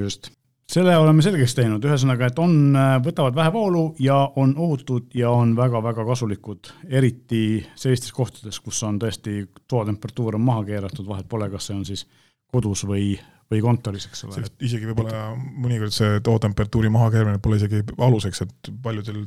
just, 0.01 0.31
selle 0.71 0.97
oleme 0.99 1.23
selgeks 1.23 1.55
teinud, 1.55 1.85
ühesõnaga, 1.87 2.27
et 2.27 2.39
on, 2.43 2.75
äh, 2.75 2.97
võtavad 3.03 3.35
vähe 3.35 3.53
voolu 3.53 3.83
ja 4.03 4.19
on 4.35 4.53
ohutud 4.57 5.15
ja 5.15 5.31
on 5.31 5.55
väga-väga 5.55 6.05
kasulikud, 6.09 6.71
eriti 6.89 7.41
sellistes 7.75 8.11
kohtades, 8.15 8.59
kus 8.63 8.81
on 8.83 8.99
tõesti 8.99 9.45
toatemperatuur 9.67 10.35
on 10.35 10.45
maha 10.49 10.65
keeratud, 10.67 11.07
vahet 11.07 11.27
pole, 11.29 11.49
kas 11.53 11.69
see 11.69 11.77
on 11.77 11.85
siis 11.87 12.03
kodus 12.51 12.83
või, 12.87 13.13
või 13.51 13.61
kontoris, 13.63 14.09
eks 14.09 14.25
ole. 14.27 14.43
isegi 14.59 14.89
võib-olla 14.89 15.29
mõnikord 15.37 15.95
see 15.95 16.19
toatemperatuuri 16.23 16.91
mahakeeramine 16.91 17.43
pole 17.43 17.61
isegi 17.61 17.83
aluseks, 17.97 18.43
et 18.43 18.71
paljudel 18.83 19.23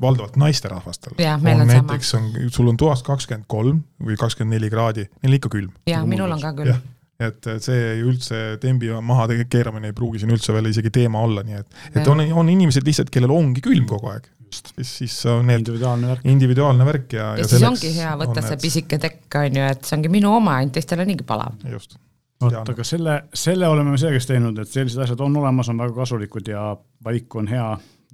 valdavalt 0.00 0.34
naisterahvastel 0.36 1.14
on 1.16 1.62
näiteks 1.66 2.10
on, 2.18 2.26
sul 2.52 2.66
on 2.68 2.76
toas 2.76 3.00
kakskümmend 3.06 3.46
kolm 3.48 3.78
või 4.02 4.18
kakskümmend 4.20 4.58
neli 4.58 4.68
kraadi, 4.70 5.06
neil 5.22 5.38
ikka 5.38 5.48
külm. 5.54 5.70
jaa, 5.88 6.02
minul 6.06 6.34
on 6.34 6.42
ka 6.42 6.52
külm 6.58 6.82
et, 7.20 7.48
see 7.64 7.96
üldse 8.02 8.42
tembi 8.62 8.92
maha 9.04 9.26
keeramine 9.50 9.90
ei 9.90 9.96
pruugi 9.96 10.22
siin 10.22 10.32
üldse 10.34 10.54
veel 10.54 10.70
isegi 10.70 10.92
teema 10.94 11.22
olla, 11.26 11.44
nii 11.46 11.58
et, 11.60 11.82
et 11.94 12.08
on, 12.08 12.22
on 12.42 12.52
inimesed 12.52 12.86
lihtsalt, 12.86 13.12
kellel 13.14 13.34
ongi 13.34 13.64
külm 13.64 13.86
kogu 13.90 14.12
aeg. 14.12 14.30
siis, 14.52 14.94
siis 15.00 15.18
on 15.32 15.46
need 15.48 15.62
individuaalne 15.62 16.12
värk, 16.12 16.24
individuaalne 16.28 16.86
värk 16.88 17.18
ja, 17.18 17.32
ja, 17.36 17.42
ja 17.44 17.50
siis 17.50 17.66
ongi 17.68 17.92
hea 17.96 18.14
võtta 18.20 18.44
see 18.46 18.62
pisike 18.62 19.00
tekk, 19.02 19.26
on 19.40 19.60
ju, 19.60 19.68
et 19.74 19.84
see 19.88 19.98
ongi 19.98 20.12
minu 20.12 20.32
oma, 20.36 20.58
ainult 20.60 20.76
teistel 20.78 21.04
on 21.04 21.12
niigi 21.12 21.28
palav. 21.28 21.60
just. 21.72 21.98
Vot, 22.42 22.72
aga 22.72 22.84
selle, 22.84 23.20
selle 23.38 23.68
oleme 23.70 23.92
me 23.94 23.98
selgeks 24.00 24.26
teinud, 24.26 24.56
et 24.58 24.70
sellised 24.70 24.98
asjad 25.04 25.20
on 25.22 25.36
olemas, 25.38 25.68
on 25.70 25.78
väga 25.78 25.94
kasulikud 25.94 26.48
ja 26.50 26.72
valik 27.06 27.36
on 27.38 27.46
hea 27.46 27.68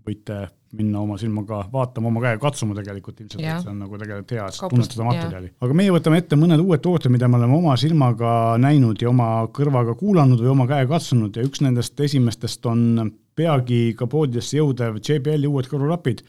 võite 0.09 0.47
minna 0.77 1.01
oma 1.01 1.17
silmaga 1.21 1.63
vaatama, 1.73 2.11
oma 2.11 2.21
käega 2.21 2.41
katsuma 2.43 2.75
tegelikult 2.77 3.23
ilmselt, 3.23 3.41
et 3.41 3.63
see 3.63 3.71
on 3.73 3.79
nagu 3.81 4.01
tegelikult 4.01 4.35
hea, 4.37 4.49
et 4.51 4.59
tunnetada 4.75 5.07
materjali. 5.07 5.53
aga 5.65 5.77
meie 5.81 5.95
võtame 5.95 6.19
ette 6.21 6.37
mõned 6.37 6.61
uued 6.61 6.83
tooted, 6.85 7.13
mida 7.13 7.29
me 7.29 7.39
oleme 7.39 7.57
oma 7.57 7.77
silmaga 7.81 8.33
näinud 8.61 9.01
ja 9.01 9.09
oma 9.09 9.29
kõrvaga 9.55 9.95
kuulanud 9.99 10.43
või 10.43 10.53
oma 10.53 10.67
käega 10.69 10.91
katsunud 10.97 11.39
ja 11.39 11.47
üks 11.47 11.63
nendest 11.65 12.01
esimestest 12.09 12.69
on 12.69 13.15
peagi 13.39 13.95
ka 13.97 14.11
poodidesse 14.11 14.59
jõudev 14.59 15.01
JBL-i 15.01 15.49
uued 15.49 15.71
kõrvaklapid, 15.71 16.21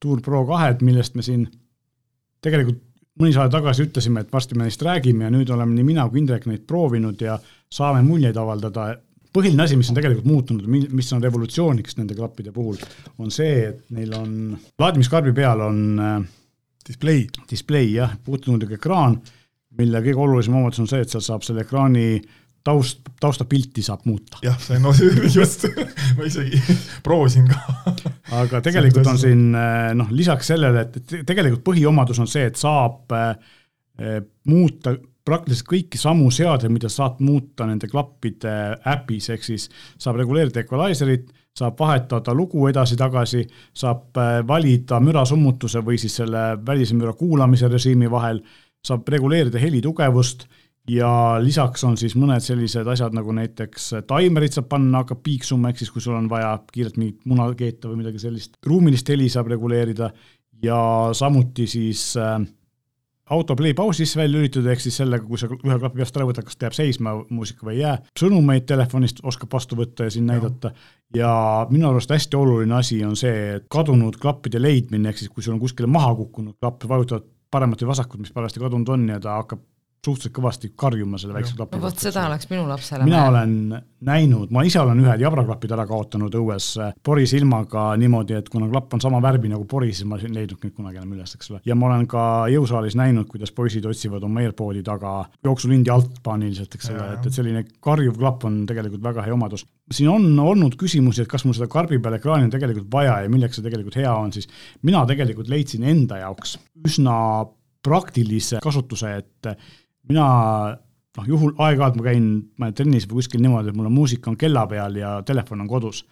Tour 0.00 0.22
Pro 0.24 0.44
kahed, 0.48 0.84
millest 0.86 1.18
me 1.18 1.26
siin 1.26 1.48
tegelikult 2.44 2.80
mõni 3.20 3.34
saade 3.34 3.52
tagasi 3.52 3.84
ütlesime, 3.88 4.22
et 4.22 4.32
varsti 4.32 4.56
me 4.56 4.64
neist 4.64 4.82
räägime 4.86 5.26
ja 5.26 5.34
nüüd 5.34 5.50
oleme 5.52 5.74
nii 5.76 5.86
mina 5.90 6.06
kui 6.08 6.22
Indrek 6.22 6.46
neid 6.48 6.62
proovinud 6.68 7.20
ja 7.20 7.36
saame 7.72 8.04
muljeid 8.06 8.38
avaldada 8.40 8.94
põhiline 9.34 9.64
asi, 9.64 9.78
mis 9.78 9.90
on 9.92 9.98
tegelikult 9.98 10.28
muutunud, 10.28 10.66
mis 10.68 11.12
on 11.14 11.22
revolutsiooniks 11.22 11.98
nende 12.00 12.16
klappide 12.18 12.52
puhul, 12.54 12.78
on 13.22 13.32
see, 13.34 13.70
et 13.70 13.82
neil 13.94 14.14
on, 14.18 14.34
laadimiskarbi 14.80 15.34
peal 15.36 15.62
on 15.66 15.82
äh, 16.02 16.18
display, 16.86 17.26
display 17.50 17.92
jah, 17.94 18.16
puutunud 18.24 18.66
ekraan, 18.78 19.20
mille 19.78 20.02
kõige 20.04 20.24
olulisem 20.26 20.58
omadus 20.58 20.82
on 20.82 20.90
see, 20.90 21.02
et 21.04 21.12
seal 21.12 21.22
saab 21.24 21.46
selle 21.46 21.62
ekraani 21.64 22.20
taust, 22.66 23.04
taustapilti 23.20 23.84
saab 23.84 24.02
muuta. 24.08 24.40
jah, 24.44 24.58
see 24.60 24.80
no 24.82 24.92
just, 25.38 25.68
ma 26.18 26.26
isegi 26.28 26.60
proovisin 27.06 27.48
ka. 27.50 27.94
aga 28.42 28.62
tegelikult 28.64 29.12
on 29.12 29.20
siin 29.20 29.46
äh, 29.54 29.92
noh, 29.96 30.10
lisaks 30.14 30.52
sellele, 30.52 30.88
et 30.88 31.14
tegelikult 31.28 31.64
põhiomadus 31.70 32.20
on 32.22 32.30
see, 32.30 32.48
et 32.50 32.60
saab 32.60 33.14
äh, 33.16 33.32
muuta 34.48 34.96
praktiliselt 35.26 35.68
kõiki 35.68 36.00
samu 36.00 36.30
seadeid, 36.32 36.72
mida 36.72 36.88
saad 36.92 37.20
muuta 37.24 37.66
nende 37.68 37.88
klappide 37.90 38.54
äpis, 38.92 39.30
ehk 39.34 39.44
siis 39.44 39.68
saab 40.00 40.20
reguleerida 40.20 40.64
equalizer'it, 40.64 41.28
saab 41.56 41.76
vahetada 41.80 42.34
lugu 42.36 42.66
edasi-tagasi, 42.70 43.44
saab 43.76 44.16
äh, 44.20 44.40
valida 44.46 45.00
mürasummutuse 45.02 45.82
või 45.84 45.98
siis 46.00 46.16
selle 46.22 46.54
välise 46.66 46.96
müra 46.96 47.12
kuulamise 47.18 47.68
režiimi 47.68 48.10
vahel, 48.10 48.40
saab 48.86 49.08
reguleerida 49.12 49.60
heli 49.60 49.82
tugevust 49.84 50.46
ja 50.88 51.10
lisaks 51.42 51.84
on 51.84 51.98
siis 52.00 52.14
mõned 52.18 52.42
sellised 52.42 52.88
asjad 52.88 53.14
nagu 53.14 53.34
näiteks 53.36 53.90
taimerit 54.08 54.56
saab 54.56 54.70
panna, 54.70 55.02
hakkab 55.02 55.20
piiksuma, 55.26 55.70
ehk 55.70 55.82
siis 55.82 55.92
kui 55.92 56.02
sul 56.02 56.16
on 56.16 56.30
vaja 56.30 56.54
kiirelt 56.72 56.96
mingit 57.00 57.26
muna 57.28 57.50
keeta 57.58 57.90
või 57.90 58.00
midagi 58.00 58.22
sellist, 58.22 58.56
ruumilist 58.66 59.10
heli 59.12 59.28
saab 59.32 59.50
reguleerida 59.52 60.10
ja 60.64 60.80
samuti 61.16 61.66
siis 61.70 62.14
äh, 62.20 62.40
autoplay 63.30 63.74
pausi 63.74 64.04
sisse 64.04 64.18
välja 64.20 64.38
lülitada, 64.38 64.72
ehk 64.72 64.82
siis 64.82 64.96
sellega, 65.00 65.24
kui 65.26 65.38
sa 65.38 65.48
ühe 65.50 65.78
klapi 65.78 66.00
peast 66.00 66.16
ära 66.18 66.26
võtad, 66.28 66.46
kas 66.46 66.58
ta 66.58 66.66
jääb 66.66 66.76
seisma 66.76 67.14
muusika 67.30 67.66
või 67.66 67.76
ei 67.76 67.82
jää. 67.84 67.96
sõnumeid 68.18 68.66
telefonist 68.68 69.22
oskab 69.22 69.52
vastu 69.54 69.78
võtta 69.78 70.08
ja 70.08 70.14
siin 70.14 70.26
ja. 70.26 70.34
näidata. 70.34 70.72
ja 71.16 71.32
minu 71.70 71.90
arust 71.90 72.10
hästi 72.10 72.36
oluline 72.36 72.74
asi 72.78 73.02
on 73.06 73.16
see, 73.18 73.56
et 73.56 73.68
kadunud 73.70 74.18
klappide 74.20 74.62
leidmine, 74.62 75.10
ehk 75.10 75.22
siis 75.22 75.30
kui 75.30 75.46
sul 75.46 75.54
on 75.56 75.62
kuskile 75.62 75.90
maha 75.90 76.14
kukkunud 76.22 76.58
klapp, 76.58 76.88
vajutad 76.88 77.26
paremat 77.50 77.82
või 77.82 77.90
vasakut, 77.90 78.20
mis 78.22 78.32
parajasti 78.34 78.62
kadunud 78.62 78.88
on 78.94 79.08
ja 79.10 79.20
ta 79.22 79.40
hakkab 79.40 79.62
suhteliselt 80.04 80.34
kõvasti 80.36 80.72
karjuma 80.76 81.18
selle 81.20 81.34
väikse 81.36 81.56
klapi 81.56 81.76
no 81.76 81.84
vot 81.84 82.00
seda 82.00 82.24
oleks 82.30 82.48
minu 82.50 82.64
lapsele 82.68 83.04
mina 83.04 83.26
olen 83.28 83.54
näinud, 84.06 84.52
ma 84.54 84.62
ise 84.64 84.80
olen 84.80 85.02
ühed 85.02 85.20
jabraklapid 85.20 85.74
ära 85.76 85.84
kaotanud 85.88 86.34
õues 86.40 86.68
äh, 86.80 86.94
porisilmaga 87.04 87.90
niimoodi, 88.00 88.38
et 88.38 88.48
kuna 88.52 88.68
klapp 88.70 88.96
on 88.96 89.02
sama 89.04 89.20
värvi 89.22 89.50
nagu 89.52 89.66
pori, 89.68 89.90
siis 89.92 90.08
ma 90.08 90.16
ei 90.16 90.30
leidnud 90.32 90.64
neid 90.64 90.76
kunagi 90.76 91.00
enam 91.02 91.12
üles, 91.18 91.34
eks 91.36 91.52
ole. 91.52 91.60
ja 91.68 91.76
ma 91.76 91.90
olen 91.90 92.08
ka 92.10 92.22
jõusaalis 92.52 92.96
näinud, 92.96 93.28
kuidas 93.28 93.52
poisid 93.56 93.84
otsivad 93.90 94.24
oma 94.24 94.40
AirPodi 94.44 94.82
taga 94.86 95.14
jooksulindi 95.44 95.92
alt 95.92 96.22
paaniliselt, 96.24 96.78
eks 96.78 96.90
ole, 96.94 97.10
et, 97.18 97.28
et 97.28 97.36
selline 97.36 97.64
karjuv 97.84 98.16
klapp 98.20 98.48
on 98.48 98.62
tegelikult 98.70 99.04
väga 99.04 99.28
hea 99.28 99.36
omadus. 99.36 99.66
siin 99.92 100.08
on 100.08 100.32
olnud 100.40 100.80
küsimusi, 100.80 101.26
et 101.26 101.30
kas 101.30 101.44
mul 101.44 101.58
seda 101.58 101.68
karbi 101.68 102.00
peal 102.00 102.16
ekraani 102.16 102.48
on 102.48 102.56
tegelikult 102.56 102.88
vaja 102.92 103.20
ja 103.26 103.32
milleks 103.32 103.60
see 103.60 103.68
tegelikult 103.68 104.00
hea 104.00 104.16
on, 104.16 104.32
siis 104.32 104.48
mina 104.86 105.04
tegelikult 105.08 105.52
leidsin 105.52 105.84
enda 105.84 106.24
jaoks 106.24 106.56
üsna 106.88 107.16
praktilise 107.82 108.60
kasutuse, 108.62 109.12
et 109.22 109.48
mina 110.10 110.26
noh, 111.16 111.26
juhul 111.26 111.54
aeg-ajalt 111.58 111.98
ma 111.98 112.06
käin, 112.06 112.28
ma 112.58 112.68
olen 112.68 112.76
trennis 112.78 113.08
või 113.08 113.20
kuskil 113.20 113.42
niimoodi, 113.44 113.72
et 113.72 113.78
mul 113.78 113.90
on 113.90 113.96
muusika 113.96 114.30
on 114.32 114.38
kella 114.40 114.66
peal 114.70 114.98
ja 115.00 115.16
telefon 115.26 115.64
on 115.64 115.70
kodus. 115.70 116.04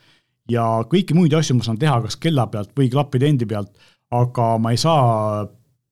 ja 0.48 0.64
kõiki 0.88 1.12
muid 1.12 1.34
asju 1.36 1.58
ma 1.58 1.64
saan 1.66 1.78
teha 1.78 1.98
kas 2.06 2.16
kella 2.16 2.46
pealt 2.48 2.70
või 2.76 2.88
klappide 2.88 3.28
endi 3.28 3.46
pealt, 3.46 3.74
aga 4.10 4.54
ma 4.58 4.72
ei 4.72 4.80
saa 4.80 5.44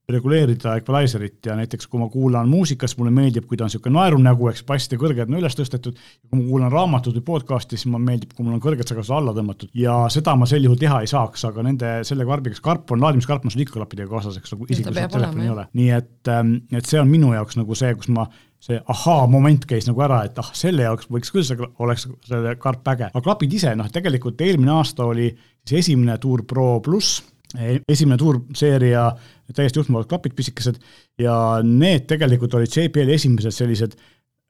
reguleerida 0.07 0.77
equalizerit 0.79 1.49
ja 1.49 1.57
näiteks 1.59 1.88
kui 1.90 1.99
ma 1.99 2.07
kuulan 2.11 2.47
muusikas, 2.47 2.92
mulle 2.99 3.11
meeldib, 3.11 3.49
kui 3.51 3.59
ta 3.59 3.64
on 3.64 3.71
niisugune 3.73 3.97
naerunägu, 3.97 4.47
eks 4.53 4.62
bass 4.69 4.87
ja 4.92 4.99
kõrged 5.01 5.27
on 5.27 5.38
üles 5.40 5.59
tõstetud, 5.59 5.99
kui 5.99 6.38
ma 6.38 6.45
kuulan 6.47 6.71
raamatut 6.71 7.16
või 7.19 7.25
podcast'i, 7.33 7.75
siis 7.75 7.90
mulle 7.90 8.07
meeldib, 8.07 8.37
kui 8.37 8.47
mul 8.47 8.55
on 8.55 8.62
kõrged 8.62 8.87
sagedused 8.87 9.16
alla 9.16 9.35
tõmmatud. 9.35 9.73
Ja 9.75 9.99
seda 10.14 10.37
ma 10.38 10.47
sel 10.47 10.69
juhul 10.69 10.79
teha 10.79 11.01
ei 11.03 11.11
saaks, 11.11 11.42
aga 11.51 11.66
nende, 11.66 11.92
selle 12.07 12.29
karbiga, 12.29 12.55
kas 12.55 12.62
karp 12.69 12.95
on, 12.95 13.03
laadimiskarp 13.03 13.49
on 13.49 13.55
sul 13.57 13.66
ikka 13.66 13.81
klappidega 13.81 14.12
kaasas, 14.14 14.38
eks 14.38 14.55
nagu 14.55 14.71
sul 14.71 14.87
telefoni 14.87 15.49
ei 15.49 15.55
ole, 15.57 15.66
nii 15.83 15.92
et, 15.99 16.14
ähm, 16.31 16.59
et 16.71 16.87
see 16.87 17.03
on 17.03 17.11
minu 17.11 17.35
jaoks 17.35 17.59
nagu 17.59 17.83
see, 17.83 17.90
kus 17.99 18.12
ma 18.14 18.31
see 18.62 18.79
ahaa-moment 18.79 19.66
käis 19.66 19.90
nagu 19.90 20.07
ära, 20.07 20.23
et 20.29 20.38
ah, 20.38 20.55
selle 20.55 20.87
jaoks 20.87 21.11
võiks 21.11 21.35
küll 21.35 21.45
see, 21.47 21.59
oleks 21.83 22.07
see 22.31 22.59
karp 22.62 22.95
äge, 22.95 23.11
aga 23.11 23.27
klapid 23.27 23.59
ise, 23.59 23.75
noh, 23.75 23.90
tegelikult 23.90 24.38
eelmine 24.47 24.79
aasta 24.79 25.11
oli 25.11 25.33
siis 25.66 25.83
esimene 25.83 26.14
Tour 26.23 26.47
Pro 26.47 26.77
pluss 26.79 27.25
esimene 27.55 28.19
tuurseeria 28.19 29.09
täiesti 29.55 29.79
juhtmavad 29.79 30.09
klapid 30.11 30.35
pisikesed 30.37 30.79
ja 31.23 31.37
need 31.63 32.07
tegelikult 32.11 32.55
olid 32.59 32.73
JBL-i 32.73 33.15
esimesed 33.15 33.55
sellised 33.55 33.97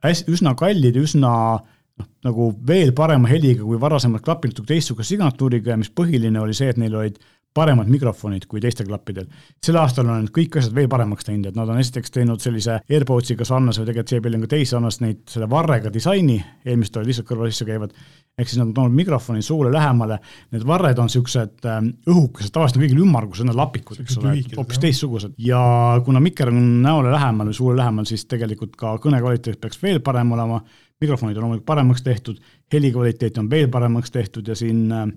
hästi, 0.04 0.32
üsna 0.32 0.54
kallid 0.58 0.96
üsna 1.00 1.32
noh, 1.60 2.08
nagu 2.24 2.50
veel 2.66 2.92
parema 2.96 3.28
heliga 3.30 3.64
kui 3.64 3.80
varasemad 3.80 4.24
klapid, 4.24 4.54
natuke 4.54 4.72
teistsuguse 4.72 5.14
signatuuriga 5.14 5.74
ja 5.74 5.80
mis 5.80 5.92
põhiline 5.92 6.40
oli 6.40 6.56
see, 6.56 6.70
et 6.72 6.80
neil 6.80 6.96
olid 6.96 7.20
paremad 7.56 7.88
mikrofonid 7.90 8.44
kui 8.50 8.60
teistel 8.62 8.88
klappidel. 8.88 9.26
sel 9.64 9.78
aastal 9.80 10.10
on 10.12 10.28
kõik 10.34 10.58
asjad 10.60 10.74
veel 10.76 10.90
paremaks 10.92 11.26
teinud, 11.26 11.48
et 11.50 11.58
nad 11.58 11.72
on 11.72 11.80
esiteks 11.80 12.12
teinud 12.14 12.42
sellise 12.42 12.78
AirPodsiga 12.84 13.46
sarnase 13.48 13.82
või 13.82 13.90
tegelikult 13.90 14.14
JBL 14.16 14.38
on 14.38 14.46
ka 14.46 14.52
teisi 14.54 14.70
sarnast 14.74 15.02
neid 15.04 15.24
selle 15.32 15.48
varrega 15.50 15.92
disaini, 15.92 16.38
eelmised 16.66 17.00
olid 17.00 17.12
lihtsalt 17.12 17.28
kõrva 17.30 17.50
sisse 17.50 17.66
käivad, 17.68 17.94
ehk 18.36 18.50
siis 18.50 18.60
nad 18.60 18.68
on 18.68 18.74
toonud 18.76 18.96
mikrofoni 18.96 19.44
suule 19.44 19.70
lähemale, 19.72 20.18
need 20.52 20.66
varred 20.68 20.98
on 21.00 21.08
niisugused 21.08 21.68
ähm, 21.70 21.92
õhukesed, 22.10 22.52
tavaliselt 22.52 22.80
on 22.80 22.84
kõigil 22.84 23.04
ümmargused, 23.06 23.48
need 23.48 23.56
lapikud, 23.56 24.00
eks 24.02 24.18
ole, 24.20 24.34
hoopis 24.58 24.82
teistsugused. 24.82 25.36
Ja 25.40 25.60
kuna 26.04 26.20
mikker 26.22 26.52
on 26.52 26.58
näole 26.84 27.14
lähemal 27.14 27.48
või 27.50 27.56
suule 27.56 27.78
lähemal, 27.80 28.08
siis 28.08 28.26
tegelikult 28.28 28.76
ka 28.76 28.96
kõne 29.02 29.22
kvaliteet 29.24 29.60
peaks 29.62 29.80
veel 29.82 30.02
parem 30.04 30.34
olema, 30.36 30.60
mikrofonid 31.00 31.38
on 31.38 31.46
loomulikult 31.46 31.68
paremaks 31.68 32.04
tehtud, 32.04 32.42
heli 32.72 32.92
kvaliteet 32.92 33.40
on 33.40 33.48
veel 33.50 33.70
paremaks 33.72 34.12
tehtud 34.12 34.48
ja 34.48 34.56
siin 34.58 34.84
äh, 34.92 35.08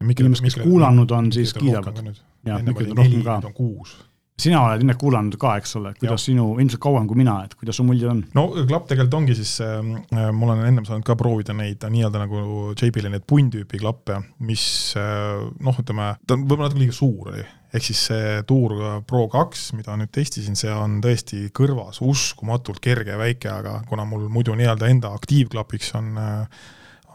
inimesed, 0.00 0.44
kes 0.44 0.60
kuulanud 0.62 1.10
on, 1.10 1.32
siis 1.32 1.54
kiidavad. 1.56 2.14
jah, 2.46 2.62
mikrid 2.62 2.94
on 2.94 3.02
rohkem 3.02 3.24
ka. 3.26 3.40
kuus 3.56 3.96
sina 4.38 4.60
oled 4.62 4.82
Indrek 4.84 5.00
kuulanud 5.00 5.34
ka, 5.40 5.56
eks 5.58 5.74
ole, 5.80 5.92
kuidas 5.98 6.22
ja. 6.22 6.30
sinu, 6.30 6.46
ilmselt 6.62 6.80
kauem 6.82 7.08
kui 7.10 7.18
mina, 7.18 7.40
et 7.46 7.56
kuidas 7.58 7.78
su 7.78 7.84
muljed 7.86 8.10
on? 8.10 8.22
no 8.38 8.46
klapp 8.54 8.86
tegelikult 8.90 9.16
ongi 9.20 9.34
siis 9.38 9.56
äh,, 9.64 9.80
ma 10.14 10.46
olen 10.46 10.62
ennem 10.68 10.86
saanud 10.86 11.06
ka 11.06 11.16
proovida 11.18 11.56
neid 11.58 11.82
nii-öelda 11.82 12.22
nagu 12.22 12.42
JBL-i 12.78 13.12
neid 13.16 13.26
punntüüpi 13.28 13.80
klappe, 13.82 14.20
mis 14.46 14.64
äh, 14.98 15.42
noh, 15.42 15.82
ütleme, 15.82 16.12
ta 16.22 16.38
on 16.38 16.46
võib-olla 16.46 16.68
natuke 16.68 16.84
liiga 16.84 16.94
suur 16.94 17.32
oli, 17.32 17.44
ehk 17.74 17.88
siis 17.90 18.06
see 18.12 18.38
Tour 18.48 18.76
Pro 19.08 19.26
kaks, 19.32 19.72
mida 19.76 19.98
nüüd 19.98 20.14
testisin, 20.14 20.56
see 20.58 20.72
on 20.72 21.00
tõesti 21.04 21.48
kõrvas 21.54 21.98
uskumatult 22.06 22.78
kerge 22.84 23.16
ja 23.16 23.20
väike, 23.20 23.50
aga 23.50 23.80
kuna 23.90 24.06
mul 24.08 24.28
muidu 24.32 24.54
nii-öelda 24.58 24.90
enda 24.94 25.12
aktiivklapiks 25.18 25.94
on, 25.98 26.14
äh, 26.22 26.66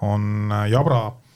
on 0.04 0.34
äh, 0.52 0.72
Jabra 0.76 1.06
Äh, 1.08 1.30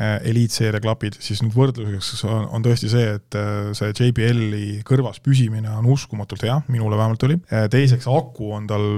eliitseeria 0.00 0.80
klapid, 0.82 1.20
siis 1.22 1.38
nüüd 1.44 1.54
võrdluseks 1.54 2.24
on, 2.26 2.48
on 2.56 2.64
tõesti 2.64 2.88
see, 2.90 3.12
et 3.14 3.36
äh, 3.38 3.68
see 3.78 3.92
JBL-i 3.92 4.80
kõrvas 4.86 5.20
püsimine 5.22 5.70
on 5.70 5.86
uskumatult 5.92 6.42
hea, 6.42 6.56
minule 6.66 6.98
vähemalt 6.98 7.22
oli, 7.28 7.38
äh, 7.52 7.68
teiseks 7.70 8.08
aku 8.10 8.50
on 8.56 8.66
tal 8.70 8.88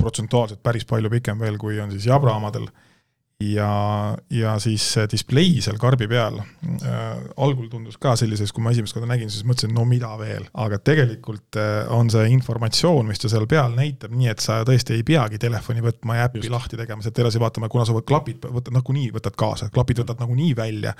protsentuaalselt 0.00 0.62
päris 0.62 0.86
palju 0.88 1.10
pikem 1.12 1.40
veel, 1.42 1.58
kui 1.60 1.80
on 1.82 1.90
siis 1.90 2.06
Jabra 2.06 2.36
omadel 2.38 2.68
ja, 3.40 4.16
ja 4.30 4.54
siis 4.60 4.84
display 5.10 5.60
seal 5.64 5.78
karbi 5.80 6.06
peal 6.10 6.36
äh, 6.40 7.20
algul 7.40 7.70
tundus 7.72 7.96
ka 8.00 8.12
sellises, 8.18 8.52
kui 8.52 8.64
ma 8.64 8.72
esimest 8.74 8.96
korda 8.96 9.08
nägin, 9.08 9.30
siis 9.32 9.46
mõtlesin, 9.48 9.72
no 9.74 9.86
mida 9.88 10.10
veel, 10.20 10.44
aga 10.60 10.78
tegelikult 10.84 11.56
äh, 11.60 11.88
on 11.96 12.10
see 12.12 12.28
informatsioon, 12.34 13.08
mis 13.08 13.22
ta 13.22 13.30
seal 13.32 13.46
peal 13.50 13.72
näitab, 13.76 14.12
nii 14.16 14.30
et 14.32 14.44
sa 14.44 14.60
tõesti 14.68 14.98
ei 14.98 15.04
peagi 15.06 15.40
telefoni 15.40 15.84
võtma 15.84 16.18
ja 16.18 16.26
äppi 16.28 16.42
Just. 16.44 16.52
lahti 16.52 16.80
tegema, 16.80 17.04
sealt 17.04 17.22
edasi 17.24 17.40
vaatama, 17.40 17.70
kuna 17.72 17.86
sa 17.88 17.96
klapid 18.12 18.44
võtad 18.44 18.76
nagunii, 18.76 19.08
võtad 19.16 19.38
kaasa, 19.40 19.70
klapid 19.72 20.02
võtad 20.04 20.20
nagunii 20.20 20.52
välja, 20.58 20.92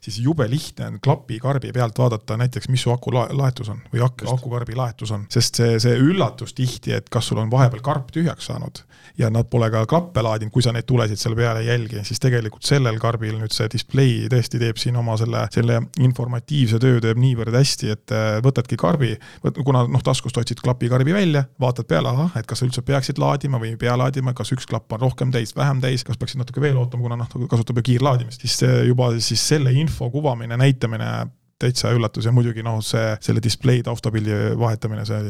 siis 0.00 0.20
jube 0.24 0.48
lihtne 0.48 0.94
on 0.94 1.00
klapi 1.04 1.40
karbi 1.42 1.74
pealt 1.76 2.00
vaadata 2.00 2.38
näiteks, 2.40 2.70
mis 2.72 2.86
su 2.86 2.94
aku 2.94 3.12
laetus 3.12 3.68
on 3.72 3.84
või 3.92 4.04
aku, 4.06 4.30
akukarbi 4.32 4.78
laetus 4.78 5.12
on, 5.12 5.28
sest 5.32 5.60
see, 5.60 5.76
see 5.82 6.00
üllatus 6.00 6.56
tihti, 6.56 6.96
et 6.96 7.12
kas 7.12 7.28
sul 7.28 7.42
on 7.42 7.52
vahepeal 7.52 7.84
karp 7.84 8.14
tühjaks 8.14 8.48
saanud 8.48 8.84
ja 9.18 9.30
nad 9.30 9.48
pole 9.50 9.68
ka 9.70 9.84
klappe 9.86 10.22
laadinud, 10.24 10.52
kui 10.52 10.64
sa 10.64 10.72
neid 10.72 10.86
tulesid 10.88 11.20
seal 11.20 11.36
peale 11.36 11.62
ei 11.64 11.74
jälgi, 11.82 12.02
siis 12.06 12.20
tegelikult 12.22 12.66
sellel 12.66 12.98
karbil 13.02 13.36
nüüd 13.40 13.54
see 13.54 13.68
display 13.72 14.28
tõesti 14.32 14.60
teeb 14.62 14.80
siin 14.80 14.96
oma 15.00 15.16
selle, 15.20 15.44
selle 15.54 15.80
informatiivse 16.02 16.80
töö 16.82 17.00
teeb 17.02 17.20
niivõrd 17.20 17.54
hästi, 17.56 17.92
et 17.94 18.14
äh, 18.14 18.38
võtadki 18.44 18.78
karbi, 18.80 19.14
kuna 19.64 19.84
noh, 19.90 20.04
taskust 20.04 20.38
otsid 20.40 20.62
klapikarbi 20.62 21.14
välja, 21.16 21.44
vaatad 21.62 21.88
peale, 21.90 22.12
ahah, 22.12 22.32
et 22.40 22.48
kas 22.48 22.62
sa 22.62 22.68
üldse 22.68 22.84
peaksid 22.86 23.20
laadima 23.22 23.60
või 23.62 23.74
ei 23.74 23.80
pea 23.80 23.96
laadima, 23.98 24.34
kas 24.36 24.54
üks 24.54 24.68
klapp 24.70 24.92
on 24.96 25.04
rohkem 25.06 25.34
täis, 25.34 25.54
vähem 25.56 25.82
täis, 25.82 26.06
kas 26.06 26.20
peaksid 26.20 26.42
natuke 26.42 26.62
veel 26.62 26.78
ootama, 26.80 27.06
kuna 27.06 27.20
noh, 27.20 27.36
kasutab 27.50 27.82
ju 27.82 27.88
kiirlaadimist, 27.92 28.46
siis 28.46 28.62
juba 28.88 29.12
siis 29.20 29.42
selle 29.52 29.74
info 29.76 30.10
kuvamine, 30.12 30.58
näitamine 30.60 31.12
täitsa 31.62 31.92
üllatus 31.94 32.26
ja 32.28 32.32
muidugi 32.34 32.64
noh, 32.66 32.78
see, 32.84 33.14
selle 33.24 33.42
display 33.44 33.82
taustapildi 33.86 34.54
vahetamine, 34.58 35.04
see 35.08 35.20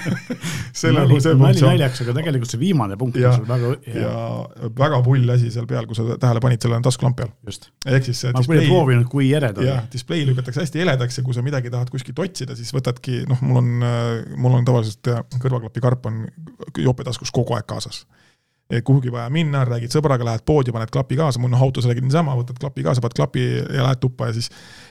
see 0.82 0.92
nagu 0.94 1.18
see 1.22 1.36
nali 1.38 1.64
naljaks, 1.64 2.02
aga 2.04 2.14
tegelikult 2.18 2.52
see 2.52 2.60
viimane 2.60 2.98
punkt 3.00 3.18
ja, 3.20 3.32
on 3.32 3.40
sul 3.40 3.48
väga 3.48 3.72
hea. 3.86 4.04
ja 4.04 4.70
väga 4.82 5.02
pull 5.06 5.34
asi 5.36 5.52
seal 5.54 5.68
peal, 5.70 5.88
kui 5.90 5.98
sa 5.98 6.06
tähele 6.20 6.42
panid, 6.44 6.62
seal 6.62 6.76
on 6.76 6.86
taskulamp 6.86 7.18
peal. 7.20 7.32
ehk 7.46 8.08
siis 8.08 8.24
see 8.24 8.34
ma 8.34 8.42
display, 8.42 8.68
proovinud, 8.68 9.08
kui 9.12 9.30
on. 9.36 9.62
jah, 9.66 9.84
display 9.92 10.26
lükatakse 10.28 10.64
hästi 10.64 10.84
heledaks 10.84 11.20
ja 11.20 11.26
kui 11.26 11.36
sa 11.36 11.44
midagi 11.46 11.72
tahad 11.72 11.92
kuskilt 11.92 12.18
otsida, 12.22 12.58
siis 12.58 12.72
võtadki, 12.76 13.22
noh, 13.30 13.42
mul 13.46 13.62
on, 13.62 13.90
mul 14.40 14.58
on 14.60 14.68
tavaliselt 14.68 15.12
kõrvaklapikarp 15.40 16.10
on 16.10 16.24
jopetaskus 16.78 17.32
kogu 17.34 17.56
aeg 17.58 17.68
kaasas 17.70 18.04
kuhugi 18.86 19.10
vaja 19.12 19.30
minna, 19.32 19.64
räägid 19.66 19.94
sõbraga, 19.94 20.26
lähed 20.26 20.44
poodi, 20.46 20.74
paned 20.74 20.92
klapi 20.94 21.18
kaasa, 21.18 21.40
mul 21.42 21.50
noh 21.52 21.62
autos 21.66 21.88
räägid 21.90 22.06
niisama, 22.06 22.36
võtad 22.38 22.58
klapi 22.60 22.84
kaasa, 22.86 23.02
paned 23.04 23.16
klapi 23.18 23.46
ja 23.58 23.86
lähed 23.86 24.02
tuppa 24.02 24.30
ja 24.30 24.36
siis 24.36 24.50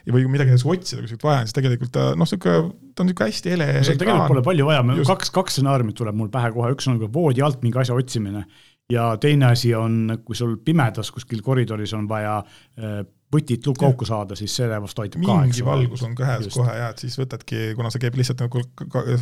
või 0.09 0.25
midagi 0.31 0.57
otsida 0.57 1.03
kuskilt 1.03 1.23
vaja 1.23 1.43
on, 1.43 1.49
siis 1.49 1.57
tegelikult 1.57 1.93
ta 1.95 2.09
noh, 2.19 2.29
sihuke, 2.29 2.55
ta 2.95 3.05
on 3.05 3.11
sihuke 3.11 3.29
hästi 3.29 3.53
hele. 3.55 3.69
tegelikult 3.89 4.33
pole 4.33 4.43
palju 4.49 4.67
vaja, 4.67 4.83
kaks, 5.07 5.31
kaks 5.35 5.57
stsenaariumit 5.57 5.97
tuleb 5.99 6.17
mul 6.19 6.31
pähe 6.33 6.51
kohe, 6.55 6.73
üks 6.75 6.89
on 6.89 6.99
nagu 6.99 7.11
voodi 7.13 7.45
alt 7.45 7.63
mingi 7.63 7.79
asja 7.79 7.97
otsimine 7.97 8.45
ja 8.91 9.13
teine 9.21 9.51
asi 9.53 9.73
on, 9.77 10.17
kui 10.25 10.35
sul 10.35 10.57
pimedas 10.65 11.11
kuskil 11.13 11.43
koridoris 11.45 11.93
on 11.97 12.07
vaja 12.09 12.39
äh, 12.41 12.99
võtit 13.33 13.67
lukauku 13.69 14.07
saada, 14.09 14.35
siis 14.37 14.55
selle 14.57 14.79
vastu 14.81 15.03
aitab 15.03 15.21
ka. 15.25 15.37
mingi 15.43 15.65
valgus 15.65 16.03
on 16.05 16.15
käes 16.17 16.47
Just. 16.47 16.57
kohe 16.57 16.75
ja 16.79 16.89
et 16.93 17.03
siis 17.03 17.17
võtadki, 17.19 17.73
kuna 17.77 17.91
see 17.93 18.01
käib 18.01 18.17
lihtsalt 18.17 18.41
nagu 18.45 18.63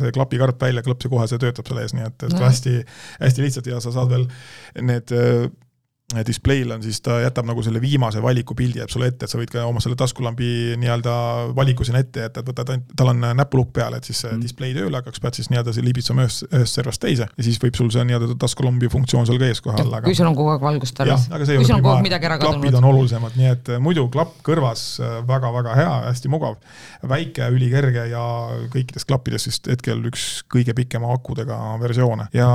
see 0.00 0.12
klapikarp 0.16 0.64
välja, 0.64 0.84
klõps 0.86 1.08
ja 1.08 1.12
kohe 1.12 1.28
see 1.28 1.42
töötab 1.42 1.68
selle 1.68 1.84
ees, 1.84 1.96
nii 1.96 2.06
et, 2.08 2.28
et 2.28 2.36
no. 2.36 2.44
hästi, 2.46 2.76
hästi 3.20 3.44
lihtsalt 3.44 3.72
ja 3.72 3.80
sa 3.84 3.92
saad 3.94 4.12
veel 4.14 4.28
need 4.88 5.12
displeil 6.08 6.70
on 6.72 6.80
siis, 6.82 7.02
ta 7.04 7.18
jätab 7.20 7.44
nagu 7.44 7.60
selle 7.60 7.80
viimase 7.82 8.22
valiku 8.24 8.54
pildi 8.56 8.80
jääb 8.80 8.88
sulle 8.88 9.10
ette, 9.10 9.26
et 9.26 9.32
sa 9.32 9.36
võid 9.36 9.50
ka 9.52 9.66
oma 9.68 9.82
selle 9.84 9.96
taskulambi 10.00 10.78
nii-öelda 10.80 11.16
valiku 11.56 11.84
sinna 11.84 12.00
ette 12.00 12.22
jätta, 12.24 12.40
et 12.40 12.48
võtad 12.48 12.70
ainult, 12.72 12.94
tal 12.96 13.10
on 13.12 13.26
näpulukk 13.36 13.74
peal, 13.76 13.92
et 13.98 14.08
siis 14.08 14.22
see 14.24 14.30
mm. 14.30 14.40
display 14.40 14.72
tööle 14.72 14.96
hakkaks, 14.96 15.20
pead 15.20 15.36
siis 15.36 15.50
nii-öelda 15.52 15.74
liibitsema 15.84 16.24
ühest, 16.24 16.46
ühest 16.48 16.80
servast 16.80 17.02
teise 17.04 17.26
ja 17.28 17.44
siis 17.44 17.60
võib 17.60 17.76
sul 17.76 17.90
see 17.92 18.06
nii-öelda 18.08 18.38
taskulambi 18.40 18.88
funktsioon 18.94 19.28
seal 19.28 19.42
ka 19.42 19.50
ees 19.50 19.60
kohe 19.64 19.84
olla. 19.84 20.00
kui 20.06 20.16
sul 20.16 20.30
on 20.30 20.38
kogu 20.38 20.54
aeg 20.54 20.64
valgust 20.64 20.96
tarvis. 20.96 21.28
kui 21.28 21.68
sul 21.68 21.76
on 21.76 21.84
kogu 21.84 21.92
aeg 21.98 22.08
midagi 22.08 22.30
ära 22.30 22.40
kadunud. 22.40 22.64
klapid 22.64 22.80
on 22.80 22.88
olulisemad, 22.88 23.36
nii 23.36 23.52
et 23.52 23.70
äh, 23.74 23.82
muidu 23.84 24.06
klapp 24.14 24.40
kõrvas 24.48 24.86
väga-väga 25.28 25.74
äh, 25.74 25.82
hea, 25.82 25.92
hästi 26.08 26.32
mugav, 26.32 26.56
väike, 27.12 27.52
ülikerge 27.52 28.08
ja 28.14 28.24
kõikidest 28.72 29.10
klappidest 29.12 29.52
vist 29.52 29.68
hetkel 29.68 30.00
üks 30.08 30.26
kõige 30.48 30.72
pikema 30.80 31.12
akudega 31.12 31.60
versioone 31.84 32.30
ja 32.32 32.48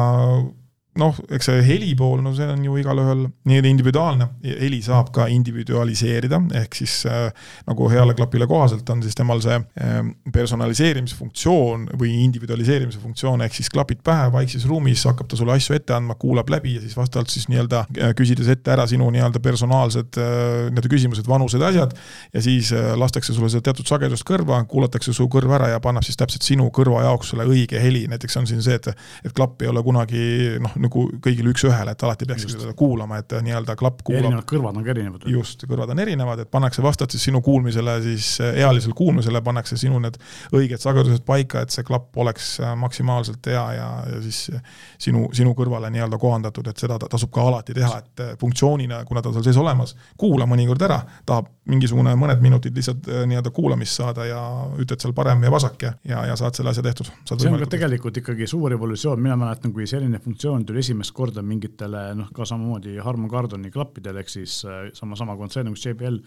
noh, 0.99 1.17
eks 1.33 1.49
see 1.49 1.61
heli 1.65 1.93
pool, 1.97 2.21
no 2.21 2.33
see 2.37 2.45
on 2.49 2.61
ju 2.65 2.75
igalühel 2.77 3.25
nii-öelda 3.49 3.69
individuaalne, 3.69 4.27
heli 4.45 4.79
saab 4.85 5.09
ka 5.15 5.25
individualiseerida, 5.31 6.39
ehk 6.61 6.77
siis 6.77 6.99
äh, 7.09 7.29
nagu 7.67 7.87
heale 7.89 8.13
klapile 8.17 8.47
kohaselt 8.49 8.89
on 8.93 9.01
siis 9.05 9.17
temal 9.17 9.41
see 9.43 9.57
äh, 9.57 9.95
personaliseerimise 10.33 11.17
funktsioon 11.17 11.87
või 11.99 12.13
individualiseerimise 12.27 13.01
funktsioon, 13.01 13.41
ehk 13.45 13.57
siis 13.57 13.71
klapid 13.73 14.03
pähe 14.05 14.29
vaikses 14.33 14.67
ruumis, 14.69 15.05
hakkab 15.09 15.31
ta 15.31 15.39
sulle 15.39 15.55
asju 15.57 15.77
ette 15.77 15.95
andma, 15.97 16.17
kuulab 16.19 16.51
läbi 16.53 16.75
ja 16.77 16.83
siis 16.83 16.97
vastavalt 16.99 17.33
siis 17.33 17.49
nii-öelda 17.49 17.85
äh, 17.87 18.13
küsides 18.17 18.51
ette 18.53 18.75
ära 18.75 18.85
sinu 18.89 19.09
nii-öelda 19.13 19.41
personaalsed 19.43 20.21
äh, 20.21 20.69
nii-öelda 20.69 20.93
küsimused, 20.93 21.29
vanused, 21.29 21.65
asjad, 21.65 21.97
ja 22.33 22.45
siis 22.45 22.69
äh, 22.75 22.93
lastakse 22.99 23.33
sulle 23.33 23.49
seda 23.53 23.71
teatud 23.71 23.89
sagedust 23.89 24.27
kõrva, 24.29 24.61
kuulatakse 24.69 25.15
su 25.15 25.25
kõrv 25.31 25.57
ära 25.57 25.73
ja 25.73 25.81
pannab 25.83 26.05
siis 26.05 26.19
täpselt 26.21 26.45
sinu 26.45 26.69
kõrva 26.75 27.01
jaoks 27.07 27.33
selle 27.33 27.49
õige 27.49 27.81
heli, 27.81 28.05
näiteks 28.11 28.37
on 28.41 28.49
siin 28.49 28.61
see, 28.61 28.77
et 28.77 28.91
et 28.93 29.31
klapp 29.35 29.61
ei 29.63 29.69
ole 29.71 29.81
kunagi 29.83 30.23
noh, 30.61 30.73
nagu 30.83 31.05
kõigile 31.23 31.53
üks-ühele, 31.53 31.93
et 31.93 32.03
alati 32.05 32.27
peaks 32.29 32.45
seda 32.51 32.73
kuulama, 32.77 33.19
et 33.21 33.35
nii-öelda 33.45 33.75
klapp 33.79 34.01
kuulab. 34.05 34.25
erinevad 34.25 34.47
kõrvad 34.49 34.77
on 34.79 34.85
ka 34.85 34.93
erinevad. 34.93 35.25
just, 35.29 35.65
kõrvad 35.69 35.93
on 35.93 36.01
erinevad, 36.03 36.43
et 36.43 36.51
pannakse 36.51 36.83
vastavalt 36.83 37.15
siis 37.15 37.27
sinu 37.29 37.41
kuulmisele, 37.45 37.95
siis 38.03 38.29
eh, 38.43 38.59
ealisele 38.63 38.95
kuulmisele 38.97 39.41
pannakse 39.45 39.77
sinu 39.79 39.99
need 40.03 40.17
õiged 40.55 40.81
sagedused 40.83 41.25
paika, 41.27 41.63
et 41.63 41.73
see 41.73 41.85
klapp 41.87 42.17
oleks 42.17 42.55
eh, 42.61 42.73
maksimaalselt 42.79 43.51
hea 43.51 43.65
ja, 43.77 43.89
ja 44.09 44.21
siis 44.25 44.45
sinu, 45.01 45.27
sinu 45.35 45.53
kõrvale 45.57 45.91
nii-öelda 45.93 46.19
kohandatud, 46.21 46.67
et 46.71 46.79
seda 46.83 46.99
tasub 47.03 47.31
ka 47.33 47.47
alati 47.51 47.75
teha, 47.77 47.99
et 48.03 48.25
eh, 48.25 48.33
funktsioonina, 48.41 49.03
kuna 49.09 49.21
ta 49.21 49.31
on 49.31 49.37
seal 49.37 49.49
sees 49.49 49.61
olemas, 49.61 49.95
kuula 50.17 50.47
mõnikord 50.49 50.87
ära, 50.87 51.01
tahab 51.25 51.51
mingisugune 51.69 52.15
mõned 52.19 52.41
minutid 52.43 52.75
lihtsalt 52.75 53.05
nii-öelda 53.29 53.51
kuulamist 53.55 53.95
saada 53.95 54.25
ja 54.27 54.39
ütled 54.81 54.99
seal 54.99 55.13
parem 55.15 55.45
ja 55.45 55.51
vasak 55.53 55.85
ja, 55.85 55.93
ja, 56.07 56.25
ja 56.27 56.35
saad 56.39 56.57
selle 56.57 56.73
asja 56.73 56.83
tehtud. 56.83 57.07
see 57.29 57.47
on 57.47 57.61
ka 57.61 57.69
tegelikult 57.77 58.17
ikkagi 58.19 58.47
suur 58.49 58.73
evolutsioon, 58.75 59.21
mina 59.23 59.37
mäletan, 59.39 59.71
kui 59.75 59.87
selline 59.87 60.19
funktsioon 60.23 60.65
tuli 60.65 60.72
esimest 60.79 61.13
korda 61.15 61.43
mingitele 61.45 62.05
noh, 62.17 62.31
ka 62.35 62.47
samamoodi 62.47 62.97
Harman 63.03 63.31
Kardoni 63.31 63.71
klappidele, 63.73 64.23
ehk 64.23 64.31
siis 64.31 64.61
äh, 64.67 64.87
sama, 64.97 65.17
sama 65.19 65.37
kontsern 65.39 65.69
nagu 65.69 65.79
JBL 65.79 66.19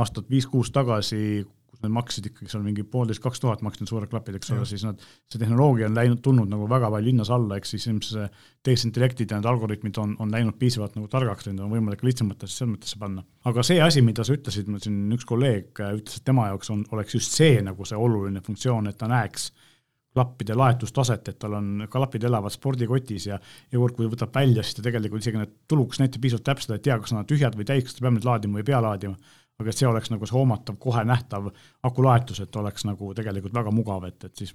aastat 0.00 0.28
viis-kuus 0.30 0.70
tagasi, 0.74 1.42
kus 1.70 1.82
need 1.82 1.94
maksid 1.94 2.26
ikkagi 2.30 2.50
seal 2.50 2.62
mingi 2.62 2.84
poolteist, 2.86 3.22
kaks 3.22 3.42
tuhat 3.42 3.62
maksid 3.66 3.82
need 3.82 3.90
suured 3.90 4.10
klapid, 4.10 4.36
eks 4.38 4.52
ole, 4.54 4.66
siis 4.68 4.84
nad, 4.86 5.02
see 5.30 5.40
tehnoloogia 5.42 5.88
on 5.88 5.96
läinud, 5.98 6.20
tulnud 6.22 6.50
nagu 6.50 6.68
väga 6.70 6.90
palju 6.94 7.08
linnas 7.08 7.30
alla, 7.34 7.58
ehk 7.58 7.66
siis 7.66 7.86
ilmselt 7.90 8.16
see 8.16 8.28
tehisintellektid 8.68 9.32
ja 9.32 9.40
need 9.40 9.48
algoritmid 9.50 9.98
on, 10.02 10.14
on 10.22 10.34
läinud 10.34 10.58
piisavalt 10.60 10.98
nagu 10.98 11.10
targaks, 11.10 11.48
neid 11.48 11.62
on 11.64 11.72
võimalik 11.74 12.04
lihtsamatesse 12.06 12.62
seadmetesse 12.62 13.00
panna. 13.02 13.26
aga 13.50 13.66
see 13.66 13.82
asi, 13.82 14.04
mida 14.06 14.26
sa 14.26 14.36
ütlesid, 14.36 14.70
mul 14.70 14.82
siin 14.84 15.02
üks 15.16 15.26
kolleeg 15.26 15.82
äh, 15.82 15.96
ütles, 15.98 16.20
et 16.20 16.26
tema 16.26 16.50
jaoks 16.52 16.70
on, 16.74 16.84
oleks 16.94 17.18
just 17.18 17.34
see 17.38 17.58
nagu 17.66 17.88
see 17.88 17.98
oluline 17.98 18.42
funktsioon, 18.46 18.90
et 18.90 18.98
ta 19.00 19.10
näeks 19.10 19.50
klappide 20.14 20.56
laetustaset, 20.58 21.28
et 21.30 21.38
tal 21.38 21.54
on, 21.58 21.84
klapid 21.90 22.24
elavad 22.26 22.52
spordikotis 22.54 23.28
ja 23.30 23.38
kord, 23.72 23.94
kui 23.96 24.08
võtab 24.10 24.34
välja, 24.34 24.64
siis 24.66 24.78
ta 24.78 24.86
tegelikult 24.86 25.22
isegi 25.22 25.38
need 25.38 25.54
tuluks 25.70 26.02
näitab 26.02 26.24
piisavalt 26.24 26.48
täpselt, 26.48 26.74
et 26.76 26.86
tea, 26.88 26.98
kas 26.98 27.14
nad 27.14 27.22
on 27.22 27.30
tühjad 27.30 27.58
või 27.58 27.68
täis, 27.68 27.86
kas 27.86 27.96
ta 27.96 28.06
peab 28.06 28.16
neid 28.16 28.26
laadima 28.26 28.58
või 28.58 28.64
ei 28.64 28.70
pea 28.72 28.82
laadima. 28.82 29.36
aga 29.60 29.68
et 29.68 29.76
see 29.76 29.84
oleks 29.84 30.08
nagu 30.08 30.24
see 30.24 30.32
hoomatav, 30.32 30.76
kohe 30.80 31.02
nähtav 31.04 31.50
akulaetus, 31.84 32.38
et 32.40 32.54
oleks 32.56 32.86
nagu 32.88 33.10
tegelikult 33.14 33.52
väga 33.54 33.70
mugav, 33.76 34.06
et, 34.08 34.24
et 34.24 34.40
siis 34.40 34.54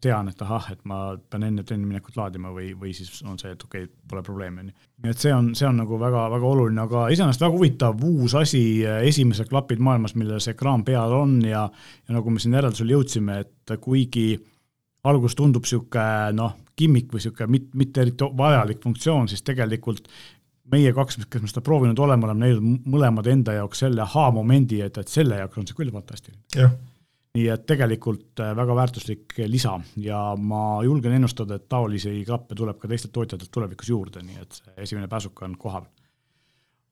tean, 0.00 0.28
et 0.28 0.42
ahah, 0.42 0.68
et 0.72 0.82
ma 0.88 0.98
pean 1.30 1.44
enne 1.46 1.64
trenni 1.66 1.88
minekut 1.88 2.16
laadima 2.18 2.52
või, 2.54 2.70
või 2.78 2.92
siis 2.96 3.10
on 3.26 3.38
see, 3.40 3.52
et 3.52 3.62
okei 3.64 3.86
okay,, 3.86 3.94
pole 4.08 4.22
probleemi, 4.22 4.62
on 4.62 4.70
ju. 4.70 4.86
nii 5.04 5.12
et 5.12 5.22
see 5.24 5.32
on, 5.34 5.52
see 5.58 5.68
on 5.68 5.80
nagu 5.80 5.98
väga, 6.00 6.26
väga 6.32 6.50
oluline, 6.50 6.82
aga 6.84 7.06
iseenesest 7.14 7.42
väga 7.42 7.56
huvitav 7.56 8.04
uus 8.06 8.36
asi, 8.38 8.62
esimesed 9.08 9.50
klapid 9.50 9.82
maailmas, 9.82 10.14
millel 10.18 10.42
see 10.42 10.54
ekraan 10.56 10.84
peal 10.86 11.16
on 11.16 11.38
ja 11.44 11.66
ja 11.66 12.18
nagu 12.18 12.30
me 12.30 12.42
siin 12.42 12.56
järeldusele 12.56 12.96
jõudsime, 12.96 13.40
et 13.46 13.76
kuigi 13.82 14.28
algus 15.10 15.36
tundub 15.38 15.66
niisugune 15.66 16.32
noh, 16.36 16.56
kimmik 16.78 17.12
või 17.12 17.20
niisugune 17.20 17.52
mit-, 17.52 17.70
mitte 17.78 18.02
eriti 18.04 18.28
vajalik 18.38 18.82
funktsioon, 18.84 19.28
siis 19.30 19.44
tegelikult 19.46 20.10
meie 20.72 20.90
kaks, 20.94 21.20
kes 21.30 21.42
me 21.42 21.50
seda 21.50 21.62
proovinud 21.64 21.98
oleme, 22.02 22.26
oleme 22.26 22.46
näinud 22.46 22.90
mõlemad 22.90 23.28
enda 23.30 23.54
jaoks 23.60 23.84
selle 23.84 24.02
ahaa-momendi, 24.02 24.82
et, 24.86 24.98
et 24.98 25.10
selle 25.10 25.38
jaoks 25.40 25.62
on 25.62 25.68
see 25.68 25.78
küll 25.78 25.94
fantastiline. 25.94 26.42
nii 27.36 27.50
et 27.52 27.66
tegelikult 27.68 28.40
äh, 28.40 28.54
väga 28.56 28.74
väärtuslik 28.78 29.34
lisa 29.52 29.74
ja 30.00 30.20
ma 30.40 30.80
julgen 30.84 31.12
ennustada, 31.18 31.58
et 31.58 31.68
taolisi 31.68 32.22
klappe 32.26 32.56
tuleb 32.56 32.78
ka 32.80 32.88
teistelt 32.88 33.12
tootjatelt 33.12 33.52
tulevikus 33.52 33.92
juurde, 33.92 34.22
nii 34.24 34.40
et 34.40 34.56
see 34.58 34.86
esimene 34.86 35.10
pääsuke 35.12 35.44
on 35.44 35.58
kohal. 35.60 35.84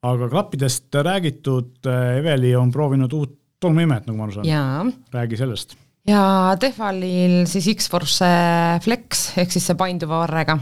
aga 0.05 0.29
klappidest 0.29 0.93
räägitud, 0.93 1.81
äh, 1.89 2.19
Eveli 2.21 2.55
on 2.55 2.71
proovinud 2.71 3.13
uut 3.17 3.39
tolmuimet, 3.59 4.05
nagu 4.05 4.17
ma 4.17 4.29
aru 4.29 4.37
saan. 4.37 4.47
räägi 5.11 5.41
sellest 5.41 5.75
ja 6.07 6.55
Tehvalil 6.59 7.43
siis 7.49 7.67
X-Force 7.75 8.29
Flex 8.83 9.31
ehk 9.41 9.53
siis 9.53 9.65
see 9.69 9.77
painduva 9.77 10.21
varrega. 10.23 10.57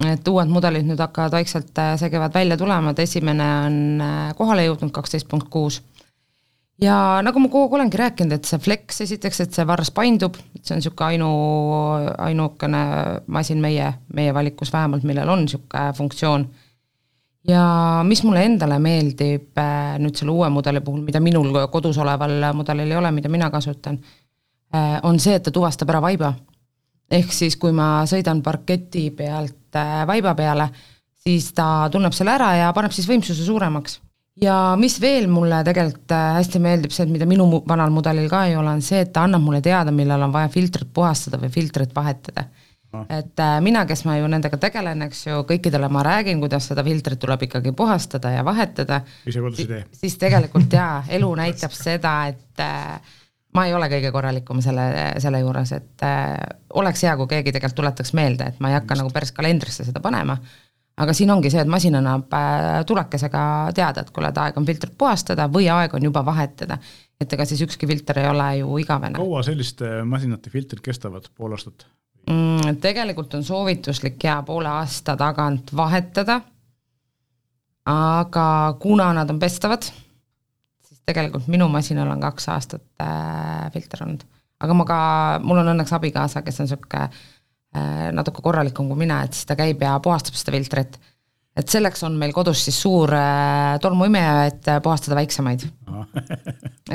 et 0.00 0.28
uued 0.32 0.48
mudelid 0.48 0.86
nüüd 0.88 1.00
hakkavad 1.02 1.34
vaikselt 1.36 1.76
äh, 1.78 1.92
see 2.00 2.08
kevad 2.08 2.32
välja 2.32 2.56
tulema, 2.56 2.94
et 2.94 3.02
esimene 3.04 3.48
on 3.66 3.74
äh, 4.00 4.30
kohale 4.38 4.64
jõudnud, 4.64 4.92
kaksteist 4.96 5.28
punkt 5.28 5.50
kuus. 5.52 5.82
ja 6.80 7.20
nagu 7.22 7.42
ma 7.42 7.50
kogu 7.52 7.66
aeg 7.66 7.76
olengi 7.78 8.00
rääkinud, 8.00 8.32
et 8.32 8.48
see 8.48 8.58
Flex 8.58 9.02
esiteks, 9.04 9.42
et 9.44 9.54
see 9.54 9.66
varras 9.68 9.92
paindub, 9.94 10.38
et 10.56 10.64
see 10.64 10.74
on 10.74 10.80
niisugune 10.80 11.10
ainu, 11.12 11.28
ainukene 12.30 12.82
masin 13.28 13.60
meie, 13.60 13.92
meie 14.14 14.34
valikus 14.34 14.72
vähemalt, 14.72 15.04
millel 15.04 15.28
on 15.28 15.44
niisugune 15.44 15.92
funktsioon 16.00 16.48
ja 17.48 17.66
mis 18.08 18.24
mulle 18.24 18.42
endale 18.48 18.80
meeldib 18.80 19.60
äh, 19.60 20.00
nüüd 20.00 20.16
selle 20.16 20.32
uue 20.32 20.48
mudeli 20.48 20.80
puhul, 20.80 21.04
mida 21.04 21.20
minul 21.20 21.52
kodus 21.70 22.00
oleval 22.00 22.40
mudelil 22.56 22.90
ei 22.90 22.98
ole, 23.04 23.12
mida 23.20 23.28
mina 23.28 23.52
kasutan 23.52 24.00
on 25.02 25.18
see, 25.18 25.34
et 25.34 25.42
ta 25.42 25.50
tuvastab 25.50 25.90
ära 25.90 26.02
vaiba. 26.02 26.34
ehk 27.10 27.32
siis, 27.34 27.56
kui 27.58 27.72
ma 27.74 28.04
sõidan 28.06 28.38
parketi 28.42 29.08
pealt 29.10 29.74
äh, 29.74 30.06
vaiba 30.06 30.34
peale, 30.38 30.68
siis 31.18 31.50
ta 31.56 31.88
tunneb 31.90 32.14
selle 32.14 32.36
ära 32.36 32.52
ja 32.54 32.70
paneb 32.76 32.94
siis 32.94 33.08
võimsuse 33.10 33.44
suuremaks. 33.44 33.98
ja 34.40 34.76
mis 34.78 35.00
veel 35.02 35.28
mulle 35.28 35.62
tegelikult 35.66 36.14
äh, 36.14 36.32
hästi 36.38 36.62
meeldib, 36.62 36.94
see, 36.94 37.04
et 37.08 37.12
mida 37.12 37.26
minu 37.26 37.62
vanal 37.68 37.90
mudelil 37.90 38.30
ka 38.30 38.46
ei 38.46 38.56
ole, 38.56 38.76
on 38.78 38.82
see, 38.82 39.02
et 39.04 39.12
ta 39.12 39.26
annab 39.26 39.42
mulle 39.42 39.60
teada, 39.60 39.90
millal 39.90 40.28
on 40.28 40.34
vaja 40.34 40.48
filtrit 40.48 40.92
puhastada 40.94 41.40
või 41.42 41.50
filtrit 41.50 41.94
vahetada. 41.94 42.46
et 43.08 43.42
äh, 43.42 43.58
mina, 43.62 43.84
kes 43.86 44.04
ma 44.06 44.16
ju 44.18 44.30
nendega 44.30 44.56
tegelen, 44.58 45.02
eks 45.06 45.26
ju, 45.26 45.42
kõikidele 45.50 45.90
ma 45.90 46.02
räägin, 46.06 46.40
kuidas 46.42 46.70
seda 46.70 46.84
filtrit 46.86 47.18
tuleb 47.18 47.42
ikkagi 47.46 47.72
puhastada 47.72 48.30
ja 48.38 48.44
vahetada. 48.44 49.02
ise 49.26 49.40
kodus 49.40 49.66
ei 49.66 49.66
tee. 49.66 49.84
siis 50.04 50.18
tegelikult 50.18 50.72
jaa, 50.78 51.02
elu 51.08 51.34
näitab 51.42 51.74
seda, 51.74 52.20
et 52.30 52.62
äh, 52.62 53.18
ma 53.54 53.66
ei 53.66 53.74
ole 53.74 53.88
kõige 53.90 54.12
korralikum 54.14 54.62
selle, 54.62 54.86
selle 55.18 55.40
juures, 55.42 55.72
et 55.76 56.06
äh, 56.06 56.34
oleks 56.74 57.02
hea, 57.06 57.16
kui 57.18 57.30
keegi 57.30 57.52
tegelikult 57.52 57.80
tuletaks 57.82 58.12
meelde, 58.18 58.52
et 58.52 58.60
ma 58.60 58.70
ei 58.70 58.78
hakka 58.78 58.94
Just. 58.94 59.02
nagu 59.02 59.14
päris 59.14 59.32
kalendrisse 59.36 59.86
seda 59.88 60.02
panema 60.04 60.38
aga 61.00 61.14
siin 61.16 61.30
ongi 61.32 61.50
see, 61.52 61.62
et 61.62 61.70
masin 61.70 61.96
annab 61.98 62.34
äh, 62.36 62.80
tulekesega 62.88 63.44
teada, 63.76 64.04
et 64.04 64.10
kuule, 64.14 64.30
et 64.32 64.42
aeg 64.42 64.58
on 64.60 64.66
filtrit 64.68 64.92
puhastada 64.98 65.46
või 65.52 65.70
aeg 65.72 65.94
on 65.96 66.04
juba 66.10 66.24
vahetada. 66.26 66.78
et 67.20 67.32
ega 67.32 67.44
siis 67.44 67.60
ükski 67.66 67.86
filter 67.86 68.18
ei 68.18 68.28
ole 68.28 68.48
ju 68.58 68.78
igavene. 68.82 69.18
kaua 69.18 69.42
selliste 69.46 70.02
masinate 70.04 70.50
filtrid 70.50 70.82
kestavad, 70.84 71.28
pool 71.36 71.56
aastat 71.56 71.86
mm,? 72.30 72.76
tegelikult 72.80 73.34
on 73.34 73.44
soovituslik 73.44 74.24
ja 74.24 74.40
poole 74.46 74.68
aasta 74.68 75.16
tagant 75.16 75.74
vahetada, 75.76 76.40
aga 77.86 78.46
kuna 78.80 79.12
nad 79.16 79.30
on 79.30 79.38
pestavad, 79.38 79.90
siis 81.00 81.08
tegelikult 81.08 81.48
minu 81.48 81.68
masinal 81.72 82.12
on 82.12 82.20
kaks 82.20 82.48
aastat 82.52 82.84
äh, 83.02 83.66
filter 83.72 84.04
olnud. 84.04 84.24
aga 84.60 84.74
ma 84.76 84.84
ka, 84.84 85.02
mul 85.42 85.62
on 85.62 85.74
õnneks 85.74 85.92
abikaasa, 85.96 86.44
kes 86.44 86.60
on 86.60 86.68
niisugune 86.68 87.08
Äh, 87.70 88.08
natuke 88.10 88.42
korralikum 88.42 88.88
kui 88.90 88.98
mina, 88.98 89.20
et 89.22 89.36
siis 89.36 89.46
ta 89.46 89.54
käib 89.54 89.82
ja 89.84 89.92
puhastab 90.02 90.34
seda 90.34 90.56
filtrit. 90.56 90.96
et 91.54 91.70
selleks 91.70 92.02
on 92.02 92.16
meil 92.18 92.32
kodus 92.34 92.64
siis 92.66 92.80
suur 92.82 93.12
äh, 93.14 93.76
tolmuimeja, 93.82 94.32
et 94.48 94.68
äh, 94.72 94.80
puhastada 94.82 95.14
väiksemaid 95.14 95.62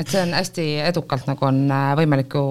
et 0.00 0.04
see 0.12 0.20
on 0.20 0.34
hästi 0.36 0.66
edukalt 0.84 1.24
nagu 1.30 1.48
on 1.48 1.62
võimalik 1.96 2.36
ju, 2.36 2.44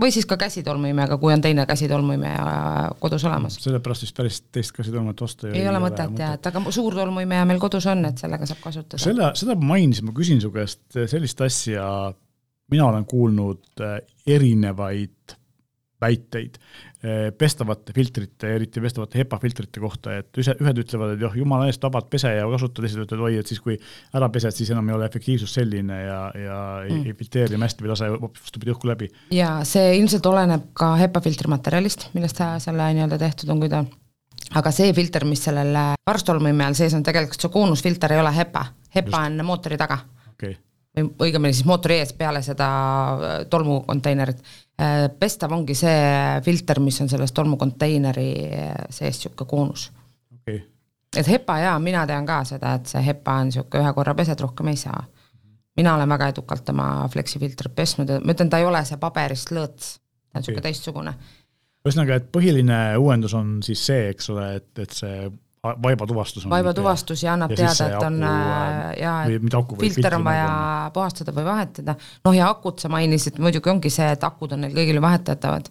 või 0.00 0.10
siis 0.14 0.26
ka 0.26 0.36
käsitolmuimejaga, 0.40 1.18
kui 1.22 1.32
on 1.32 1.42
teine 1.44 1.66
käsitolmuimeja 1.66 2.90
kodus 3.00 3.24
olemas. 3.24 3.58
sellepärast 3.62 4.06
vist 4.06 4.16
päris 4.16 4.40
teist 4.52 4.74
käsitolmuimet 4.76 5.22
osta 5.22 5.48
ei, 5.48 5.62
ei 5.62 5.68
ole 5.68 5.80
mõtet 5.82 6.18
jah, 6.18 6.34
et 6.38 6.50
aga 6.50 6.64
suur 6.74 6.96
tolmuimeja 6.98 7.46
meil 7.48 7.62
kodus 7.62 7.86
on, 7.90 8.04
et 8.08 8.18
sellega 8.18 8.48
saab 8.50 8.62
kasutada. 8.64 9.02
selle, 9.02 9.30
seda 9.38 9.56
ma 9.60 9.74
mainisin, 9.74 10.08
ma 10.08 10.16
küsin 10.16 10.42
su 10.42 10.50
käest 10.54 10.98
sellist 11.10 11.40
asja, 11.46 11.86
mina 12.70 12.90
olen 12.90 13.06
kuulnud 13.08 13.84
erinevaid 14.26 15.36
väiteid 16.04 16.58
eh, 16.58 16.93
pestavate 17.38 17.92
filtrite, 17.96 18.54
eriti 18.56 18.80
pestavate 18.80 19.18
HEPA 19.20 19.38
filtrite 19.42 19.82
kohta, 19.82 20.18
et 20.20 20.40
ühe, 20.40 20.54
ühed 20.62 20.78
ütlevad, 20.84 21.14
et 21.16 21.24
joh, 21.26 21.34
jumala 21.36 21.68
eest 21.68 21.82
vabalt 21.84 22.08
pese 22.12 22.30
ja 22.32 22.46
kasuta, 22.48 22.80
teised 22.84 23.02
ütlevad, 23.04 23.26
oi, 23.28 23.40
et 23.42 23.50
siis 23.50 23.60
kui 23.64 23.76
ära 24.16 24.30
pesed, 24.32 24.56
siis 24.56 24.70
enam 24.72 24.88
ei 24.88 24.96
ole 24.96 25.08
efektiivsus 25.10 25.52
selline 25.58 25.98
ja, 26.00 26.20
ja 26.38 26.60
mm. 26.84 27.02
ei 27.10 27.16
filtreeri 27.18 27.60
hästi 27.60 27.84
või 27.84 27.92
lase 27.92 28.08
vastupidi 28.14 28.72
õhku 28.72 28.88
läbi. 28.88 29.10
ja 29.36 29.58
see 29.68 29.98
ilmselt 29.98 30.26
oleneb 30.30 30.70
ka 30.76 30.94
HEPA 31.02 31.22
filtri 31.24 31.52
materjalist, 31.52 32.08
millest 32.16 32.40
selle 32.64 32.88
nii-öelda 32.96 33.20
tehtud 33.20 33.52
on, 33.52 33.60
kui 33.60 33.72
ta 33.72 33.84
aga 34.58 34.72
see 34.74 34.92
filter, 34.96 35.28
mis 35.28 35.44
sellel 35.44 35.76
varstolmuime 36.06 36.66
all 36.66 36.78
sees 36.78 36.96
on, 36.96 37.04
tegelikult 37.04 37.40
see 37.40 37.52
koonusfilter 37.52 38.16
ei 38.16 38.22
ole 38.24 38.32
HEPA, 38.34 38.66
HEPA 38.96 39.26
on 39.28 39.44
mootori 39.46 39.80
taga 39.80 40.00
okay. 40.32 40.56
Või 40.94 41.10
õigemini 41.26 41.54
siis 41.54 41.66
mootori 41.66 41.98
ees 42.02 42.12
peale 42.14 42.42
seda 42.42 42.68
tolmukonteinerit 43.50 44.42
Äh, 44.74 45.04
pestav 45.20 45.52
ongi 45.54 45.74
see 45.78 45.98
filter, 46.42 46.80
mis 46.82 46.96
on 46.98 47.06
selles 47.06 47.30
tolmukonteineri 47.30 48.30
äh, 48.58 48.70
sees 48.90 49.20
niisugune 49.20 49.46
koonus 49.46 49.84
okay.. 50.34 50.56
et 51.14 51.28
HEPA 51.30 51.58
jaa, 51.60 51.76
mina 51.78 52.00
tean 52.10 52.26
ka 52.26 52.40
seda, 52.48 52.72
et 52.80 52.90
see 52.90 53.04
HEPA 53.06 53.36
on 53.38 53.52
niisugune 53.52 53.84
ühe 53.84 53.92
korra 53.94 54.16
pesed, 54.18 54.42
rohkem 54.42 54.72
ei 54.72 54.80
saa. 54.80 55.04
mina 55.78 55.92
olen 55.94 56.10
väga 56.16 56.32
edukalt 56.32 56.74
oma 56.74 56.88
fleksifiltrit 57.12 57.70
pesnud 57.76 58.10
ja 58.10 58.18
ma 58.18 58.34
ütlen, 58.34 58.50
ta 58.50 58.58
ei 58.58 58.66
ole 58.66 58.82
see 58.88 58.98
paberist 58.98 59.54
lõõts, 59.54 59.92
ta 60.32 60.42
on 60.42 60.48
okay. 60.48 60.66
teistsugune. 60.66 61.14
ühesõnaga, 61.86 62.18
et 62.18 62.26
põhiline 62.34 62.80
uuendus 62.98 63.38
on 63.38 63.60
siis 63.62 63.86
see, 63.92 64.08
eks 64.10 64.34
ole, 64.34 64.48
et, 64.58 64.72
et 64.82 64.98
see 64.98 65.30
vaibatuvastus 65.64 66.44
on 66.44 66.52
vaibatuvastus 66.52 67.22
ja 67.22 67.32
annab 67.34 67.54
ja 67.54 67.56
teada, 67.56 67.86
et 67.88 68.02
on 68.02 68.18
aku, 69.60 69.76
ja 69.76 69.80
filter 69.80 70.18
on 70.18 70.26
vaja 70.26 70.50
puhastada 70.94 71.32
või 71.36 71.46
vahetada. 71.46 71.96
noh 72.24 72.36
ja 72.36 72.50
akut 72.50 72.84
sa 72.84 72.90
mainisid, 72.92 73.40
muidugi 73.42 73.72
ongi 73.72 73.92
see, 73.92 74.10
et 74.16 74.26
akud 74.26 74.52
on 74.56 74.64
neil 74.64 74.76
kõigil 74.76 75.00
vahetatavad. 75.02 75.70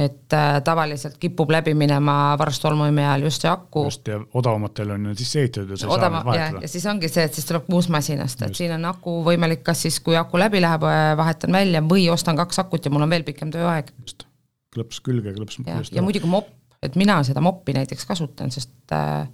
et 0.00 0.32
äh, 0.32 0.62
tavaliselt 0.64 1.18
kipub 1.20 1.50
läbi 1.52 1.74
minema 1.76 2.34
varstolmuime 2.40 3.04
ajal 3.04 3.26
just 3.28 3.42
see 3.44 3.50
aku. 3.50 3.84
just 3.90 4.08
ja 4.08 4.20
odavamatel 4.34 4.94
on 4.96 5.10
sisse 5.16 5.42
ehitatud 5.42 5.74
ja 5.74 5.76
sa 5.82 5.88
Odava, 5.88 6.22
saad 6.22 6.30
vahetada. 6.30 6.62
ja 6.64 6.68
siis 6.68 6.86
ongi 6.86 7.12
see, 7.12 7.24
et 7.28 7.36
siis 7.36 7.48
tuleb 7.50 7.68
uus 7.72 7.90
masinast, 7.92 8.40
et 8.42 8.48
just. 8.48 8.62
siin 8.62 8.72
on 8.78 8.88
aku 8.92 9.20
võimalik, 9.26 9.64
kas 9.66 9.84
siis, 9.86 10.00
kui 10.00 10.16
aku 10.16 10.40
läbi 10.40 10.62
läheb, 10.64 10.86
vahetan 11.20 11.52
välja 11.52 11.84
või 11.84 12.08
ostan 12.12 12.40
kaks 12.40 12.64
akut 12.64 12.88
ja 12.88 12.94
mul 12.94 13.04
on 13.04 13.12
veel 13.12 13.26
pikem 13.28 13.52
tööaeg. 13.52 13.92
just, 14.00 14.24
klõps 14.72 15.04
külge, 15.04 15.34
klõps 15.36 15.60
ja, 15.66 15.82
ja 15.92 16.06
muidugi 16.06 16.30
mopp 16.30 16.56
et 16.82 16.96
mina 16.96 17.20
seda 17.26 17.42
moppi 17.44 17.74
näiteks 17.76 18.06
kasutan, 18.08 18.50
sest 18.50 18.94
äh, 18.96 19.28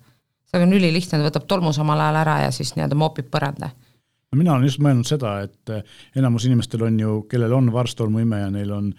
see 0.50 0.62
on 0.62 0.76
ülilihtne, 0.76 1.18
ta 1.18 1.28
võtab 1.28 1.48
tolmu 1.50 1.72
samal 1.74 2.00
ajal 2.02 2.20
ära 2.22 2.38
ja 2.46 2.54
siis 2.54 2.74
nii-öelda 2.76 2.98
mopib 2.98 3.30
põranda. 3.32 3.70
no 4.32 4.38
mina 4.38 4.54
olen 4.54 4.68
just 4.68 4.82
mõelnud 4.82 5.08
seda, 5.08 5.38
et 5.46 5.74
äh, 5.74 5.84
enamus 6.16 6.48
inimestel 6.48 6.86
on 6.88 7.00
ju, 7.00 7.20
kellel 7.30 7.54
on 7.56 7.72
varstolmuimeja, 7.72 8.50
neil 8.54 8.72
on 8.74 8.92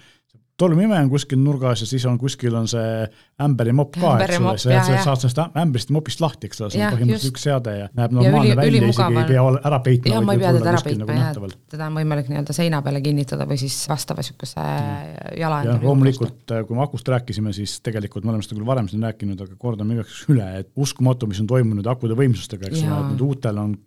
tolmuime 0.57 0.97
on 0.99 1.09
kuskil 1.09 1.39
nurgas 1.41 1.81
ja 1.83 1.87
siis 1.87 2.05
on 2.09 2.17
kuskil 2.17 2.55
on 2.57 2.67
see 2.69 3.05
ämberi 3.43 3.73
mopp 3.77 3.93
ka, 3.97 4.13
eks 4.25 4.39
ole, 4.39 4.53
sa 4.61 4.71
jah, 4.73 4.89
saad 5.05 5.21
sellest 5.21 5.57
ämbrist 5.61 5.91
mopist 5.93 6.21
lahti, 6.23 6.49
eks 6.49 6.63
ole, 6.63 6.73
see 6.73 6.81
on 6.81 6.95
põhimõtteliselt 6.95 7.33
üks 7.35 7.45
seade 7.45 7.75
ja 7.75 7.89
näeb 7.97 8.15
normaalne 8.17 8.53
ja 8.55 8.57
välja, 8.59 8.89
isegi 8.89 9.21
ei 9.21 9.27
pea 9.29 9.43
ära 9.69 9.79
peitma. 9.85 10.13
jah, 10.15 10.25
ma 10.25 10.35
ei 10.37 10.41
pea 10.41 10.53
teda 10.57 10.71
ära 10.73 10.83
peitma 10.87 11.05
nagu 11.05 11.19
jah, 11.45 11.57
teda 11.73 11.89
on 11.91 11.99
võimalik 12.01 12.31
nii-öelda 12.31 12.57
seina 12.57 12.81
peale 12.85 13.01
kinnitada 13.05 13.47
või 13.49 13.59
siis 13.61 13.77
vastava 13.89 14.25
niisuguse 14.25 14.65
jala 15.37 15.61
endale. 15.63 15.83
loomulikult, 15.85 16.39
äh, 16.55 16.63
kui 16.65 16.79
me 16.79 16.85
akust 16.87 17.13
rääkisime, 17.13 17.53
siis 17.57 17.77
tegelikult 17.85 18.25
me 18.25 18.33
oleme 18.33 18.45
seda 18.47 18.57
küll 18.57 18.69
varem 18.69 18.89
siin 18.89 19.05
rääkinud, 19.05 19.43
aga 19.45 19.59
kordame 19.61 19.99
igaks 19.99 20.23
üle, 20.33 20.47
et 20.63 20.73
uskumatu, 20.75 21.29
mis 21.29 21.43
on 21.43 21.51
toimunud 21.53 21.93
akude 21.93 22.17
võimsustega, 22.17 22.71
eks 22.71 22.81
ole, 22.81 22.97
et 22.97 23.13
nüüd 23.13 23.27
uutel 23.29 23.61
on 23.61 23.77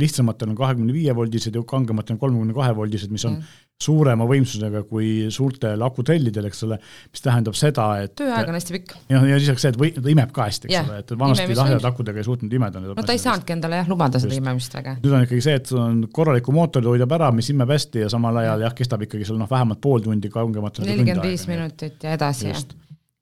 lihtsamatel 0.00 0.50
on 0.52 0.56
kahekümne 0.58 0.92
viie 0.92 1.14
voldised 1.16 1.54
ja 1.56 1.62
kangematel 1.68 2.16
on 2.16 2.20
kolmekümne 2.20 2.56
kahe 2.56 2.74
voldised, 2.76 3.12
mis 3.12 3.24
on 3.28 3.38
mm. 3.38 3.54
Suurema 3.82 4.24
võimsusega 4.28 4.80
kui 4.88 5.26
suurtel 5.32 5.82
akutrellidel, 5.84 6.48
eks 6.48 6.62
ole, 6.64 6.78
mis 7.12 7.22
tähendab 7.24 7.56
seda, 7.58 7.84
et 8.06 8.14
tööaeg 8.16 8.48
on 8.48 8.56
hästi 8.56 8.74
pikk. 8.78 8.94
jah, 9.12 9.26
ja 9.28 9.36
lisaks 9.40 9.66
see, 9.66 9.72
et 9.74 9.78
või, 9.80 9.90
ta 9.92 10.08
imeb 10.12 10.32
ka 10.36 10.46
hästi, 10.48 10.70
eks 10.70 10.76
yeah, 10.78 10.88
ole, 10.88 11.02
et 11.04 11.12
vanasti 11.20 11.58
lahjade 11.58 11.90
akudega 11.90 12.22
ei 12.22 12.26
suutnud 12.26 12.56
imeda. 12.56 12.80
no 12.86 13.04
ta 13.04 13.16
ei 13.16 13.20
saanudki 13.20 13.52
endale 13.52 13.82
jah 13.82 13.92
lubada 13.92 14.22
seda 14.22 14.38
imemist 14.38 14.78
väga. 14.78 14.96
nüüd 15.02 15.18
on 15.18 15.28
ikkagi 15.28 15.44
see, 15.44 15.58
et 15.60 15.68
sul 15.68 15.82
on 15.82 16.00
korraliku 16.16 16.56
mootori 16.56 16.88
hoiab 16.88 17.14
ära, 17.18 17.28
mis 17.36 17.52
imeb 17.52 17.76
hästi 17.76 18.06
ja 18.06 18.10
samal 18.16 18.40
ajal 18.40 18.64
jah, 18.64 18.74
kestab 18.80 19.04
ikkagi 19.04 19.28
sul 19.28 19.40
noh, 19.42 19.50
vähemalt 19.52 19.82
pool 19.84 20.00
tundi 20.08 20.32
kangematel. 20.32 20.88
nelikümmend 20.88 21.28
viis 21.28 21.44
minutit 21.50 22.08
ja 22.08 22.16
edasi, 22.16 22.48
jah. 22.54 22.66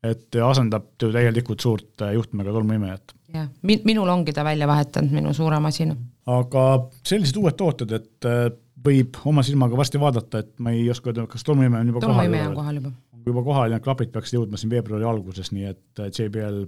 et 0.07 0.39
asendab 0.39 0.93
ju 1.03 1.11
täielikult 1.11 1.67
suurt 1.67 2.07
juhtmega 2.15 2.55
tolmuimejat. 2.55 3.19
jah, 3.35 3.51
minul 3.75 4.07
ongi 4.07 4.33
ta 4.37 4.47
välja 4.47 4.71
vahetanud, 4.71 5.19
minu 5.19 5.35
suure 5.35 5.59
masina 5.59 5.99
aga 6.31 6.63
sellised 7.05 7.37
uued 7.41 7.57
tooted, 7.59 7.91
et 7.99 8.29
äh, 8.29 8.47
võib 8.85 9.19
oma 9.31 9.45
silmaga 9.47 9.79
varsti 9.79 10.01
vaadata, 10.01 10.43
et 10.45 10.53
ma 10.63 10.75
ei 10.75 10.89
oska 10.93 11.11
öelda, 11.11 11.27
kas 11.31 11.47
tolmuimeja 11.47 11.83
on 11.83 11.93
juba 11.93 12.03
tolmuimeja 12.05 12.49
on 12.51 12.57
kohal 12.59 12.81
juba. 12.81 12.93
juba 13.27 13.45
kohal 13.47 13.77
ja 13.77 13.81
klapid 13.85 14.13
peaksid 14.15 14.39
jõudma 14.39 14.61
siin 14.61 14.73
veebruari 14.75 15.07
alguses, 15.09 15.53
nii 15.55 15.71
et 15.71 16.03
äh, 16.03 16.11
JBL 16.11 16.65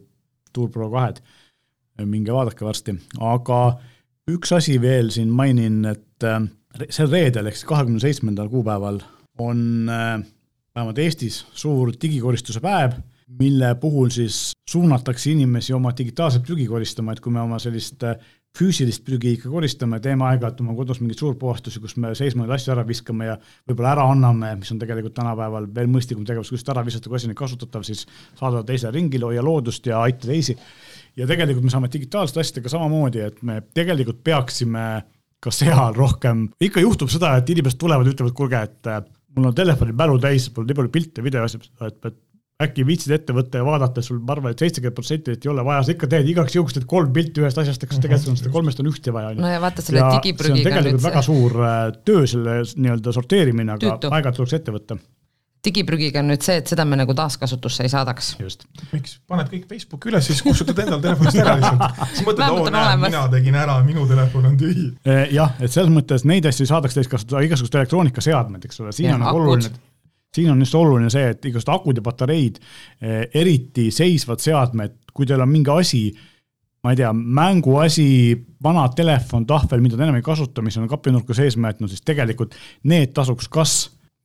Tour 0.57 0.70
Pro 0.72 0.88
kahed, 0.92 1.20
äh, 1.20 2.07
minge 2.09 2.35
vaadake 2.35 2.64
varsti, 2.66 2.96
aga 3.20 3.61
üks 4.33 4.55
asi 4.57 4.79
veel 4.83 5.12
siin 5.14 5.31
mainin, 5.35 5.85
et 5.92 6.31
sel 6.90 7.11
reedel 7.12 7.46
ehk 7.46 7.59
siis 7.59 7.68
kahekümne 7.68 8.00
seitsmendal 8.02 8.48
kuupäeval 8.52 8.98
on 9.38 9.61
vähemalt 9.87 10.98
Eestis 10.98 11.44
suur 11.57 11.92
digikoristuse 12.02 12.61
päev, 12.64 12.96
mille 13.38 13.74
puhul 13.81 14.11
siis 14.14 14.52
suunatakse 14.70 15.31
inimesi 15.33 15.74
oma 15.76 15.92
digitaalset 15.98 16.44
prügi 16.46 16.66
koristama, 16.70 17.12
et 17.12 17.20
kui 17.20 17.33
me 17.33 17.40
oma 17.42 17.59
sellist 17.62 18.05
füüsilist 18.56 19.04
prügi 19.06 19.34
ikka 19.36 19.50
koristame, 19.52 19.98
teeme 20.02 20.24
aeg-ajalt 20.28 20.60
oma 20.64 20.74
kodus 20.78 21.00
mingeid 21.02 21.20
suurpuhastusi, 21.20 21.80
kus 21.82 21.96
me 22.00 22.12
seisma 22.18 22.44
neid 22.44 22.54
asju 22.56 22.72
ära 22.74 22.84
viskame 22.88 23.28
ja 23.28 23.36
võib-olla 23.68 23.92
ära 23.94 24.06
anname, 24.12 24.54
mis 24.60 24.72
on 24.72 24.80
tegelikult 24.80 25.16
tänapäeval 25.18 25.68
veel 25.76 25.90
mõistlikum 25.92 26.24
tegevus, 26.28 26.52
kus 26.54 26.64
ära 26.72 26.84
visata, 26.86 27.10
kui 27.10 27.18
asi 27.18 27.30
on 27.30 27.36
kasutatav, 27.38 27.84
siis 27.86 28.06
saada 28.38 28.62
teisele 28.66 28.94
ringile, 28.96 29.28
hoia 29.28 29.44
loodust 29.44 29.86
ja 29.90 30.00
aita 30.04 30.30
teisi. 30.30 30.56
ja 31.16 31.26
tegelikult 31.28 31.64
me 31.64 31.72
saame 31.72 31.92
digitaalsete 31.92 32.42
asjadega 32.42 32.72
samamoodi, 32.72 33.24
et 33.24 33.42
me 33.42 33.60
tegelikult 33.76 34.22
peaksime 34.24 34.86
ka 35.40 35.52
seal 35.52 35.94
rohkem, 35.96 36.46
ikka 36.60 36.82
juhtub 36.84 37.12
seda, 37.12 37.36
et 37.36 37.50
inimesed 37.52 37.78
tulevad, 37.80 38.08
ütlevad, 38.08 38.34
kuulge, 38.36 38.62
et 38.68 38.90
äh, 38.90 39.02
mul 39.36 39.50
on 39.50 39.56
telefoni 39.56 39.94
mälu 39.96 40.16
täis, 40.22 40.48
mul 40.56 40.66
nii 40.68 40.78
palju 40.78 40.92
pilte, 40.92 41.24
videosid, 41.24 41.68
et, 41.86 41.98
et 42.08 42.18
äkki 42.62 42.86
viitsid 42.88 43.12
ette 43.12 43.34
võtta 43.36 43.60
ja 43.60 43.66
vaadata, 43.66 44.02
sul 44.04 44.22
ma 44.24 44.32
arvan 44.32 44.54
et, 44.54 44.56
et 44.56 44.64
seitsekümmend 44.64 44.96
protsenti 44.96 45.34
ei 45.36 45.50
ole 45.52 45.64
vaja, 45.66 45.82
sa 45.84 45.92
ikka 45.92 46.08
teed 46.12 46.30
igaks 46.32 46.56
juhuks 46.56 46.76
teed 46.76 46.86
kolm 46.88 47.10
pilti 47.16 47.42
ühest 47.42 47.58
asjast, 47.60 47.82
eks 47.84 48.00
tegelikult 48.00 48.32
on 48.32 48.38
seda 48.40 48.52
kolmest 48.54 48.80
on 48.80 48.88
ühte 48.88 49.12
vaja. 49.12 49.34
no 49.36 49.50
ja 49.50 49.58
vaata 49.60 49.84
selle 49.84 50.06
digiprügiga. 50.14 50.62
see 50.62 50.64
on 50.64 50.70
tegelikult 50.70 51.04
väga 51.04 51.24
suur 51.26 51.58
äh, 51.60 51.82
töö, 52.08 52.22
selle 52.30 52.62
nii-öelda 52.64 53.12
sorteerimine, 53.12 53.76
aga 53.76 53.98
aeg-ajalt 54.08 54.40
tuleks 54.40 54.56
ette 54.60 54.74
võtta 54.76 54.96
digiprügiga 55.66 56.22
on 56.22 56.30
nüüd 56.30 56.44
see, 56.46 56.60
et 56.60 56.70
seda 56.70 56.84
me 56.86 56.94
nagu 56.96 57.14
taaskasutusse 57.16 57.82
ei 57.84 57.90
saadaks. 57.90 58.28
miks, 58.92 59.16
paned 59.28 59.50
kõik 59.50 59.64
Facebooki 59.72 60.12
üles, 60.12 60.28
siis 60.30 60.40
kustutad 60.46 60.78
endal 60.84 61.02
telefonist 61.02 61.40
ära 61.42 61.56
lihtsalt. 61.58 61.98
siis 62.12 62.22
mõtled, 62.28 62.54
oo 62.54 62.70
näed, 62.70 63.02
mina 63.02 63.24
tegin 63.32 63.58
ära, 63.58 63.80
minu 63.84 64.06
telefon 64.06 64.46
on 64.52 64.54
tühi. 64.60 64.86
Eh, 65.02 65.24
jah, 65.34 65.56
et 65.58 65.72
selles 65.74 65.90
mõttes 65.92 66.22
neid 66.28 66.46
asju 66.46 66.68
ei 66.68 66.70
saadaks 66.70 66.96
täiskasutada, 67.00 67.42
igasugused 67.48 67.80
elektroonikaseadmed, 67.82 68.68
eks 68.68 68.84
ole, 68.84 68.94
siin 68.94 69.10
ja, 69.10 69.18
on 69.18 69.26
nagu 69.26 69.42
oluline 69.42 69.74
siin 70.37 70.53
on 70.53 70.62
just 70.62 70.77
oluline 70.79 71.11
see, 71.12 71.33
et 71.33 71.51
igasugused 71.51 71.75
akud 71.75 71.99
ja 72.01 72.05
patareid, 72.07 72.61
eriti 73.35 73.88
seisvad 73.94 74.44
seadmed, 74.44 74.99
kui 75.16 75.29
teil 75.29 75.42
on 75.42 75.51
mingi 75.51 75.72
asi, 75.72 76.03
ma 76.85 76.92
ei 76.92 77.01
tea, 77.01 77.11
mänguasi, 77.12 78.09
vana 78.62 78.87
telefon, 78.94 79.46
tahvel, 79.49 79.83
mida 79.83 79.99
te 79.99 80.07
enam 80.07 80.18
ei 80.18 80.25
kasuta, 80.27 80.62
mis 80.62 80.77
on 80.79 80.88
kapinurka 80.90 81.35
sees 81.35 81.57
mäetnud, 81.61 81.90
siis 81.90 82.05
tegelikult 82.07 82.55
need 82.87 83.14
tasuks 83.16 83.49
kas 83.51 83.79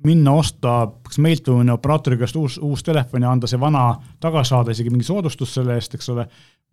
minna 0.06 0.34
osta 0.34 0.76
kas 1.06 1.19
meilt 1.21 1.47
või 1.47 1.62
mõne 1.62 1.76
operaatori 1.76 2.17
käest 2.21 2.38
uus, 2.39 2.58
uus 2.62 2.84
telefon 2.86 3.26
ja 3.26 3.32
anda 3.34 3.50
see 3.50 3.60
vana 3.62 3.91
tagasi 4.21 4.54
saada, 4.54 4.74
isegi 4.74 4.93
mingi 4.93 5.06
soodustus 5.06 5.54
selle 5.58 5.78
eest, 5.78 5.95
eks 5.97 6.10
ole, 6.13 6.26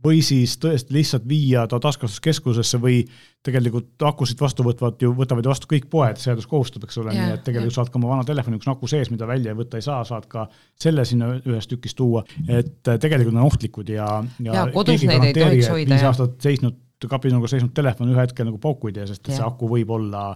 või 0.04 0.20
siis 0.22 0.54
tõesti 0.62 0.94
lihtsalt 0.94 1.24
viia 1.28 1.64
ta 1.70 1.80
taaskasutuskeskusesse 1.82 2.78
või 2.82 3.00
tegelikult 3.44 4.02
akusid 4.06 4.38
vastu 4.40 4.62
võtvad 4.66 5.00
ju, 5.02 5.11
võtavad 5.16 5.46
ju 5.46 5.50
vastu 5.50 5.70
kõik 5.70 5.88
poed, 5.90 6.20
seadus 6.22 6.46
kohustab, 6.50 6.84
eks 6.87 7.00
ole, 7.02 7.14
nii 7.16 7.34
et 7.34 7.42
tegelikult 7.46 7.74
ja. 7.74 7.76
saad 7.80 7.90
ka 7.90 7.98
oma 7.98 8.12
vana 8.12 8.26
telefoni, 8.26 8.61
kus 8.61 8.70
on 8.70 8.76
aku 8.76 8.90
sees, 8.90 9.11
mida 9.11 9.26
välja 9.26 9.56
võtta 9.58 9.80
ei 9.80 9.87
saa, 9.87 10.04
saad 10.06 10.28
ka 10.30 10.46
selle 10.78 11.06
sinna 11.08 11.32
ühest 11.40 11.70
tükist 11.72 11.98
tuua, 11.98 12.22
et 12.46 12.78
tegelikult 12.87 13.34
on 13.34 13.48
ohtlikud 13.48 13.90
ja, 13.94 14.06
ja, 14.44 14.61
ja 14.61 14.68
kodus 14.74 15.02
neid 15.08 15.30
ei 15.30 15.34
tohiks 15.38 15.72
hoida. 15.72 15.94
viis 15.94 16.06
aastat 16.06 16.38
seisnud, 16.46 16.78
kapinurgas 17.08 17.56
seisnud 17.56 17.74
telefon 17.74 18.14
ühe 18.14 18.22
hetkel 18.22 18.46
nagu 18.46 18.62
pauku 18.62 18.92
ei 18.92 19.00
tee, 19.00 19.08
sest 19.11 19.26
et 19.26 19.34
see 19.34 19.46
aku 19.46 19.70
võib 19.70 19.90
olla 19.98 20.30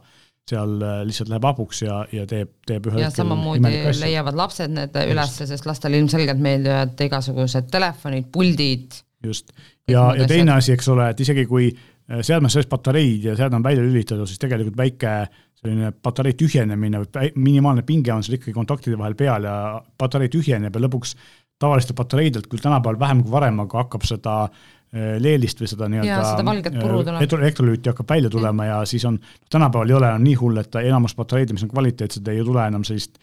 seal 0.49 0.83
äh, 0.83 0.99
lihtsalt 1.07 1.31
läheb 1.31 1.45
hapuks 1.47 1.85
ja, 1.85 2.01
ja 2.11 2.27
teeb, 2.27 2.51
teeb 2.67 2.91
ühe 2.91 2.99
ja 3.05 3.13
samamoodi 3.15 3.71
leiavad 4.01 4.35
lapsed 4.39 4.75
need 4.75 4.99
ülesse, 5.05 5.47
sest 5.47 5.71
lastele 5.71 6.03
ilmselgelt 6.03 6.43
meeldivad 6.43 6.99
igasugused 7.07 7.71
telefonid, 7.71 8.27
puldid 8.35 8.99
just, 9.27 9.53
ja, 9.89 10.11
ja 10.19 10.27
teine 10.29 10.57
asi, 10.57 10.75
eks 10.77 10.89
ole, 10.93 11.11
et 11.13 11.21
isegi 11.25 11.47
kui 11.49 11.71
äh, 11.71 12.21
seadmes 12.21 12.57
sees 12.59 12.69
patareid 12.71 13.31
ja 13.31 13.37
seade 13.39 13.59
on 13.59 13.65
välja 13.65 13.85
lülitatud, 13.85 14.29
siis 14.31 14.43
tegelikult 14.43 14.79
väike 14.79 15.15
selline 15.63 15.93
patarei 16.03 16.35
tühjenemine 16.35 17.05
või 17.05 17.31
minimaalne 17.39 17.85
pinge 17.87 18.13
on 18.15 18.25
seal 18.27 18.39
ikkagi 18.39 18.55
kontaktide 18.57 18.99
vahel 18.99 19.15
peal 19.19 19.47
ja 19.47 19.57
patarei 19.99 20.31
tühjeneb 20.33 20.75
ja 20.75 20.83
lõpuks 20.83 21.15
tavalistelt 21.63 21.99
patareidelt 21.99 22.49
küll 22.51 22.63
tänapäeval 22.63 22.99
vähem 23.01 23.23
kui 23.23 23.33
varem, 23.33 23.61
aga 23.63 23.85
hakkab 23.85 24.07
seda 24.09 24.37
äh, 24.47 25.19
leelist 25.23 25.63
või 25.63 25.71
seda 25.71 25.89
nii-öelda 25.93 26.43
äh, 26.83 27.23
elektrolüüti 27.39 27.93
hakkab 27.93 28.11
välja 28.11 28.33
tulema 28.33 28.67
ja. 28.67 28.81
ja 28.83 28.91
siis 28.91 29.07
on, 29.09 29.21
tänapäeval 29.51 29.93
ei 29.93 29.99
ole 30.01 30.11
enam 30.11 30.27
nii 30.27 30.35
hull, 30.41 30.59
et 30.63 30.81
enamus 30.83 31.15
patareid, 31.19 31.55
mis 31.55 31.63
on 31.67 31.71
kvaliteetsed, 31.71 32.33
ei 32.33 32.43
tule 32.47 32.67
enam 32.67 32.87
sellist 32.89 33.23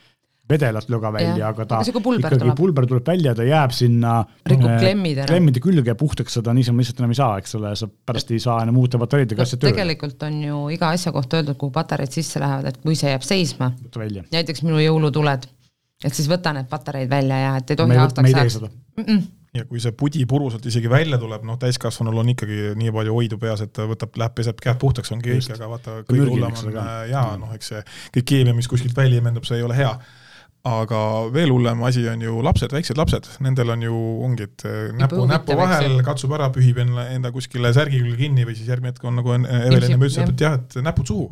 vedelat 0.49 0.89
löga 0.89 1.11
välja, 1.13 1.49
aga 1.49 1.65
ta 1.69 1.79
aga 1.83 2.01
pulber 2.01 2.33
ikkagi 2.33 2.41
tuleb. 2.43 2.57
pulber 2.57 2.87
tuleb 2.89 3.11
välja, 3.11 3.35
ta 3.37 3.45
jääb 3.45 3.73
sinna 3.75 4.15
rikub 4.49 4.69
äh, 4.71 4.79
klemmid 4.81 5.21
ära. 5.21 5.29
klemmide 5.29 5.61
külge 5.63 5.95
puhtaks 5.99 6.39
seda 6.39 6.53
niisama 6.57 6.81
lihtsalt 6.81 7.03
enam 7.03 7.13
ei 7.13 7.19
saa, 7.21 7.37
eks 7.41 7.55
ole, 7.59 7.73
sa 7.79 7.89
pärast 7.89 8.33
ei 8.33 8.41
saa 8.43 8.59
enam 8.65 8.79
uute 8.81 9.01
patareidega 9.01 9.45
asja 9.45 9.59
tööle. 9.61 9.75
tegelikult 9.77 10.27
on 10.27 10.41
ju 10.43 10.61
iga 10.75 10.91
asja 10.97 11.13
kohta 11.15 11.39
öeldud, 11.39 11.59
kuhu 11.61 11.73
patareid 11.75 12.13
sisse 12.15 12.41
lähevad, 12.41 12.69
et 12.71 12.79
kui 12.83 12.97
see 12.99 13.13
jääb 13.13 13.25
seisma, 13.25 13.71
näiteks 14.33 14.65
minu 14.65 14.81
jõulutuled, 14.81 15.49
et 16.03 16.15
siis 16.15 16.29
võta 16.31 16.55
need 16.57 16.69
patareid 16.71 17.11
välja 17.11 17.43
ja 17.45 17.57
et 17.59 17.75
ei 17.75 17.79
tohi 17.79 17.99
aastaks 18.05 18.33
ajaks 18.33 18.63
mm. 18.63 19.03
-mm 19.03 19.27
ja 19.53 19.65
kui 19.65 19.79
see 19.81 19.93
pudipuru 19.97 20.51
sealt 20.53 20.65
isegi 20.69 20.89
välja 20.89 21.17
tuleb, 21.17 21.41
noh, 21.47 21.57
täiskasvanul 21.57 22.21
on 22.21 22.27
ikkagi 22.35 22.75
nii 22.77 22.91
palju 22.93 23.15
oidu 23.17 23.39
peas, 23.41 23.63
et 23.65 23.71
ta 23.73 23.87
võtab, 23.89 24.13
läheb, 24.21 24.35
peseb 24.37 24.61
käed 24.61 24.77
puhtaks, 24.81 25.09
ongi 25.15 25.31
kõik, 25.33 25.47
aga 25.55 25.69
vaata, 25.71 25.95
kõige 26.05 26.27
hullem 26.29 26.53
on 26.53 26.77
äh, 26.77 26.91
jaa, 27.09 27.31
noh, 27.41 27.55
eks 27.57 27.71
see 27.73 27.81
kõik 28.17 28.27
keemia, 28.29 28.53
mis 28.53 28.69
kuskilt 28.69 28.93
välja 28.97 29.23
imendub, 29.23 29.47
see 29.49 29.57
ei 29.57 29.65
ole 29.65 29.77
hea 29.79 29.95
aga 30.67 31.01
veel 31.31 31.53
hullem 31.53 31.83
asi 31.87 32.03
on 32.11 32.23
ju 32.23 32.39
lapsed, 32.43 32.73
väiksed 32.75 32.99
lapsed, 32.99 33.27
nendel 33.43 33.71
on 33.71 33.83
ju, 33.85 33.99
ongi, 34.27 34.47
et 34.49 34.65
äh, 34.67 34.79
näpu, 34.97 35.23
näpu 35.29 35.55
vahel 35.55 36.01
katsub 36.05 36.33
ära, 36.35 36.49
pühib 36.55 36.81
enda, 36.83 37.07
enda 37.15 37.31
kuskile 37.35 37.71
särgi 37.75 38.01
külge 38.01 38.19
kinni 38.19 38.47
või 38.47 38.57
siis 38.57 38.67
järgmine 38.71 38.91
hetk 38.91 39.05
on 39.07 39.19
nagu 39.21 39.37
Evelin 39.39 39.95
juba 39.95 40.09
ütles, 40.09 40.33
et 40.33 40.43
jah, 40.43 40.59
et 40.59 40.81
näpud 40.83 41.07
suhu. 41.07 41.29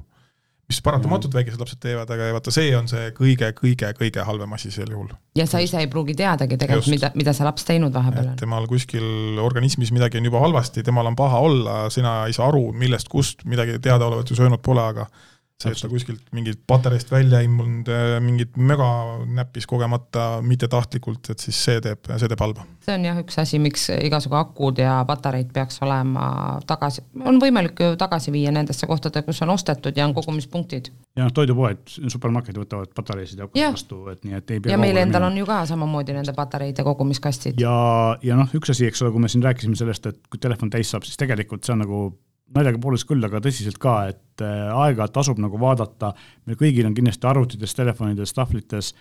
mis 0.67 0.81
paratamatult 0.83 1.31
väikesed 1.31 1.61
lapsed 1.63 1.79
teevad, 1.79 2.09
aga 2.11 2.25
vaata, 2.35 2.51
see 2.51 2.73
on 2.75 2.89
see 2.91 3.13
kõige-kõige-kõige 3.15 4.25
halvem 4.27 4.55
asi 4.55 4.71
sel 4.71 4.89
juhul. 4.91 5.11
ja 5.35 5.45
sa 5.47 5.59
ise 5.63 5.79
ei 5.79 5.87
pruugi 5.91 6.15
teadagi 6.15 6.57
tegelikult, 6.59 6.91
mida, 6.91 7.11
mida 7.15 7.33
see 7.35 7.47
laps 7.47 7.67
teinud 7.67 7.95
vahepeal 7.95 8.33
on. 8.33 8.35
temal 8.39 8.67
kuskil 8.67 9.39
organismis 9.43 9.91
midagi 9.95 10.19
on 10.19 10.27
juba 10.27 10.43
halvasti, 10.43 10.83
temal 10.83 11.07
on 11.07 11.15
paha 11.19 11.39
olla, 11.39 11.79
sina 11.91 12.21
ei 12.27 12.35
saa 12.35 12.47
aru, 12.47 12.71
millest, 12.71 13.11
kust, 13.11 13.43
midagi 13.43 13.79
teadaolevat 13.79 14.31
ju 14.31 14.39
söönud 14.39 14.63
pole, 14.63 14.83
aga 14.83 15.07
see, 15.57 15.71
et 15.73 15.81
ta 15.81 15.89
kuskilt 15.89 16.27
mingit 16.37 16.59
patareist 16.69 17.09
välja 17.11 17.39
immunud, 17.45 17.89
äh, 17.89 18.17
mingit 18.21 18.57
möga 18.61 18.87
näppis 19.39 19.65
kogemata, 19.69 20.41
mittetahtlikult, 20.45 21.31
et 21.33 21.41
siis 21.41 21.57
see 21.65 21.81
teeb, 21.81 22.05
see 22.13 22.29
teeb 22.29 22.43
halba. 22.43 22.65
see 22.85 22.93
on 22.93 23.07
jah 23.07 23.17
üks 23.21 23.39
asi, 23.41 23.59
miks 23.61 23.87
igasugu 23.95 24.37
akud 24.37 24.81
ja 24.81 24.99
patareid 25.09 25.49
peaks 25.53 25.81
olema 25.85 26.27
tagasi, 26.69 27.01
on 27.25 27.41
võimalik 27.41 27.81
ju 27.81 27.95
tagasi 27.97 28.33
viia 28.35 28.53
nendesse 28.53 28.89
kohtadesse, 28.89 29.25
kus 29.25 29.41
on 29.45 29.55
ostetud 29.55 29.97
ja 29.97 30.05
on 30.05 30.13
kogumispunktid. 30.17 30.91
ja 31.17 31.25
noh, 31.25 31.33
toidupoed, 31.33 31.81
supermarketid 31.97 32.61
võtavad 32.61 32.93
patareisid 32.93 33.41
ja 33.41 33.49
akusid 33.49 33.73
vastu, 33.79 34.03
et 34.13 34.23
nii, 34.27 34.37
et 34.37 34.53
ei 34.53 34.61
pea 34.61 34.75
ja 34.75 34.81
meil 34.81 35.01
endal 35.01 35.25
minema. 35.25 35.33
on 35.33 35.41
ju 35.41 35.49
ka 35.49 35.59
samamoodi 35.73 36.19
nende 36.19 36.37
patareide 36.37 36.85
kogumiskastid. 36.85 37.57
ja, 37.61 37.73
ja 38.21 38.37
noh, 38.37 38.53
üks 38.53 38.75
asi, 38.75 38.85
eks 38.91 39.01
ole, 39.01 39.15
kui 39.15 39.25
me 39.25 39.33
siin 39.33 39.45
rääkisime 39.45 39.79
sellest, 39.79 40.05
et 40.13 40.21
kui 40.29 40.41
telefon 40.43 40.69
täis 40.69 40.93
saab, 40.93 41.07
siis 41.07 41.17
tegelikult 41.17 41.65
see 41.65 41.73
on 41.73 41.85
nagu 41.87 42.05
naljaga 42.55 42.79
poolest 42.81 43.07
küll, 43.09 43.23
aga 43.25 43.41
tõsiselt 43.43 43.79
ka, 43.81 43.97
et 44.13 44.45
äh, 44.45 44.69
aeg-ajalt 44.71 45.15
tasub 45.15 45.41
nagu 45.43 45.59
vaadata, 45.61 46.13
meil 46.47 46.59
kõigil 46.59 46.87
on 46.87 46.95
kindlasti 46.97 47.27
arvutites, 47.29 47.75
telefonides, 47.77 48.33
tahvlites 48.37 48.93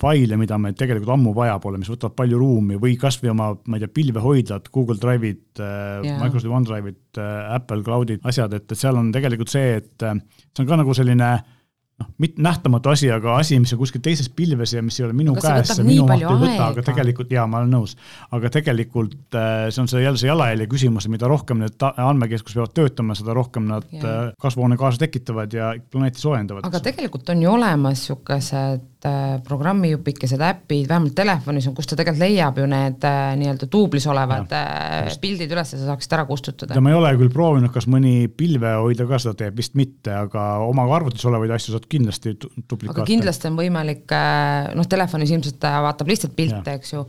faile, 0.00 0.38
mida 0.40 0.56
meil 0.56 0.74
tegelikult 0.78 1.12
ammu 1.12 1.34
vaja 1.36 1.58
pole, 1.60 1.78
mis 1.80 1.90
võtavad 1.92 2.16
palju 2.16 2.38
ruumi 2.40 2.78
või 2.80 2.96
kasvõi 3.00 3.34
oma, 3.34 3.50
ma 3.68 3.76
ei 3.76 3.84
tea, 3.84 3.92
pilvehoidlad, 4.00 4.70
Google 4.72 4.96
Drive'id 5.00 5.60
yeah., 5.60 6.02
äh, 6.16 6.20
Microsoft 6.22 6.56
OneDrive'id, 6.56 7.00
äh, 7.20 7.54
Apple 7.58 7.84
Cloud'id, 7.86 8.24
asjad, 8.26 8.56
et, 8.56 8.66
et 8.66 8.80
seal 8.80 8.96
on 8.96 9.12
tegelikult 9.14 9.52
see, 9.52 9.80
et 9.82 10.06
see 10.06 10.64
on 10.64 10.70
ka 10.70 10.80
nagu 10.80 10.96
selline 10.96 11.32
äh, 11.36 11.56
noh, 12.00 12.08
mitte 12.22 12.42
nähtamatu 12.42 12.92
asi, 12.92 13.10
aga 13.12 13.36
asi, 13.40 13.58
mis 13.62 13.72
on 13.76 13.80
kuskil 13.80 14.02
teises 14.04 14.28
pilves 14.34 14.74
ja 14.74 14.82
mis 14.84 14.98
ei 15.00 15.06
ole 15.06 15.16
minu 15.16 15.36
aga 15.36 15.56
käes, 15.60 15.74
see 15.76 15.86
minu 15.86 16.06
mahtu 16.08 16.34
ei 16.34 16.42
võta, 16.44 16.68
aga 16.72 16.84
tegelikult 16.90 17.32
jaa, 17.34 17.46
ma 17.50 17.62
olen 17.62 17.74
nõus. 17.76 17.96
aga 18.36 18.52
tegelikult 18.58 19.38
äh, 19.38 19.68
see 19.70 19.84
on 19.84 19.90
see 19.92 20.04
jälle 20.04 20.20
see 20.20 20.30
jalajälje 20.30 20.68
küsimus, 20.72 21.08
mida 21.12 21.30
rohkem 21.30 21.62
need 21.62 21.88
andmekeskus 21.90 22.58
peavad 22.58 22.76
töötama, 22.76 23.16
seda 23.18 23.36
rohkem 23.36 23.68
nad. 23.70 23.88
Äh, 24.00 24.18
kasvuhoonegaase 24.40 25.00
tekitavad 25.00 25.52
ja 25.52 25.72
planeeti 25.90 26.20
soojendavad. 26.22 26.66
aga 26.66 26.80
tegelikult 26.84 27.28
on 27.32 27.42
ju 27.42 27.52
olemas 27.52 28.00
niisugused 28.00 28.99
programmijupikesed, 29.46 30.40
äpid, 30.44 30.88
vähemalt 30.88 31.14
telefonis 31.16 31.68
on, 31.70 31.74
kus 31.76 31.88
ta 31.88 31.96
tegelikult 31.96 32.20
leiab 32.20 32.58
ju 32.60 32.66
need 32.68 33.06
nii-öelda 33.40 33.68
duublis 33.72 34.06
olevad 34.10 34.52
ja, 34.52 35.14
pildid 35.22 35.52
üles 35.54 35.72
ja 35.72 35.80
sa 35.80 35.90
saaksid 35.92 36.16
ära 36.18 36.26
kustutada. 36.28 36.76
ja 36.76 36.82
ma 36.84 36.92
ei 36.92 36.98
ole 36.98 37.12
küll 37.20 37.32
proovinud, 37.32 37.72
kas 37.72 37.88
mõni 37.90 38.28
pilvehoidja 38.28 39.06
ka 39.08 39.20
seda 39.22 39.38
teeb, 39.40 39.56
vist 39.60 39.76
mitte, 39.78 40.12
aga 40.12 40.46
oma 40.66 40.84
arvutis 40.96 41.24
olevaid 41.30 41.54
asju 41.56 41.76
saad 41.76 41.86
kindlasti 41.90 42.34
duplikaate. 42.36 42.92
aga 42.92 43.06
kindlasti 43.08 43.48
on 43.48 43.60
võimalik, 43.60 44.04
äh, 44.16 44.72
noh, 44.76 44.88
telefonis 44.90 45.32
ilmselt 45.32 45.64
vaatab 45.86 46.12
lihtsalt 46.12 46.36
pilte, 46.36 46.76
eks 46.76 46.92
ju, 46.92 47.06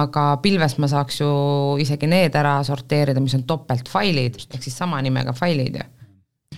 aga 0.00 0.28
pilves 0.44 0.78
ma 0.80 0.88
saaks 0.90 1.20
ju 1.20 1.32
isegi 1.84 2.08
need 2.08 2.40
ära 2.40 2.56
sorteerida, 2.64 3.20
mis 3.20 3.36
on 3.36 3.44
topeltfailid, 3.48 4.40
ehk 4.48 4.64
siis 4.64 4.80
sama 4.80 5.02
nimega 5.04 5.36
failid 5.36 5.82
ju 5.82 5.90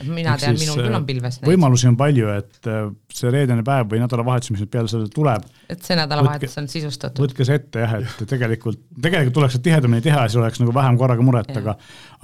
mina 0.05 0.35
Eks 0.35 0.45
tean, 0.45 0.59
minul 0.61 0.79
küll 0.81 0.93
on 0.93 1.01
äh, 1.01 1.07
pilves 1.09 1.41
neid. 1.41 1.49
võimalusi 1.51 1.89
on 1.91 1.97
palju, 2.01 2.29
et 2.37 2.71
äh, 2.71 2.89
see 3.17 3.33
reedene 3.33 3.65
päev 3.67 3.91
või 3.93 4.03
nädalavahetus, 4.03 4.53
mis 4.55 4.63
nüüd 4.65 4.73
peale 4.73 4.93
selle 4.93 5.11
tuleb. 5.13 5.47
et 5.73 5.83
see 5.87 5.99
nädalavahetus 5.99 6.59
on 6.63 6.71
sisustatud. 6.73 7.25
võtke 7.27 7.49
see 7.49 7.59
ette 7.61 7.85
jah, 7.85 7.97
et 8.03 8.29
tegelikult, 8.29 8.83
tegelikult 9.01 9.39
tuleks 9.41 9.57
seda 9.57 9.69
tihedamini 9.71 10.05
teha 10.05 10.25
ja 10.25 10.33
siis 10.33 10.41
oleks 10.43 10.63
nagu 10.63 10.75
vähem 10.77 11.01
korraga 11.01 11.27
muret, 11.27 11.53
aga 11.63 11.77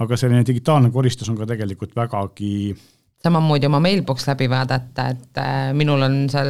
aga 0.03 0.19
selline 0.19 0.45
digitaalne 0.47 0.93
koristus 0.93 1.29
on 1.33 1.39
ka 1.39 1.49
tegelikult 1.49 1.95
vägagi 1.97 2.53
samamoodi 3.23 3.69
oma 3.69 3.79
mailbox 3.83 4.27
läbi 4.27 4.49
vaadata, 4.51 5.09
et 5.13 5.39
äh, 5.41 5.67
minul 5.77 6.01
on 6.05 6.23
seal 6.31 6.49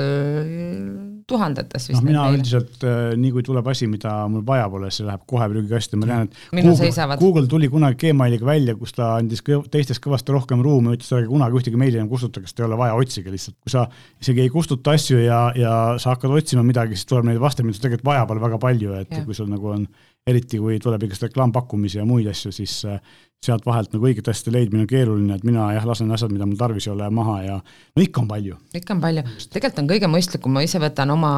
tuhandetes 1.29 1.88
vist 1.89 1.97
noh, 1.97 2.05
mina 2.05 2.25
meile. 2.25 2.39
üldiselt 2.39 2.86
äh, 2.88 3.13
nii 3.19 3.31
kui 3.36 3.45
tuleb 3.45 3.67
asi, 3.71 3.88
mida 3.89 4.13
mul 4.31 4.43
vaja 4.47 4.67
pole, 4.71 4.89
see 4.93 5.05
läheb 5.07 5.23
kohe 5.29 5.47
prügikasti, 5.51 5.99
ma 5.99 6.09
tean, 6.09 6.29
et 6.29 6.55
Minul 6.57 6.77
Google, 6.77 7.17
Google 7.21 7.51
tuli 7.51 7.69
kunagi 7.71 7.99
Gmailiga 8.13 8.47
välja, 8.47 8.77
kus 8.79 8.95
ta 8.97 9.13
andis 9.19 9.43
teistest 9.43 10.03
kõvasti 10.03 10.36
rohkem 10.36 10.63
ruumi, 10.65 10.95
ütles, 10.97 11.12
ärge 11.15 11.31
kunagi 11.31 11.59
ühtegi 11.59 11.79
meili 11.79 11.99
enam 11.99 12.12
kustutage, 12.12 12.49
sest 12.49 12.62
ei 12.62 12.67
ole 12.67 12.79
vaja, 12.79 12.95
otsige 12.99 13.33
lihtsalt. 13.33 13.57
kui 13.63 13.73
sa 13.73 13.86
isegi 14.21 14.45
ei 14.45 14.53
kustuta 14.53 14.95
asju 14.97 15.21
ja, 15.23 15.43
ja 15.59 15.75
sa 16.01 16.15
hakkad 16.15 16.33
otsima 16.39 16.65
midagi, 16.67 16.97
siis 16.99 17.09
tuleb 17.09 17.29
neid 17.29 17.41
vastamisi, 17.43 17.73
mida 17.73 17.79
sul 17.79 17.88
tegelikult 17.88 18.12
vaja 18.12 18.25
pole 18.29 18.43
väga 18.43 18.59
palju, 18.62 18.97
et 19.03 19.13
ja. 19.13 19.25
kui 19.27 19.38
sul 19.38 19.51
nagu 19.51 19.73
on 19.73 19.88
eriti 20.27 20.59
kui 20.62 20.79
tuleb 20.79 21.03
igast 21.07 21.25
reklaampakkumisi 21.27 21.99
ja 21.99 22.07
muid 22.07 22.29
asju, 22.31 22.51
siis 22.55 22.79
äh, 22.88 22.99
sealt 23.43 23.65
vahelt 23.67 23.93
nagu 23.93 24.08
õiget 24.08 24.29
asja 24.32 24.53
leidmine 24.53 24.86
on 24.86 24.89
keeruline, 24.89 25.38
et 25.38 25.45
mina 25.47 25.67
jah, 25.75 25.86
lasen 25.88 26.12
asjad, 26.15 26.32
mida 26.34 26.47
mul 26.47 26.60
tarvis 26.60 26.88
ei 26.88 26.93
ole, 26.93 27.10
maha 27.13 27.38
ja 27.43 27.58
no 27.60 28.03
ikka 28.03 28.23
on 28.23 28.29
palju. 28.32 28.58
ikka 28.79 28.95
on 28.95 29.03
palju, 29.03 29.23
tegelikult 29.53 29.82
on 29.84 29.89
kõige 29.91 30.12
mõistlikum, 30.12 30.56
ma 30.56 30.63
ise 30.65 30.82
võtan 30.84 31.13
oma 31.13 31.34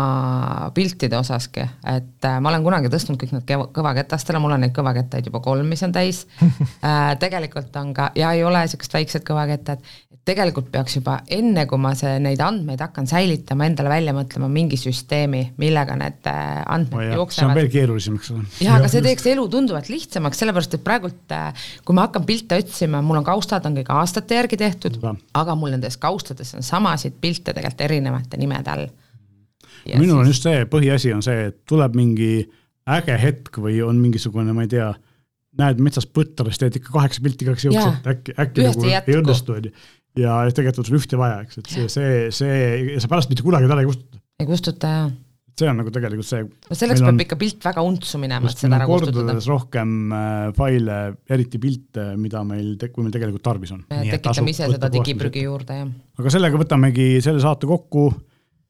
piltide 0.78 1.18
osaski, 1.20 1.66
et 1.96 2.30
äh, 2.30 2.40
ma 2.40 2.52
olen 2.52 2.66
kunagi 2.66 2.92
tõstnud 2.94 3.20
kõik 3.22 3.36
need 3.36 3.56
kõvaketastele, 3.76 4.42
mul 4.44 4.58
on 4.58 4.66
neid 4.66 4.76
kõvakettaid 4.76 5.32
juba 5.32 5.42
kolm, 5.46 5.70
mis 5.72 5.84
on 5.88 5.96
täis 5.96 6.26
äh, 6.46 7.16
tegelikult 7.22 7.76
on 7.82 7.94
ka, 7.98 8.12
ja 8.18 8.34
ei 8.36 8.46
ole 8.46 8.66
niisugust 8.66 8.94
väiksed 8.96 9.26
kõvakettad, 9.28 9.84
tegelikult 10.26 10.72
peaks 10.74 10.98
juba 10.98 11.20
enne, 11.34 11.66
kui 11.70 11.80
ma 11.82 11.92
see, 11.98 12.16
neid 12.24 12.42
andmeid 12.42 12.82
hakkan 12.82 13.06
säilitama, 13.10 13.68
endale 13.70 13.92
välja 13.92 14.14
mõtlema 14.16 14.50
mingi 14.52 14.78
süsteemi, 14.80 15.44
millega 15.62 15.98
need 16.00 16.30
äh, 16.32 16.62
andmed 16.66 17.12
oh, 17.12 17.18
jooksevad. 17.20 17.38
see 17.38 17.50
on 17.50 17.60
veel 17.60 17.70
keerulisem, 17.74 18.18
eks 18.18 18.32
ole. 18.34 18.46
jah, 18.66 18.80
aga 18.80 18.90
see 18.92 19.04
teeks 19.06 19.28
elu 19.36 19.46
tunduvalt 19.54 19.92
lihtsamaks, 19.92 20.42
sellepärast 20.42 20.78
et 20.80 20.86
praegult 20.86 21.36
äh, 21.36 21.68
kui 21.96 22.02
ma 22.02 22.10
hakkan 22.10 22.26
pilte 22.28 22.58
otsima, 22.60 23.00
mul 23.02 23.22
on 23.22 23.24
kaustad 23.24 23.66
on 23.66 23.78
kõik 23.80 23.90
aastate 23.96 24.36
järgi 24.36 24.58
tehtud, 24.60 25.00
aga 25.34 25.56
mul 25.56 25.72
nendes 25.72 25.96
kaustades 26.02 26.52
on 26.60 26.64
samasid 26.66 27.16
pilte 27.24 27.54
tegelikult 27.56 27.86
erinevate 27.88 28.38
nimede 28.42 28.72
all 28.74 28.88
Ja 29.86 30.00
minul 30.02 30.18
on 30.20 30.26
siis- 30.26 30.36
just 30.36 30.44
see, 30.48 30.66
põhiasi 30.66 31.14
on 31.14 31.22
see, 31.22 31.48
et 31.52 31.60
tuleb 31.70 31.96
mingi 31.96 32.50
äge 32.90 33.18
hetk 33.22 33.60
või 33.62 33.80
on 33.86 34.00
mingisugune, 34.02 34.54
ma 34.54 34.66
ei 34.66 34.72
tea, 34.72 34.88
näed 35.62 35.80
metsas 35.80 36.08
põtras, 36.10 36.58
teed 36.58 36.80
ikka 36.80 36.92
kaheksa 36.96 37.22
pilti 37.22 37.46
igaks 37.46 37.66
juhuks, 37.68 38.00
et 38.02 38.10
äkki, 38.16 38.34
äkki 38.34 38.66
nagu 38.66 38.88
ei 38.90 39.20
õnnestu, 39.20 39.56
on 39.56 39.70
ju. 39.70 39.72
ja 40.18 40.40
tegelikult 40.50 40.80
on 40.80 40.90
sul 40.90 40.98
ühte 41.00 41.20
vaja, 41.22 41.42
eks, 41.46 41.62
et 41.62 41.70
see, 41.70 41.88
see, 41.90 42.32
see, 42.32 42.98
sa 43.00 43.12
pärast 43.12 43.30
mitte 43.30 43.46
kunagi 43.46 43.70
teda 43.70 43.80
ei 43.86 43.90
kustuta. 43.92 44.22
ei 44.40 44.50
kustuta 44.50 44.88
jaa. 44.98 45.12
See 45.56 45.70
on 45.72 45.78
nagu 45.80 45.92
tegelikult 45.94 46.28
see. 46.28 46.44
no 46.44 46.76
selleks 46.78 47.02
peab 47.04 47.14
on- 47.14 47.24
ikka 47.26 47.38
pilt 47.40 47.64
väga 47.64 47.84
untsu 47.88 48.20
minema, 48.22 48.52
et 48.52 48.60
seda 48.60 48.72
on 48.74 48.78
ära 48.80 48.88
kustutada. 48.90 49.36
rohkem 49.48 49.96
äh, 50.12 50.52
faile, 50.58 51.00
eriti 51.32 51.62
pilte, 51.64 52.08
mida 52.20 52.44
meil, 52.48 52.76
kui 52.92 53.06
meil 53.06 53.16
tegelikult 53.16 53.46
tarvis 53.46 53.72
on. 53.76 53.84
me 53.90 54.02
Nii 54.04 54.16
et 54.18 54.24
tasub 54.26 54.44
tekitame 54.44 54.56
ise 54.56 54.72
seda 54.76 54.92
digiprügi 54.98 55.46
juurde, 55.48 55.82
jah. 55.82 55.92
aga 56.20 56.36
sellega 56.38 56.60
võtamegi 56.62 57.10
selle 57.24 57.44
saate 57.44 57.70
kokku. 57.72 58.10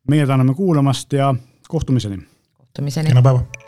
meie 0.10 0.26
täname 0.30 0.54
kuulamast 0.54 1.14
ja 1.18 1.34
kohtumiseni. 1.68 2.22
kohtumiseni. 2.60 3.10
kena 3.14 3.26
päeva! 3.26 3.65